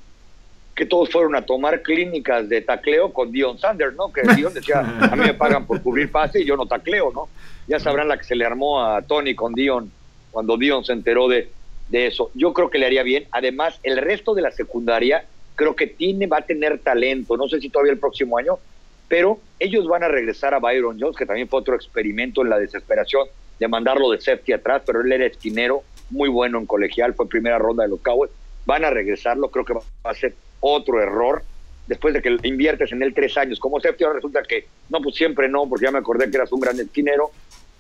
que 0.75 0.85
todos 0.85 1.09
fueron 1.09 1.35
a 1.35 1.45
tomar 1.45 1.81
clínicas 1.81 2.49
de 2.49 2.61
tacleo 2.61 3.13
con 3.13 3.31
Dion 3.31 3.57
Sanders, 3.57 3.95
¿no? 3.95 4.11
Que 4.11 4.21
Dion 4.35 4.53
decía, 4.53 4.79
a 4.79 5.15
mí 5.15 5.25
me 5.25 5.33
pagan 5.33 5.65
por 5.65 5.81
cubrir 5.81 6.11
pase 6.11 6.41
y 6.41 6.45
yo 6.45 6.57
no 6.57 6.65
tacleo, 6.65 7.11
¿no? 7.13 7.29
Ya 7.67 7.79
sabrán 7.79 8.09
la 8.09 8.17
que 8.17 8.25
se 8.25 8.35
le 8.35 8.45
armó 8.45 8.83
a 8.83 9.01
Tony 9.01 9.35
con 9.35 9.53
Dion 9.53 9.91
cuando 10.31 10.57
Dion 10.57 10.83
se 10.83 10.91
enteró 10.91 11.29
de, 11.29 11.49
de 11.89 12.07
eso. 12.07 12.31
Yo 12.33 12.53
creo 12.53 12.69
que 12.69 12.77
le 12.77 12.85
haría 12.85 13.03
bien. 13.03 13.27
Además, 13.31 13.79
el 13.83 13.97
resto 13.97 14.33
de 14.33 14.41
la 14.41 14.51
secundaria 14.51 15.25
creo 15.55 15.75
que 15.75 15.87
tiene, 15.87 16.27
va 16.27 16.39
a 16.39 16.45
tener 16.45 16.79
talento, 16.79 17.37
no 17.37 17.47
sé 17.47 17.59
si 17.59 17.69
todavía 17.69 17.93
el 17.93 17.99
próximo 17.99 18.37
año, 18.37 18.59
pero 19.07 19.39
ellos 19.59 19.87
van 19.87 20.03
a 20.03 20.07
regresar 20.07 20.53
a 20.53 20.59
Byron 20.59 20.99
Jones, 20.99 21.15
que 21.15 21.25
también 21.25 21.47
fue 21.47 21.59
otro 21.59 21.75
experimento 21.75 22.41
en 22.41 22.49
la 22.49 22.59
desesperación 22.59 23.27
de 23.59 23.67
mandarlo 23.67 24.11
de 24.11 24.19
safety 24.19 24.53
atrás, 24.53 24.83
pero 24.85 25.01
él 25.01 25.11
era 25.11 25.25
esquinero, 25.25 25.83
muy 26.09 26.29
bueno 26.29 26.59
en 26.59 26.65
colegial, 26.65 27.13
fue 27.13 27.29
primera 27.29 27.57
ronda 27.57 27.83
de 27.83 27.89
los 27.89 28.01
Cowboys, 28.01 28.31
van 28.65 28.83
a 28.83 28.89
regresarlo, 28.89 29.49
creo 29.49 29.65
que 29.65 29.73
va 29.73 29.81
a 30.03 30.13
ser 30.13 30.35
otro 30.59 31.01
error, 31.01 31.43
después 31.87 32.13
de 32.13 32.21
que 32.21 32.37
inviertes 32.43 32.91
en 32.91 33.03
él 33.03 33.13
tres 33.13 33.37
años 33.37 33.59
como 33.59 33.79
safety, 33.79 34.03
ahora 34.03 34.15
resulta 34.15 34.43
que, 34.43 34.67
no, 34.89 34.99
pues 35.01 35.15
siempre 35.15 35.47
no, 35.47 35.69
porque 35.69 35.85
ya 35.85 35.91
me 35.91 35.99
acordé 35.99 36.29
que 36.29 36.37
eras 36.37 36.51
un 36.51 36.59
gran 36.59 36.79
esquinero, 36.79 37.31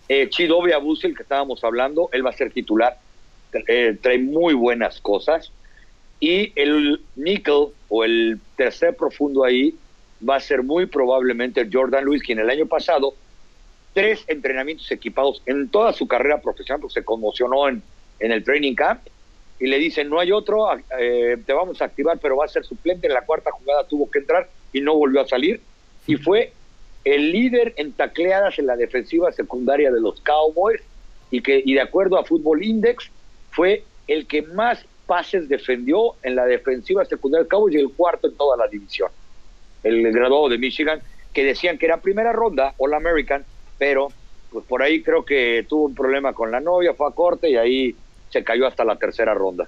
eh, 0.07 0.29
Chidovia 0.29 0.77
Busil, 0.77 1.15
que 1.15 1.23
estábamos 1.23 1.63
hablando, 1.63 2.09
él 2.13 2.25
va 2.25 2.29
a 2.29 2.33
ser 2.33 2.51
titular, 2.51 2.97
eh, 3.67 3.97
trae 4.01 4.17
muy 4.17 4.53
buenas 4.53 4.99
cosas, 5.01 5.51
y 6.19 6.51
el 6.55 7.01
nickel 7.15 7.67
o 7.89 8.03
el 8.03 8.39
tercer 8.55 8.95
profundo 8.95 9.43
ahí 9.43 9.75
va 10.27 10.37
a 10.37 10.39
ser 10.39 10.63
muy 10.63 10.85
probablemente 10.85 11.67
Jordan 11.71 12.05
Lewis, 12.05 12.23
quien 12.23 12.39
el 12.39 12.49
año 12.49 12.65
pasado, 12.65 13.13
tres 13.93 14.23
entrenamientos 14.27 14.89
equipados 14.91 15.41
en 15.45 15.69
toda 15.69 15.93
su 15.93 16.07
carrera 16.07 16.41
profesional, 16.41 16.81
porque 16.81 16.95
se 16.95 17.05
conmocionó 17.05 17.67
en, 17.69 17.81
en 18.19 18.31
el 18.31 18.43
training 18.43 18.75
camp, 18.75 19.01
y 19.57 19.67
le 19.67 19.77
dicen, 19.77 20.09
no 20.09 20.19
hay 20.19 20.33
otro, 20.33 20.67
eh, 20.99 21.37
te 21.45 21.53
vamos 21.53 21.81
a 21.81 21.85
activar, 21.85 22.19
pero 22.19 22.35
va 22.35 22.43
a 22.43 22.49
ser 22.49 22.65
suplente. 22.65 23.07
En 23.07 23.13
la 23.13 23.21
cuarta 23.21 23.51
jugada 23.51 23.87
tuvo 23.87 24.11
que 24.11 24.19
entrar 24.19 24.49
y 24.73 24.81
no 24.81 24.95
volvió 24.95 25.21
a 25.21 25.27
salir. 25.27 25.61
Y 26.07 26.17
fue 26.17 26.51
el 27.05 27.31
líder 27.31 27.73
en 27.77 27.93
tacleadas 27.93 28.59
en 28.59 28.67
la 28.67 28.75
defensiva 28.75 29.31
secundaria 29.31 29.91
de 29.91 30.01
los 30.01 30.19
Cowboys 30.21 30.81
y 31.31 31.41
que, 31.41 31.61
y 31.63 31.73
de 31.73 31.81
acuerdo 31.81 32.19
a 32.19 32.25
Football 32.25 32.65
Index, 32.65 33.09
fue 33.55 33.83
el 34.07 34.27
que 34.27 34.41
más 34.41 34.85
pases 35.05 35.47
defendió 35.47 36.15
en 36.23 36.35
la 36.35 36.45
defensiva 36.45 37.05
secundaria 37.05 37.43
del 37.43 37.49
Cowboys 37.49 37.75
y 37.75 37.79
el 37.79 37.89
cuarto 37.89 38.27
en 38.27 38.35
toda 38.35 38.57
la 38.57 38.67
división. 38.67 39.09
El 39.83 40.11
graduado 40.11 40.49
de 40.49 40.57
Michigan, 40.57 40.99
que 41.33 41.43
decían 41.43 41.77
que 41.77 41.85
era 41.85 41.97
primera 41.97 42.33
ronda, 42.33 42.73
All 42.77 42.93
American, 42.93 43.45
pero 43.77 44.09
pues 44.51 44.65
por 44.65 44.81
ahí 44.81 45.01
creo 45.01 45.23
que 45.23 45.65
tuvo 45.67 45.85
un 45.85 45.95
problema 45.95 46.33
con 46.33 46.51
la 46.51 46.59
novia, 46.59 46.93
fue 46.93 47.07
a 47.07 47.11
corte 47.11 47.49
y 47.49 47.55
ahí 47.55 47.95
se 48.29 48.43
cayó 48.43 48.67
hasta 48.67 48.83
la 48.83 48.95
tercera 48.97 49.33
ronda. 49.33 49.67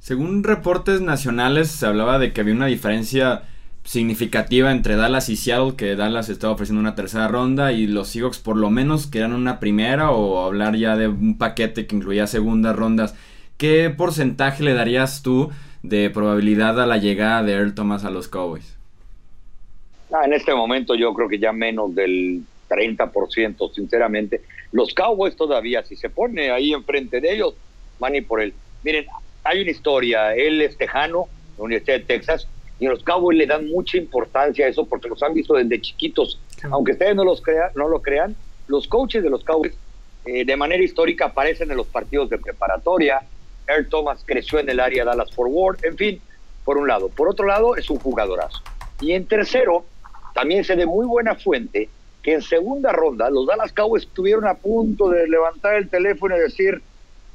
Según 0.00 0.44
reportes 0.44 1.00
nacionales, 1.00 1.70
se 1.70 1.86
hablaba 1.86 2.18
de 2.18 2.32
que 2.32 2.40
había 2.40 2.54
una 2.54 2.66
diferencia 2.66 3.42
significativa 3.86 4.72
entre 4.72 4.96
Dallas 4.96 5.28
y 5.28 5.36
Seattle, 5.36 5.76
que 5.76 5.94
Dallas 5.94 6.28
estaba 6.28 6.52
ofreciendo 6.52 6.80
una 6.80 6.96
tercera 6.96 7.28
ronda 7.28 7.72
y 7.72 7.86
los 7.86 8.08
Seahawks 8.08 8.38
por 8.38 8.56
lo 8.56 8.68
menos 8.68 9.06
querían 9.06 9.32
una 9.32 9.60
primera 9.60 10.10
o 10.10 10.44
hablar 10.44 10.74
ya 10.76 10.96
de 10.96 11.06
un 11.06 11.38
paquete 11.38 11.86
que 11.86 11.94
incluía 11.94 12.26
segundas 12.26 12.74
rondas. 12.74 13.14
¿Qué 13.56 13.88
porcentaje 13.96 14.64
le 14.64 14.74
darías 14.74 15.22
tú 15.22 15.50
de 15.84 16.10
probabilidad 16.10 16.80
a 16.80 16.86
la 16.86 16.98
llegada 16.98 17.44
de 17.44 17.52
Earl 17.52 17.74
Thomas 17.74 18.04
a 18.04 18.10
los 18.10 18.26
Cowboys? 18.26 18.76
Ah, 20.12 20.24
en 20.24 20.32
este 20.32 20.52
momento 20.52 20.96
yo 20.96 21.14
creo 21.14 21.28
que 21.28 21.38
ya 21.38 21.52
menos 21.52 21.94
del 21.94 22.42
30%, 22.68 23.72
sinceramente. 23.72 24.42
Los 24.72 24.92
Cowboys 24.94 25.36
todavía, 25.36 25.84
si 25.84 25.94
se 25.94 26.10
pone 26.10 26.50
ahí 26.50 26.72
enfrente 26.72 27.20
de 27.20 27.34
ellos, 27.34 27.54
van 28.00 28.12
por 28.26 28.40
él. 28.40 28.52
Miren, 28.82 29.06
hay 29.44 29.62
una 29.62 29.70
historia, 29.70 30.34
él 30.34 30.60
es 30.60 30.76
tejano, 30.76 31.26
la 31.56 31.64
Universidad 31.64 31.98
de 31.98 32.04
Texas, 32.04 32.48
y 32.78 32.86
los 32.86 33.02
Cowboys 33.02 33.38
le 33.38 33.46
dan 33.46 33.68
mucha 33.68 33.96
importancia 33.96 34.66
a 34.66 34.68
eso 34.68 34.84
porque 34.84 35.08
los 35.08 35.22
han 35.22 35.34
visto 35.34 35.54
desde 35.54 35.80
chiquitos. 35.80 36.38
Aunque 36.70 36.92
ustedes 36.92 37.14
no, 37.14 37.24
los 37.24 37.40
crean, 37.40 37.70
no 37.74 37.88
lo 37.88 38.02
crean, 38.02 38.36
los 38.68 38.86
coaches 38.86 39.22
de 39.22 39.30
los 39.30 39.44
Cowboys 39.44 39.74
eh, 40.26 40.44
de 40.44 40.56
manera 40.56 40.82
histórica 40.82 41.26
aparecen 41.26 41.70
en 41.70 41.76
los 41.76 41.86
partidos 41.86 42.28
de 42.28 42.38
preparatoria, 42.38 43.22
Earl 43.66 43.88
Thomas 43.88 44.22
creció 44.24 44.58
en 44.58 44.68
el 44.68 44.80
área 44.80 45.04
Dallas 45.04 45.32
Forward, 45.32 45.84
en 45.84 45.96
fin, 45.96 46.20
por 46.64 46.76
un 46.76 46.88
lado. 46.88 47.08
Por 47.08 47.28
otro 47.28 47.46
lado, 47.46 47.76
es 47.76 47.88
un 47.90 47.98
jugadorazo. 47.98 48.60
Y 49.00 49.12
en 49.12 49.26
tercero, 49.26 49.84
también 50.34 50.64
se 50.64 50.76
de 50.76 50.86
muy 50.86 51.06
buena 51.06 51.34
fuente 51.34 51.88
que 52.22 52.34
en 52.34 52.42
segunda 52.42 52.92
ronda 52.92 53.30
los 53.30 53.46
Dallas 53.46 53.72
Cowboys 53.72 54.02
estuvieron 54.02 54.46
a 54.46 54.54
punto 54.54 55.08
de 55.08 55.28
levantar 55.28 55.76
el 55.76 55.88
teléfono 55.88 56.36
y 56.36 56.40
decir, 56.40 56.82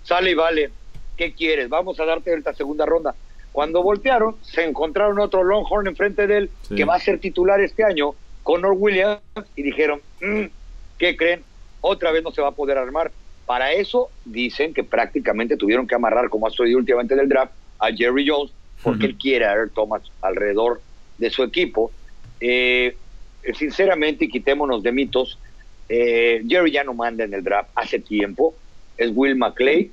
sale 0.04 0.32
y 0.32 0.36
vale, 0.36 0.70
¿qué 1.16 1.34
quieres? 1.34 1.70
Vamos 1.70 2.00
a 2.00 2.06
darte 2.06 2.34
esta 2.34 2.54
segunda 2.54 2.86
ronda. 2.86 3.16
Cuando 3.52 3.84
voltearon, 3.84 4.38
se 4.42 4.64
encontraron 4.64 5.20
otro 5.20 5.44
Longhorn 5.44 5.88
enfrente 5.88 6.26
de 6.26 6.38
él, 6.38 6.50
que 6.76 6.86
va 6.86 6.96
a 6.96 7.00
ser 7.00 7.20
titular 7.20 7.60
este 7.60 7.84
año, 7.84 8.16
Connor 8.44 8.76
Williams, 8.78 9.22
y 9.56 9.64
dijeron, 9.64 10.02
mm, 10.22 10.46
¿qué 10.98 11.18
creen? 11.18 11.44
Otra 11.82 12.12
vez 12.12 12.24
no 12.24 12.32
se 12.32 12.42
va 12.42 12.50
a 12.50 12.56
poder 12.56 12.78
armar. 12.78 13.12
Para 13.46 13.74
eso 13.74 14.10
dicen 14.24 14.74
que 14.74 14.84
prácticamente 14.84 15.58
tuvieron 15.58 15.86
que 15.86 15.96
amarrar, 15.96 16.30
como 16.30 16.48
ha 16.48 16.52
sucedido 16.52 16.78
últimamente 16.78 17.16
del 17.16 17.28
draft, 17.28 17.52
a 17.80 17.92
Jerry 17.92 18.26
Jones, 18.28 18.54
porque 18.84 19.08
él 19.08 19.18
quiere 19.18 19.46
a 19.46 19.54
Earl 19.54 19.72
Thomas 19.72 20.04
alrededor 20.22 20.82
de 21.18 21.30
su 21.30 21.44
equipo. 21.44 21.92
Eh, 22.40 22.96
sinceramente, 23.54 24.26
y 24.26 24.30
quitémonos 24.30 24.82
de 24.82 24.92
mitos, 24.92 25.38
eh, 25.90 26.42
Jerry 26.48 26.72
ya 26.72 26.84
no 26.84 26.94
manda 26.94 27.26
en 27.26 27.34
el 27.34 27.44
draft 27.44 27.70
hace 27.76 28.00
tiempo, 28.00 28.56
es 28.98 29.12
Will 29.14 29.36
McClay, 29.36 29.92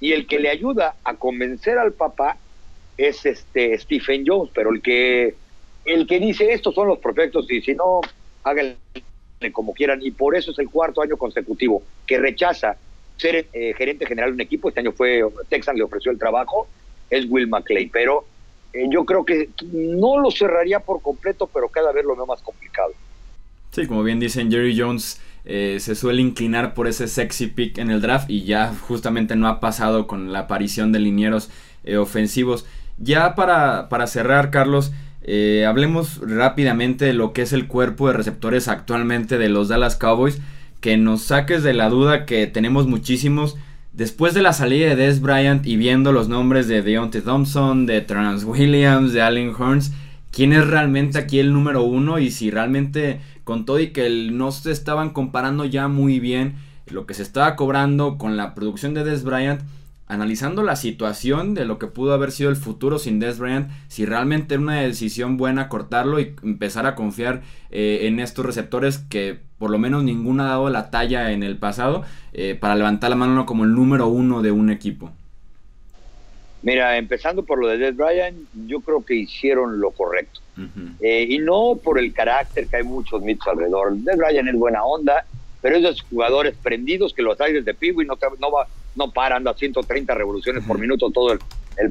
y 0.00 0.12
el 0.12 0.26
que 0.26 0.38
le 0.38 0.48
ayuda 0.48 0.94
a 1.02 1.14
convencer 1.14 1.76
al 1.78 1.92
papá 1.92 2.36
es 3.08 3.24
este 3.24 3.78
Stephen 3.78 4.24
Jones, 4.26 4.50
pero 4.54 4.70
el 4.72 4.82
que 4.82 5.34
el 5.84 6.06
que 6.06 6.20
dice 6.20 6.52
estos 6.52 6.74
son 6.74 6.88
los 6.88 6.98
perfectos 6.98 7.50
y 7.50 7.60
si 7.62 7.74
no, 7.74 8.00
háganle 8.44 8.76
como 9.52 9.72
quieran, 9.72 10.00
y 10.02 10.10
por 10.10 10.36
eso 10.36 10.50
es 10.50 10.58
el 10.58 10.68
cuarto 10.68 11.00
año 11.00 11.16
consecutivo 11.16 11.82
que 12.06 12.18
rechaza 12.18 12.76
ser 13.16 13.46
eh, 13.52 13.74
gerente 13.76 14.06
general 14.06 14.30
de 14.30 14.34
un 14.34 14.40
equipo. 14.42 14.68
Este 14.68 14.80
año 14.80 14.92
fue 14.92 15.22
Texan 15.48 15.76
le 15.76 15.82
ofreció 15.82 16.12
el 16.12 16.18
trabajo, 16.18 16.68
es 17.08 17.26
Will 17.28 17.48
McClay, 17.48 17.86
pero 17.86 18.26
eh, 18.72 18.84
yo 18.90 19.04
creo 19.04 19.24
que 19.24 19.48
no 19.72 20.20
lo 20.20 20.30
cerraría 20.30 20.80
por 20.80 21.00
completo, 21.00 21.48
pero 21.52 21.68
cada 21.68 21.92
vez 21.92 22.04
lo 22.04 22.14
veo 22.14 22.26
más 22.26 22.42
complicado. 22.42 22.92
Sí, 23.70 23.86
como 23.86 24.02
bien 24.02 24.20
dicen, 24.20 24.50
Jerry 24.50 24.78
Jones 24.78 25.20
eh, 25.44 25.78
se 25.80 25.94
suele 25.94 26.20
inclinar 26.20 26.74
por 26.74 26.86
ese 26.86 27.08
sexy 27.08 27.46
pick 27.46 27.78
en 27.78 27.90
el 27.90 28.00
draft 28.00 28.28
y 28.28 28.44
ya 28.44 28.74
justamente 28.74 29.36
no 29.36 29.48
ha 29.48 29.60
pasado 29.60 30.06
con 30.06 30.32
la 30.32 30.40
aparición 30.40 30.92
de 30.92 30.98
linieros 30.98 31.50
ofensivos. 31.98 32.66
Ya 33.00 33.34
para, 33.34 33.88
para 33.88 34.06
cerrar, 34.06 34.50
Carlos, 34.50 34.92
hablemos 35.66 36.20
rápidamente 36.22 37.06
de 37.06 37.14
lo 37.14 37.32
que 37.32 37.42
es 37.42 37.52
el 37.52 37.66
cuerpo 37.66 38.06
de 38.06 38.14
receptores 38.14 38.68
actualmente 38.68 39.38
de 39.38 39.48
los 39.48 39.68
Dallas 39.68 39.96
Cowboys 39.96 40.40
que 40.80 40.96
nos 40.96 41.22
saques 41.22 41.62
de 41.62 41.74
la 41.74 41.88
duda 41.88 42.24
que 42.24 42.46
tenemos 42.46 42.86
muchísimos. 42.86 43.56
Después 43.92 44.34
de 44.34 44.42
la 44.42 44.52
salida 44.52 44.88
de 44.88 44.96
Des 44.96 45.20
Bryant 45.20 45.66
y 45.66 45.76
viendo 45.76 46.12
los 46.12 46.28
nombres 46.28 46.68
de 46.68 46.82
Deontay 46.82 47.20
Thompson, 47.20 47.86
de 47.86 48.00
Trans 48.00 48.44
Williams, 48.44 49.12
de 49.12 49.20
Allen 49.20 49.52
Horns, 49.56 49.92
¿quién 50.30 50.52
es 50.52 50.66
realmente 50.66 51.18
aquí 51.18 51.38
el 51.38 51.52
número 51.52 51.82
uno? 51.82 52.18
Y 52.18 52.30
si 52.30 52.50
realmente, 52.50 53.20
con 53.44 53.66
todo 53.66 53.78
y 53.78 53.88
que 53.88 54.30
no 54.32 54.52
se 54.52 54.70
estaban 54.70 55.10
comparando 55.10 55.64
ya 55.64 55.88
muy 55.88 56.18
bien 56.18 56.54
lo 56.86 57.06
que 57.06 57.14
se 57.14 57.22
estaba 57.22 57.56
cobrando 57.56 58.16
con 58.16 58.36
la 58.36 58.54
producción 58.54 58.94
de 58.94 59.04
Des 59.04 59.22
Bryant, 59.22 59.60
analizando 60.10 60.64
la 60.64 60.74
situación 60.74 61.54
de 61.54 61.64
lo 61.64 61.78
que 61.78 61.86
pudo 61.86 62.12
haber 62.12 62.32
sido 62.32 62.50
el 62.50 62.56
futuro 62.56 62.98
sin 62.98 63.20
Des 63.20 63.38
Bryant, 63.38 63.70
si 63.86 64.04
realmente 64.04 64.54
era 64.54 64.62
una 64.62 64.80
decisión 64.80 65.36
buena 65.36 65.68
cortarlo 65.68 66.18
y 66.18 66.34
empezar 66.42 66.84
a 66.86 66.96
confiar 66.96 67.42
eh, 67.70 68.00
en 68.02 68.18
estos 68.18 68.44
receptores 68.44 68.98
que 68.98 69.38
por 69.56 69.70
lo 69.70 69.78
menos 69.78 70.02
ninguno 70.02 70.42
ha 70.42 70.48
dado 70.48 70.68
la 70.68 70.90
talla 70.90 71.30
en 71.30 71.44
el 71.44 71.58
pasado 71.58 72.02
eh, 72.32 72.56
para 72.60 72.74
levantar 72.74 73.10
la 73.10 73.16
mano 73.16 73.46
como 73.46 73.64
el 73.64 73.72
número 73.72 74.08
uno 74.08 74.42
de 74.42 74.50
un 74.50 74.70
equipo. 74.70 75.12
Mira, 76.62 76.98
empezando 76.98 77.44
por 77.44 77.60
lo 77.60 77.68
de 77.68 77.78
Des 77.78 77.96
Bryant, 77.96 78.36
yo 78.66 78.80
creo 78.80 79.04
que 79.04 79.14
hicieron 79.14 79.80
lo 79.80 79.92
correcto. 79.92 80.40
Eh, 81.00 81.26
y 81.30 81.38
no 81.38 81.78
por 81.82 81.98
el 81.98 82.12
carácter, 82.12 82.66
que 82.66 82.76
hay 82.76 82.82
muchos 82.82 83.22
mitos 83.22 83.46
alrededor. 83.46 83.94
Des 83.94 84.16
Bryant 84.16 84.48
es 84.48 84.56
buena 84.56 84.84
onda, 84.84 85.24
pero 85.62 85.76
esos 85.76 86.02
jugadores 86.02 86.54
prendidos 86.62 87.14
que 87.14 87.22
los 87.22 87.40
hay 87.40 87.52
desde 87.52 87.74
Piwi 87.74 88.04
no, 88.04 88.18
no, 88.38 88.50
va, 88.50 88.66
no 88.96 89.10
paran 89.10 89.46
a 89.46 89.54
130 89.54 90.14
revoluciones 90.14 90.64
por 90.64 90.78
minuto 90.78 91.10
todo 91.10 91.32
el, 91.32 91.40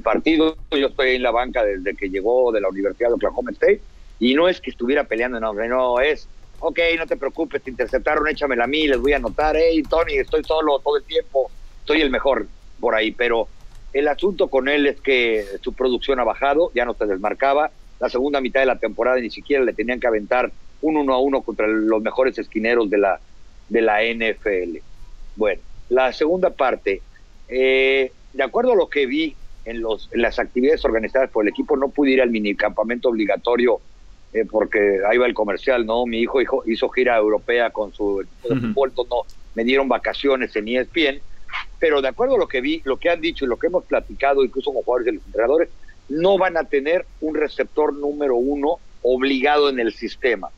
partido. 0.04 0.56
Yo 0.72 0.88
estoy 0.88 1.16
en 1.16 1.24
la 1.24 1.32
banca 1.32 1.64
desde 1.64 1.96
que 1.96 2.10
llegó 2.10 2.52
de 2.52 2.62
la 2.62 2.70
Universidad 2.70 3.10
de 3.10 3.16
Oklahoma 3.16 3.50
State 3.52 3.82
y 4.20 4.36
no 4.36 4.48
es 4.48 4.62
que 4.62 4.70
estuviera 4.70 5.06
peleando, 5.06 5.40
no, 5.40 5.54
no 5.54 6.00
es, 6.00 6.28
ok, 6.60 6.80
no 6.98 7.08
te 7.08 7.18
preocupes, 7.18 7.64
te 7.64 7.72
interceptaron, 7.72 8.28
échamela 8.28 8.66
a 8.66 8.68
mí, 8.68 8.88
les 8.88 9.00
voy 9.00 9.14
a 9.14 9.16
anotar, 9.16 9.56
hey 9.58 9.82
Tony, 9.90 10.14
estoy 10.18 10.44
solo 10.44 10.78
todo 10.80 10.98
el 10.98 11.04
tiempo, 11.04 11.50
soy 11.86 12.02
el 12.02 12.12
mejor 12.12 12.46
por 12.80 12.94
ahí, 12.94 13.12
pero 13.12 13.48
el 13.94 14.08
asunto 14.08 14.48
con 14.48 14.70
él 14.70 14.86
es 14.86 15.02
que 15.02 15.46
su 15.62 15.74
producción 15.74 16.20
ha 16.20 16.24
bajado, 16.24 16.72
ya 16.76 16.86
no 16.86 16.94
se 16.94 17.08
desmarcaba, 17.08 17.72
la 18.00 18.10
segunda 18.10 18.42
mitad 18.42 18.60
de 18.60 18.68
la 18.68 18.78
temporada 18.78 19.20
ni 19.20 19.30
siquiera 19.30 19.64
le 19.64 19.74
tenían 19.74 20.00
que 20.00 20.08
aventar 20.08 20.52
un 20.82 20.98
uno 20.98 21.14
a 21.14 21.20
uno 21.20 21.42
contra 21.42 21.68
los 21.68 22.02
mejores 22.02 22.38
esquineros 22.38 22.90
de 22.90 22.98
la, 22.98 23.20
de 23.68 23.82
la 23.82 24.02
NFL. 24.04 24.78
Bueno, 25.36 25.62
la 25.90 26.14
segunda 26.14 26.52
parte, 26.52 27.02
eh, 27.48 28.12
de 28.34 28.44
acuerdo 28.44 28.74
a 28.74 28.76
lo 28.76 28.90
que 28.90 29.06
vi 29.06 29.36
en, 29.66 29.82
los, 29.82 30.10
en 30.12 30.22
las 30.22 30.40
actividades 30.40 30.86
organizadas 30.86 31.30
por 31.30 31.44
el 31.44 31.50
equipo, 31.50 31.76
no 31.76 31.90
pude 31.90 32.12
ir 32.12 32.22
al 32.22 32.30
minicampamento 32.30 33.10
obligatorio 33.10 33.82
eh, 34.32 34.46
porque 34.46 35.00
ahí 35.10 35.18
va 35.18 35.26
el 35.26 35.34
comercial, 35.34 35.86
¿no? 35.86 36.06
Mi 36.06 36.20
hijo, 36.20 36.40
hijo 36.40 36.64
hizo 36.68 36.88
gira 36.90 37.18
europea 37.18 37.72
con 37.72 37.92
su 37.94 38.22
equipo 38.22 38.54
de 38.54 38.62
fútbol, 38.62 38.94
no, 38.96 39.22
me 39.56 39.64
dieron 39.64 39.88
vacaciones 39.88 40.56
en 40.56 40.68
ESPN, 40.68 41.20
pero 41.80 42.02
de 42.02 42.10
acuerdo 42.10 42.36
a 42.36 42.38
lo 42.38 42.48
que 42.48 42.62
vi, 42.62 42.82
lo 42.86 42.98
que 42.98 43.10
han 43.10 43.22
dicho 43.22 43.46
y 43.46 43.48
lo 43.48 43.58
que 43.58 43.68
hemos 43.68 43.86
platicado, 43.86 44.44
incluso 44.44 44.72
con 44.72 44.84
jugadores 44.84 45.14
y 45.14 45.16
los 45.16 45.26
entrenadores, 45.26 45.70
no 46.10 46.38
van 46.38 46.58
a 46.58 46.64
tener 46.64 47.06
un 47.22 47.36
receptor 47.36 47.94
número 47.94 48.36
uno 48.36 48.80
obligado 49.02 49.70
en 49.70 49.80
el 49.80 49.94
sistema. 49.94 50.50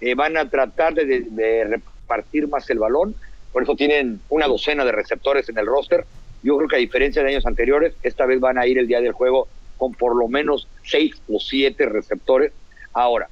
Eh, 0.00 0.14
van 0.14 0.36
a 0.36 0.48
tratar 0.48 0.94
de, 0.94 1.64
repartir 1.64 2.48
más 2.48 2.68
el 2.70 2.78
balón, 2.78 3.14
por 3.52 3.62
eso 3.62 3.74
tienen 3.74 4.20
una 4.28 4.46
docena 4.46 4.84
de 4.84 4.92
receptores 4.92 5.48
en 5.48 5.58
el 5.58 5.66
roster. 5.66 6.04
Yo 6.42 6.56
creo 6.56 6.68
que 6.68 6.76
a 6.76 6.80
diferencia 6.80 7.22
de 7.22 7.30
años 7.30 7.46
anteriores, 7.46 7.94
esta 8.02 8.26
vez 8.26 8.40
van 8.40 8.58
a 8.58 8.66
ir 8.66 8.78
el 8.78 8.86
día 8.86 9.00
del 9.00 9.12
juego 9.12 9.48
con 9.76 9.92
por 9.92 10.16
lo 10.16 10.28
menos 10.28 10.68
seis 10.84 11.14
o 11.28 11.40
siete 11.40 11.86
receptores. 11.86 12.52
Ahora, 12.92 13.28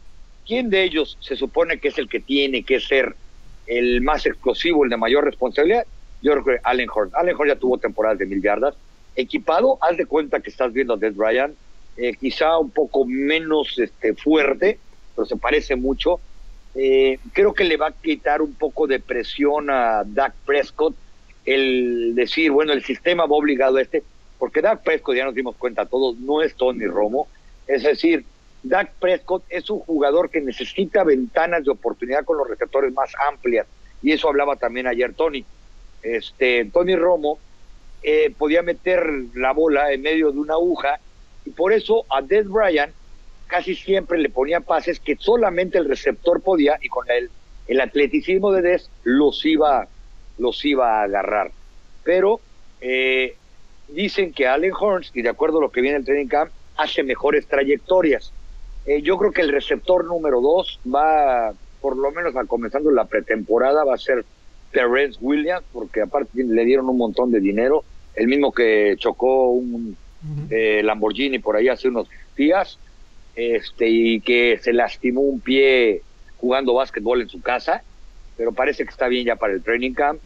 ¿quién 0.46 0.70
de 0.70 0.82
ellos 0.82 1.16
se 1.20 1.36
supone 1.36 1.78
que 1.78 1.88
es 1.88 1.98
el 1.98 2.08
que 2.08 2.20
tiene 2.20 2.62
que 2.64 2.80
ser 2.80 3.14
el 3.66 4.00
más 4.00 4.26
explosivo, 4.26 4.84
el 4.84 4.90
de 4.90 4.96
mayor 4.96 5.24
responsabilidad? 5.24 5.86
Yo 6.22 6.32
creo 6.32 6.44
que 6.44 6.60
Allen 6.64 6.88
Horn. 6.92 7.10
Allen 7.14 7.36
Horn 7.36 7.48
ya 7.48 7.56
tuvo 7.56 7.78
temporadas 7.78 8.18
de 8.18 8.26
mil 8.26 8.42
yardas. 8.42 8.74
Equipado, 9.14 9.78
haz 9.80 9.96
de 9.96 10.06
cuenta 10.06 10.40
que 10.40 10.50
estás 10.50 10.72
viendo 10.72 10.94
a 10.94 10.96
Dead 10.96 11.12
Ryan, 11.16 11.54
eh, 11.96 12.14
quizá 12.14 12.58
un 12.58 12.70
poco 12.70 13.04
menos 13.04 13.78
este, 13.78 14.14
fuerte, 14.14 14.78
pero 15.14 15.26
se 15.26 15.36
parece 15.36 15.76
mucho. 15.76 16.20
Eh, 16.80 17.18
creo 17.32 17.54
que 17.54 17.64
le 17.64 17.76
va 17.76 17.88
a 17.88 17.92
quitar 17.92 18.40
un 18.40 18.54
poco 18.54 18.86
de 18.86 19.00
presión 19.00 19.68
a 19.68 20.04
Dak 20.06 20.32
Prescott 20.46 20.94
el 21.44 22.14
decir, 22.14 22.52
bueno, 22.52 22.72
el 22.72 22.84
sistema 22.84 23.26
va 23.26 23.34
obligado 23.34 23.78
a 23.78 23.82
este, 23.82 24.04
porque 24.38 24.60
Dak 24.60 24.84
Prescott, 24.84 25.16
ya 25.16 25.24
nos 25.24 25.34
dimos 25.34 25.56
cuenta 25.56 25.86
todos, 25.86 26.16
no 26.18 26.40
es 26.40 26.54
Tony 26.54 26.86
Romo. 26.86 27.26
Es 27.66 27.82
decir, 27.82 28.24
Dak 28.62 28.92
Prescott 29.00 29.42
es 29.48 29.68
un 29.70 29.80
jugador 29.80 30.30
que 30.30 30.40
necesita 30.40 31.02
ventanas 31.02 31.64
de 31.64 31.72
oportunidad 31.72 32.24
con 32.24 32.38
los 32.38 32.48
receptores 32.48 32.92
más 32.92 33.10
amplias. 33.28 33.66
Y 34.00 34.12
eso 34.12 34.28
hablaba 34.28 34.54
también 34.54 34.86
ayer 34.86 35.14
Tony. 35.14 35.44
Este, 36.02 36.64
Tony 36.66 36.94
Romo 36.94 37.40
eh, 38.04 38.32
podía 38.38 38.62
meter 38.62 39.04
la 39.34 39.52
bola 39.52 39.92
en 39.92 40.02
medio 40.02 40.30
de 40.30 40.38
una 40.38 40.54
aguja 40.54 41.00
y 41.44 41.50
por 41.50 41.72
eso 41.72 42.04
a 42.08 42.22
Des 42.22 42.46
Bryant 42.48 42.92
casi 43.48 43.74
siempre 43.74 44.18
le 44.18 44.28
ponía 44.28 44.60
pases 44.60 45.00
que 45.00 45.16
solamente 45.16 45.78
el 45.78 45.88
receptor 45.88 46.40
podía 46.40 46.78
y 46.80 46.88
con 46.88 47.10
el, 47.10 47.30
el 47.66 47.80
atleticismo 47.80 48.52
de 48.52 48.62
Des 48.62 48.90
los 49.02 49.44
iba, 49.44 49.88
los 50.38 50.64
iba 50.64 51.00
a 51.00 51.04
agarrar. 51.04 51.50
Pero 52.04 52.40
eh, 52.80 53.34
dicen 53.88 54.32
que 54.32 54.46
Allen 54.46 54.72
Horns, 54.78 55.10
y 55.14 55.22
de 55.22 55.30
acuerdo 55.30 55.58
a 55.58 55.62
lo 55.62 55.70
que 55.70 55.80
viene 55.80 55.96
el 55.96 56.04
training 56.04 56.28
camp, 56.28 56.52
hace 56.76 57.02
mejores 57.02 57.46
trayectorias. 57.46 58.32
Eh, 58.86 59.02
yo 59.02 59.18
creo 59.18 59.32
que 59.32 59.42
el 59.42 59.50
receptor 59.50 60.04
número 60.04 60.40
dos 60.40 60.78
va, 60.86 61.52
por 61.80 61.96
lo 61.96 62.10
menos 62.12 62.36
a 62.36 62.44
comenzando 62.44 62.90
la 62.90 63.06
pretemporada, 63.06 63.84
va 63.84 63.94
a 63.94 63.98
ser 63.98 64.24
Terrence 64.72 65.18
Williams, 65.20 65.64
porque 65.72 66.02
aparte 66.02 66.44
le 66.44 66.64
dieron 66.64 66.88
un 66.88 66.98
montón 66.98 67.30
de 67.30 67.40
dinero, 67.40 67.82
el 68.14 68.28
mismo 68.28 68.52
que 68.52 68.94
chocó 68.98 69.50
un 69.50 69.96
eh, 70.50 70.82
Lamborghini 70.82 71.38
por 71.38 71.56
ahí 71.56 71.68
hace 71.68 71.88
unos 71.88 72.08
días, 72.36 72.78
este, 73.38 73.88
y 73.88 74.20
que 74.20 74.58
se 74.60 74.72
lastimó 74.72 75.20
un 75.20 75.38
pie 75.38 76.02
jugando 76.38 76.74
básquetbol 76.74 77.22
en 77.22 77.28
su 77.28 77.40
casa, 77.40 77.84
pero 78.36 78.50
parece 78.50 78.82
que 78.82 78.90
está 78.90 79.06
bien 79.06 79.26
ya 79.26 79.36
para 79.36 79.52
el 79.52 79.62
training 79.62 79.92
camp. 79.92 80.20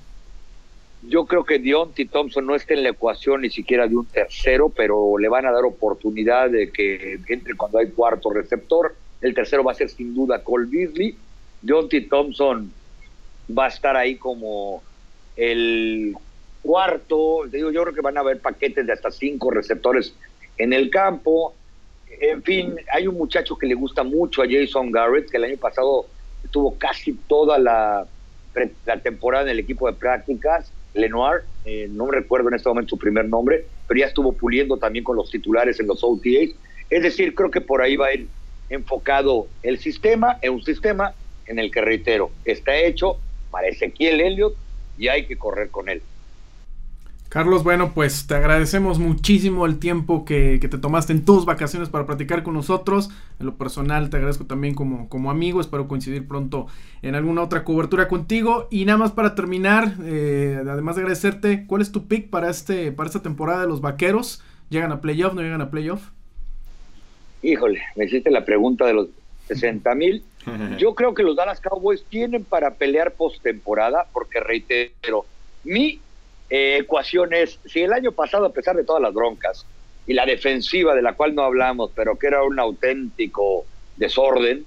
Yo 1.02 1.26
creo 1.26 1.44
que 1.44 1.58
Deontay 1.58 2.06
Thompson 2.06 2.46
no 2.46 2.54
está 2.54 2.72
en 2.72 2.84
la 2.84 2.88
ecuación 2.88 3.42
ni 3.42 3.50
siquiera 3.50 3.86
de 3.86 3.96
un 3.96 4.06
tercero, 4.06 4.70
pero 4.70 5.18
le 5.18 5.28
van 5.28 5.44
a 5.44 5.52
dar 5.52 5.64
oportunidad 5.64 6.48
de 6.48 6.70
que 6.70 7.18
entre 7.28 7.54
cuando 7.54 7.78
hay 7.78 7.88
cuarto 7.88 8.30
receptor. 8.30 8.96
El 9.20 9.34
tercero 9.34 9.62
va 9.62 9.72
a 9.72 9.74
ser 9.74 9.90
sin 9.90 10.14
duda 10.14 10.42
Cole 10.42 10.68
Beasley. 10.70 11.14
Deontay 11.60 12.06
Thompson 12.06 12.72
va 13.56 13.66
a 13.66 13.68
estar 13.68 13.94
ahí 13.94 14.16
como 14.16 14.82
el 15.36 16.14
cuarto. 16.62 17.46
Yo 17.46 17.70
creo 17.70 17.92
que 17.92 18.00
van 18.00 18.16
a 18.16 18.20
haber 18.20 18.40
paquetes 18.40 18.86
de 18.86 18.92
hasta 18.94 19.10
cinco 19.10 19.50
receptores 19.50 20.14
en 20.56 20.72
el 20.72 20.88
campo. 20.88 21.54
En 22.20 22.42
fin, 22.42 22.76
hay 22.92 23.06
un 23.06 23.16
muchacho 23.16 23.56
que 23.56 23.66
le 23.66 23.74
gusta 23.74 24.02
mucho 24.02 24.42
a 24.42 24.46
Jason 24.48 24.90
Garrett, 24.90 25.30
que 25.30 25.36
el 25.36 25.44
año 25.44 25.56
pasado 25.56 26.06
estuvo 26.44 26.76
casi 26.78 27.14
toda 27.26 27.58
la, 27.58 28.06
la 28.86 29.00
temporada 29.00 29.44
en 29.44 29.50
el 29.50 29.58
equipo 29.60 29.86
de 29.86 29.94
prácticas. 29.94 30.72
Lenoir, 30.94 31.42
eh, 31.64 31.88
no 31.90 32.06
me 32.06 32.12
recuerdo 32.12 32.48
en 32.48 32.54
este 32.54 32.68
momento 32.68 32.90
su 32.90 32.98
primer 32.98 33.26
nombre, 33.26 33.64
pero 33.88 34.00
ya 34.00 34.06
estuvo 34.06 34.32
puliendo 34.32 34.76
también 34.76 35.04
con 35.04 35.16
los 35.16 35.30
titulares 35.30 35.80
en 35.80 35.86
los 35.86 36.04
OTAs. 36.04 36.50
Es 36.90 37.02
decir, 37.02 37.34
creo 37.34 37.50
que 37.50 37.60
por 37.60 37.80
ahí 37.80 37.96
va 37.96 38.08
a 38.08 38.14
ir 38.14 38.28
enfocado 38.68 39.46
el 39.62 39.78
sistema, 39.78 40.38
en 40.42 40.52
un 40.52 40.62
sistema 40.62 41.14
en 41.46 41.58
el 41.58 41.70
que, 41.70 41.80
reitero, 41.80 42.30
está 42.44 42.76
hecho 42.76 43.18
para 43.50 43.68
Ezequiel 43.68 44.20
Elliott 44.20 44.54
y 44.98 45.08
hay 45.08 45.26
que 45.26 45.36
correr 45.36 45.70
con 45.70 45.88
él. 45.88 46.02
Carlos, 47.32 47.64
bueno, 47.64 47.94
pues 47.94 48.26
te 48.26 48.34
agradecemos 48.34 48.98
muchísimo 48.98 49.64
el 49.64 49.78
tiempo 49.78 50.26
que, 50.26 50.58
te 50.58 50.76
tomaste 50.76 51.14
en 51.14 51.24
tus 51.24 51.46
vacaciones 51.46 51.88
para 51.88 52.04
platicar 52.04 52.42
con 52.42 52.52
nosotros. 52.52 53.08
En 53.40 53.46
lo 53.46 53.54
personal, 53.54 54.10
te 54.10 54.18
agradezco 54.18 54.44
también 54.44 54.74
como, 54.74 55.08
como 55.08 55.30
amigo. 55.30 55.58
Espero 55.62 55.88
coincidir 55.88 56.28
pronto 56.28 56.66
en 57.00 57.14
alguna 57.14 57.40
otra 57.40 57.64
cobertura 57.64 58.06
contigo. 58.06 58.68
Y 58.70 58.84
nada 58.84 58.98
más 58.98 59.12
para 59.12 59.34
terminar, 59.34 59.94
eh, 60.04 60.58
además 60.60 60.96
de 60.96 61.00
agradecerte, 61.00 61.64
¿cuál 61.66 61.80
es 61.80 61.90
tu 61.90 62.06
pick 62.06 62.28
para, 62.28 62.50
este, 62.50 62.92
para 62.92 63.06
esta 63.06 63.22
temporada 63.22 63.62
de 63.62 63.66
los 63.66 63.80
vaqueros? 63.80 64.42
¿Llegan 64.68 64.92
a 64.92 65.00
playoff? 65.00 65.32
¿No 65.32 65.40
llegan 65.40 65.62
a 65.62 65.70
playoff? 65.70 66.10
Híjole, 67.42 67.80
me 67.96 68.04
hiciste 68.04 68.30
la 68.30 68.44
pregunta 68.44 68.84
de 68.84 68.92
los 68.92 69.08
60 69.46 69.94
mil. 69.94 70.22
Yo 70.78 70.94
creo 70.94 71.14
que 71.14 71.22
los 71.22 71.34
Dallas 71.34 71.62
Cowboys 71.62 72.04
tienen 72.10 72.44
para 72.44 72.74
pelear 72.74 73.12
postemporada, 73.12 74.06
porque 74.12 74.38
reitero, 74.38 75.24
mi 75.64 75.98
eh, 76.54 76.76
ecuación 76.82 77.32
es, 77.32 77.58
si 77.64 77.80
el 77.80 77.94
año 77.94 78.12
pasado, 78.12 78.44
a 78.44 78.52
pesar 78.52 78.76
de 78.76 78.84
todas 78.84 79.00
las 79.00 79.14
broncas, 79.14 79.64
y 80.06 80.12
la 80.12 80.26
defensiva 80.26 80.94
de 80.94 81.00
la 81.00 81.14
cual 81.14 81.34
no 81.34 81.44
hablamos, 81.44 81.92
pero 81.94 82.18
que 82.18 82.26
era 82.26 82.44
un 82.44 82.58
auténtico 82.58 83.64
desorden, 83.96 84.66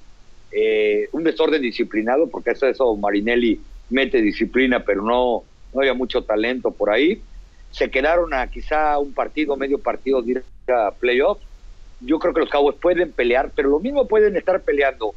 eh, 0.52 1.08
un 1.12 1.24
desorden 1.24 1.62
disciplinado, 1.62 2.28
porque 2.28 2.52
eso, 2.52 2.66
eso 2.66 2.96
Marinelli 2.96 3.62
mete 3.92 4.20
disciplina, 4.20 4.80
pero 4.84 5.04
no, 5.04 5.44
no 5.76 5.80
había 5.80 5.94
mucho 5.94 6.24
talento 6.24 6.72
por 6.72 6.90
ahí. 6.90 7.22
Se 7.70 7.92
quedaron 7.92 8.34
a 8.34 8.48
quizá 8.48 8.98
un 8.98 9.14
partido, 9.14 9.56
medio 9.56 9.78
partido 9.78 10.24
ir 10.26 10.44
a 10.68 10.90
playoff. 10.90 11.38
Yo 12.02 12.18
creo 12.18 12.34
que 12.34 12.40
los 12.40 12.50
Cowboys 12.50 12.78
pueden 12.82 13.12
pelear, 13.12 13.52
pero 13.56 13.70
lo 13.70 13.80
mismo 13.80 14.08
pueden 14.08 14.36
estar 14.36 14.60
peleando 14.62 15.14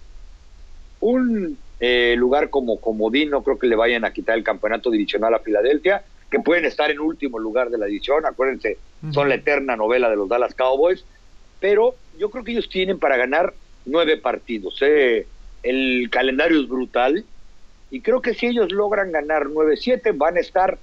un 1.01 1.57
eh, 1.81 2.15
lugar 2.19 2.51
como 2.51 2.79
comodín, 2.79 3.31
no 3.31 3.43
creo 3.43 3.59
que 3.59 3.69
le 3.69 3.77
vayan 3.77 4.05
a 4.05 4.13
quitar 4.13 4.37
el 4.37 4.45
campeonato 4.45 4.91
divisional 4.91 5.33
a 5.33 5.39
Filadelfia, 5.39 6.05
que 6.31 6.41
pueden 6.41 6.65
estar 6.65 6.91
en 6.91 7.01
último 7.01 7.39
lugar 7.39 7.71
de 7.71 7.79
la 7.79 7.87
edición, 7.87 8.27
acuérdense, 8.27 8.79
son 9.13 9.29
la 9.29 9.37
eterna 9.37 9.77
novela 9.77 10.11
de 10.11 10.17
los 10.17 10.29
Dallas 10.29 10.55
Cowboys, 10.55 11.05
pero 11.61 11.95
yo 12.19 12.31
creo 12.31 12.45
que 12.45 12.53
ellos 12.53 12.69
tienen 12.69 12.99
para 12.99 13.17
ganar 13.17 13.55
nueve 13.87 14.17
partidos. 14.17 14.79
¿eh? 14.83 15.27
El 15.63 16.09
calendario 16.11 16.61
es 16.61 16.69
brutal. 16.69 17.25
Y 17.91 18.01
creo 18.03 18.21
que 18.21 18.35
si 18.35 18.47
ellos 18.47 18.71
logran 18.71 19.13
ganar 19.13 19.49
nueve, 19.49 19.77
siete, 19.77 20.13
van 20.13 20.37
a 20.37 20.41
estar 20.41 20.79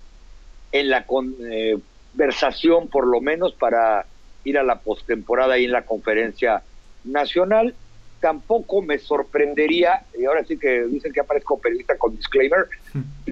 en 0.72 0.90
la 0.90 1.06
conversación 1.06 2.88
por 2.88 3.06
lo 3.06 3.22
menos 3.22 3.54
para 3.54 4.06
ir 4.44 4.58
a 4.58 4.64
la 4.64 4.80
postemporada 4.80 5.58
y 5.58 5.66
en 5.66 5.72
la 5.72 5.84
conferencia 5.84 6.64
nacional. 7.04 7.76
Tampoco 8.20 8.82
me 8.82 8.98
sorprendería, 8.98 10.04
y 10.18 10.26
ahora 10.26 10.44
sí 10.46 10.58
que 10.58 10.84
dicen 10.86 11.14
que 11.14 11.20
aparezco 11.20 11.60
periodista 11.60 11.96
con 11.98 12.16
disclaimer, 12.16 12.68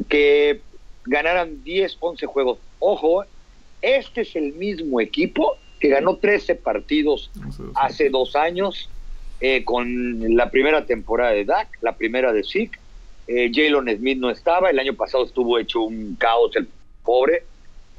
que 0.07 0.61
ganaran 1.05 1.63
10, 1.63 1.97
11 1.99 2.25
juegos. 2.25 2.59
Ojo, 2.79 3.25
este 3.81 4.21
es 4.21 4.35
el 4.35 4.53
mismo 4.53 5.01
equipo 5.01 5.57
que 5.79 5.89
ganó 5.89 6.17
13 6.17 6.55
partidos 6.55 7.29
hace 7.75 8.09
dos 8.09 8.35
años 8.35 8.89
eh, 9.41 9.63
con 9.65 10.35
la 10.35 10.49
primera 10.49 10.85
temporada 10.85 11.31
de 11.31 11.43
Dak, 11.43 11.67
la 11.81 11.95
primera 11.95 12.31
de 12.31 12.43
Zeke. 12.43 12.79
Eh, 13.27 13.51
Jalen 13.53 13.97
Smith 13.97 14.17
no 14.17 14.29
estaba, 14.29 14.69
el 14.69 14.79
año 14.79 14.93
pasado 14.93 15.25
estuvo 15.25 15.57
hecho 15.59 15.81
un 15.81 16.15
caos 16.15 16.55
el 16.55 16.67
pobre, 17.03 17.43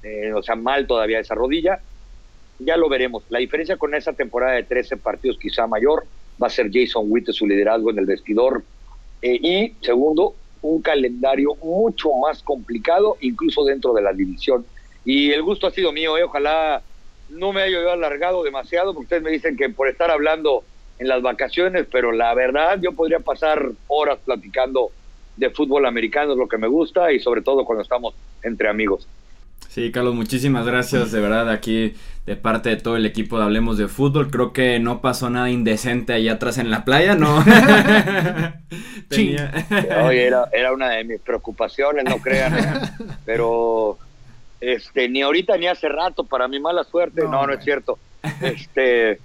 eh, 0.03 0.33
o 0.33 0.43
sea, 0.43 0.55
mal 0.55 0.87
todavía 0.87 1.21
esa 1.21 1.35
rodilla. 1.35 1.81
Ya 2.59 2.77
lo 2.77 2.89
veremos. 2.89 3.25
La 3.31 3.39
diferencia 3.41 3.77
con 3.77 3.95
esa 3.95 4.13
temporada 4.13 4.53
de 4.53 4.63
13 4.63 4.97
partidos 4.97 5.39
quizá 5.39 5.67
mayor 5.67 6.07
va 6.43 6.47
a 6.49 6.51
ser 6.51 6.71
Jason 6.73 7.07
Witt 7.09 7.31
su 7.31 7.47
liderazgo 7.47 7.91
en 7.91 7.99
el 7.99 8.07
vestidor. 8.07 8.63
Eh, 9.23 9.39
y 9.43 9.75
segundo, 9.85 10.35
un 10.65 10.81
calendario 10.81 11.55
mucho 11.63 12.11
más 12.15 12.43
complicado, 12.43 13.19
incluso 13.21 13.65
dentro 13.65 13.93
de 13.93 14.03
la 14.03 14.13
división. 14.13 14.65
Y 15.05 15.31
el 15.31 15.43
gusto 15.43 15.67
ha 15.67 15.71
sido 15.71 15.93
mío, 15.93 16.17
eh, 16.17 16.25
ojalá 16.25 16.83
no 17.29 17.53
me 17.53 17.63
haya 17.63 17.93
alargado 17.93 18.43
demasiado, 18.43 18.95
porque 18.95 19.05
ustedes 19.05 19.23
me 19.23 19.31
dicen 19.31 19.57
que 19.57 19.69
por 19.69 19.89
estar 19.89 20.11
hablando 20.11 20.65
en 20.99 21.09
las 21.09 21.21
vacaciones, 21.21 21.87
pero 21.91 22.13
la 22.13 22.33
verdad 22.35 22.79
yo 22.81 22.93
podría 22.93 23.21
pasar 23.21 23.73
horas 23.89 24.19
platicando 24.25 24.91
de 25.37 25.51
fútbol 25.51 25.85
americano, 25.85 26.33
es 26.33 26.39
lo 26.39 26.49
que 26.49 26.59
me 26.59 26.69
gusta, 26.69 27.13
y 27.13 27.21
sobre 27.21 27.43
todo 27.43 27.67
cuando 27.67 27.83
estamos 27.83 28.15
entre 28.43 28.69
amigos. 28.69 29.07
Sí, 29.75 29.91
Carlos, 29.91 30.15
muchísimas 30.15 30.65
gracias 30.65 31.11
de 31.11 31.19
verdad 31.21 31.51
aquí 31.51 31.95
de 32.27 32.37
parte 32.37 32.69
de 32.69 32.77
todo 32.77 32.97
el 32.97 33.07
equipo 33.07 33.39
de 33.39 33.45
Hablemos 33.45 33.77
de 33.77 33.89
Fútbol. 33.89 34.31
Creo 34.31 34.53
que 34.53 34.79
no 34.79 35.01
pasó 35.01 35.31
nada 35.31 35.51
indecente 35.51 36.13
allá 36.13 36.35
atrás 36.35 36.59
en 36.59 36.71
la 36.71 36.85
playa, 36.85 37.17
¿no? 37.17 37.39
Oye, 39.11 40.27
era, 40.27 40.45
era, 40.53 40.73
una 40.73 40.91
de 40.91 41.03
mis 41.03 41.21
preocupaciones, 41.21 42.05
no 42.05 42.19
crean. 42.19 42.57
¿eh? 42.57 42.65
Pero 43.27 43.99
este, 44.61 45.09
ni 45.09 45.23
ahorita 45.23 45.57
ni 45.57 45.67
hace 45.67 45.89
rato, 45.89 46.23
para 46.23 46.47
mi 46.47 46.61
mala 46.61 46.85
suerte, 46.85 47.23
no, 47.23 47.45
no, 47.45 47.53
es 47.53 47.65
cierto. 47.65 47.99
Este, 48.43 49.19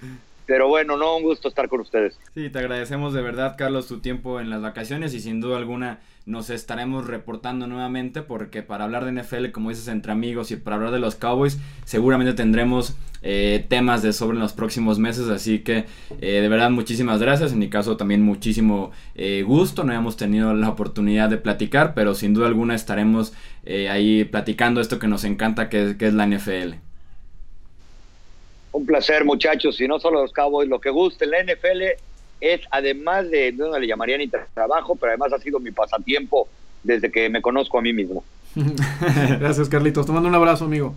pero 0.48 0.68
bueno, 0.68 0.98
no, 0.98 1.18
un 1.18 1.22
gusto 1.22 1.48
estar 1.48 1.70
con 1.70 1.82
ustedes. 1.82 2.18
Sí, 2.34 2.50
te 2.50 2.58
agradecemos 2.58 3.14
de 3.14 3.22
verdad, 3.22 3.54
Carlos, 3.56 3.88
tu 3.88 4.00
tiempo 4.00 4.40
en 4.40 4.50
las 4.50 4.64
vacaciones 4.64 5.14
y 5.14 5.20
sin 5.20 5.42
duda 5.42 5.58
alguna 5.58 6.00
nos 6.30 6.52
estaremos 6.52 7.08
reportando 7.08 7.66
nuevamente 7.66 8.22
porque 8.22 8.62
para 8.62 8.84
hablar 8.84 9.04
de 9.04 9.12
NFL, 9.12 9.50
como 9.52 9.70
dices, 9.70 9.88
entre 9.88 10.12
amigos 10.12 10.52
y 10.52 10.58
para 10.58 10.76
hablar 10.76 10.92
de 10.92 11.00
los 11.00 11.16
Cowboys, 11.16 11.58
seguramente 11.86 12.34
tendremos 12.34 12.96
eh, 13.24 13.66
temas 13.68 14.04
de 14.04 14.14
sobre 14.14 14.38
en 14.38 14.42
los 14.42 14.54
próximos 14.54 15.00
meses, 15.00 15.28
así 15.28 15.60
que 15.60 15.86
eh, 16.22 16.40
de 16.42 16.48
verdad 16.48 16.70
muchísimas 16.70 17.20
gracias, 17.20 17.52
en 17.52 17.60
mi 17.60 17.70
caso 17.70 17.98
también 17.98 18.22
muchísimo 18.22 18.92
eh, 19.16 19.44
gusto, 19.46 19.84
no 19.84 19.92
hemos 19.92 20.18
tenido 20.18 20.54
la 20.54 20.70
oportunidad 20.70 21.30
de 21.30 21.38
platicar, 21.38 21.96
pero 21.96 22.14
sin 22.14 22.36
duda 22.36 22.48
alguna 22.48 22.76
estaremos 22.76 23.34
ahí 23.90 24.24
platicando 24.24 24.82
esto 24.82 24.98
que 24.98 25.08
nos 25.08 25.24
encanta, 25.24 25.70
que, 25.70 25.96
que 25.96 26.08
es 26.08 26.14
la 26.16 26.26
NFL. 26.26 26.76
Un 28.72 28.86
placer, 28.86 29.24
muchachos, 29.26 29.80
y 29.80 29.88
no 29.88 30.00
solo 30.00 30.22
los 30.22 30.34
Cowboys, 30.34 30.70
lo 30.70 30.80
que 30.80 30.90
guste, 30.90 31.28
la 31.28 31.44
NFL 31.44 31.84
es, 32.42 32.62
además 32.72 33.30
de, 33.30 33.52
no 33.52 33.78
le 33.78 33.88
llamaría 33.88 34.18
ni 34.18 34.28
trabajo, 34.28 34.96
pero 34.96 35.12
además 35.12 35.34
ha 35.34 35.40
sido 35.40 35.60
mi 35.60 35.72
pasatiempo 35.72 36.48
desde 36.84 37.12
que 37.12 37.30
me 37.30 37.42
conozco 37.42 37.78
a 37.78 37.82
mí 37.82 37.94
mismo. 37.94 38.24
Gracias, 39.40 39.70
Carlitos. 39.70 40.06
Te 40.06 40.12
mando 40.12 40.30
un 40.30 40.36
abrazo, 40.36 40.66
amigo. 40.66 40.96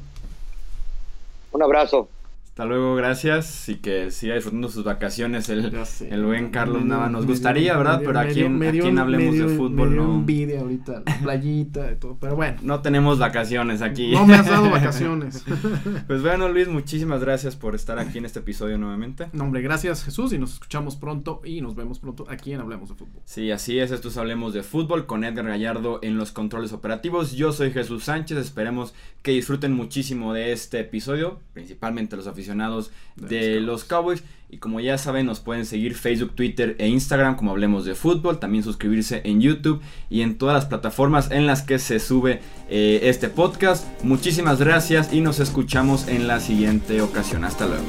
Un 1.53 1.62
abrazo. 1.62 2.09
Hasta 2.53 2.66
luego, 2.66 2.94
gracias 2.96 3.70
y 3.70 3.76
que 3.76 4.11
siga 4.11 4.34
disfrutando 4.34 4.68
sus 4.68 4.84
vacaciones 4.84 5.48
el, 5.48 5.72
el 6.11 6.22
buen 6.22 6.50
Carlos 6.50 6.84
Nava. 6.84 7.09
Nos 7.09 7.24
gustaría, 7.24 7.74
¿verdad? 7.78 8.03
pero 8.05 8.18
aquí, 8.18 8.40
en, 8.40 8.98
Hablemos 8.98 9.38
de 9.38 9.57
Fútbol 9.57 9.88
me 9.88 9.96
no. 9.96 10.16
envidia 10.16 10.61
ahorita, 10.61 11.03
playita 11.22 11.90
y 11.90 11.96
todo, 11.96 12.18
pero 12.20 12.36
bueno. 12.36 12.59
No 12.61 12.82
tenemos 12.82 13.18
vacaciones 13.18 13.80
aquí. 13.80 14.12
No 14.12 14.26
me 14.26 14.34
has 14.34 14.46
dado 14.46 14.68
vacaciones. 14.68 15.42
pues 16.07 16.20
bueno, 16.20 16.50
Luis, 16.50 16.68
muchísimas 16.68 17.22
gracias 17.22 17.57
por 17.57 17.74
estar 17.74 17.98
aquí 17.98 18.18
en 18.18 18.26
este 18.26 18.40
episodio 18.40 18.76
nuevamente. 18.76 19.28
No, 19.32 19.44
hombre, 19.44 19.62
gracias 19.62 20.05
Jesús 20.05 20.34
y 20.34 20.38
nos 20.38 20.53
escuchamos 20.53 20.96
pronto 20.96 21.40
y 21.46 21.62
nos 21.62 21.74
vemos 21.74 22.00
pronto 22.00 22.26
aquí 22.28 22.53
en 22.53 22.61
Hablemos 22.61 22.90
de 22.90 22.96
Fútbol. 22.96 23.22
Sí, 23.24 23.50
así 23.50 23.78
es, 23.78 23.92
esto 23.92 24.09
es 24.09 24.18
Hablemos 24.18 24.53
de 24.53 24.62
Fútbol 24.62 25.07
con 25.07 25.24
Edgar 25.24 25.46
Gallardo 25.46 26.00
en 26.03 26.18
los 26.18 26.32
controles 26.32 26.74
operativos. 26.74 27.32
Yo 27.32 27.50
soy 27.55 27.70
Jesús 27.70 28.05
Sánchez, 28.05 28.36
esperemos 28.36 28.92
que 29.22 29.30
disfruten 29.30 29.72
muchísimo 29.72 30.34
de 30.34 30.53
este 30.53 30.80
episodio, 30.80 31.40
principalmente 31.55 32.14
los 32.14 32.26
aficionados 32.43 32.90
de, 33.16 33.61
los 33.61 33.84
Cowboys. 33.84 34.22
Y 34.51 34.59
como 34.59 34.80
ya 34.80 34.99
saben, 34.99 35.24
nos 35.24 35.40
pueden 35.40 35.64
seguir 35.64 35.95
Facebook, 35.95 36.34
Twitter 36.34 36.76
e 36.78 36.86
Instagram 36.86 37.36
como 37.36 37.53
hablemos 37.53 37.86
de 37.86 37.95
fútbol. 37.95 38.38
También 38.38 38.62
suscribirse 38.62 39.22
en 39.24 39.40
YouTube 39.40 39.80
y 40.11 40.20
en 40.20 40.36
todas 40.36 40.55
las 40.55 40.66
plataformas 40.66 41.30
en 41.30 41.47
las 41.47 41.62
que 41.62 41.78
se 41.78 41.99
sube 41.99 42.40
eh, 42.68 43.01
este 43.05 43.28
podcast. 43.28 43.86
Muchísimas 44.03 44.59
gracias 44.59 45.12
y 45.12 45.22
nos 45.22 45.40
escuchamos 45.40 46.07
en 46.09 46.28
la 46.28 46.40
siguiente 46.40 47.01
ocasión. 47.01 47.45
Hasta 47.45 47.66
luego. 47.66 47.86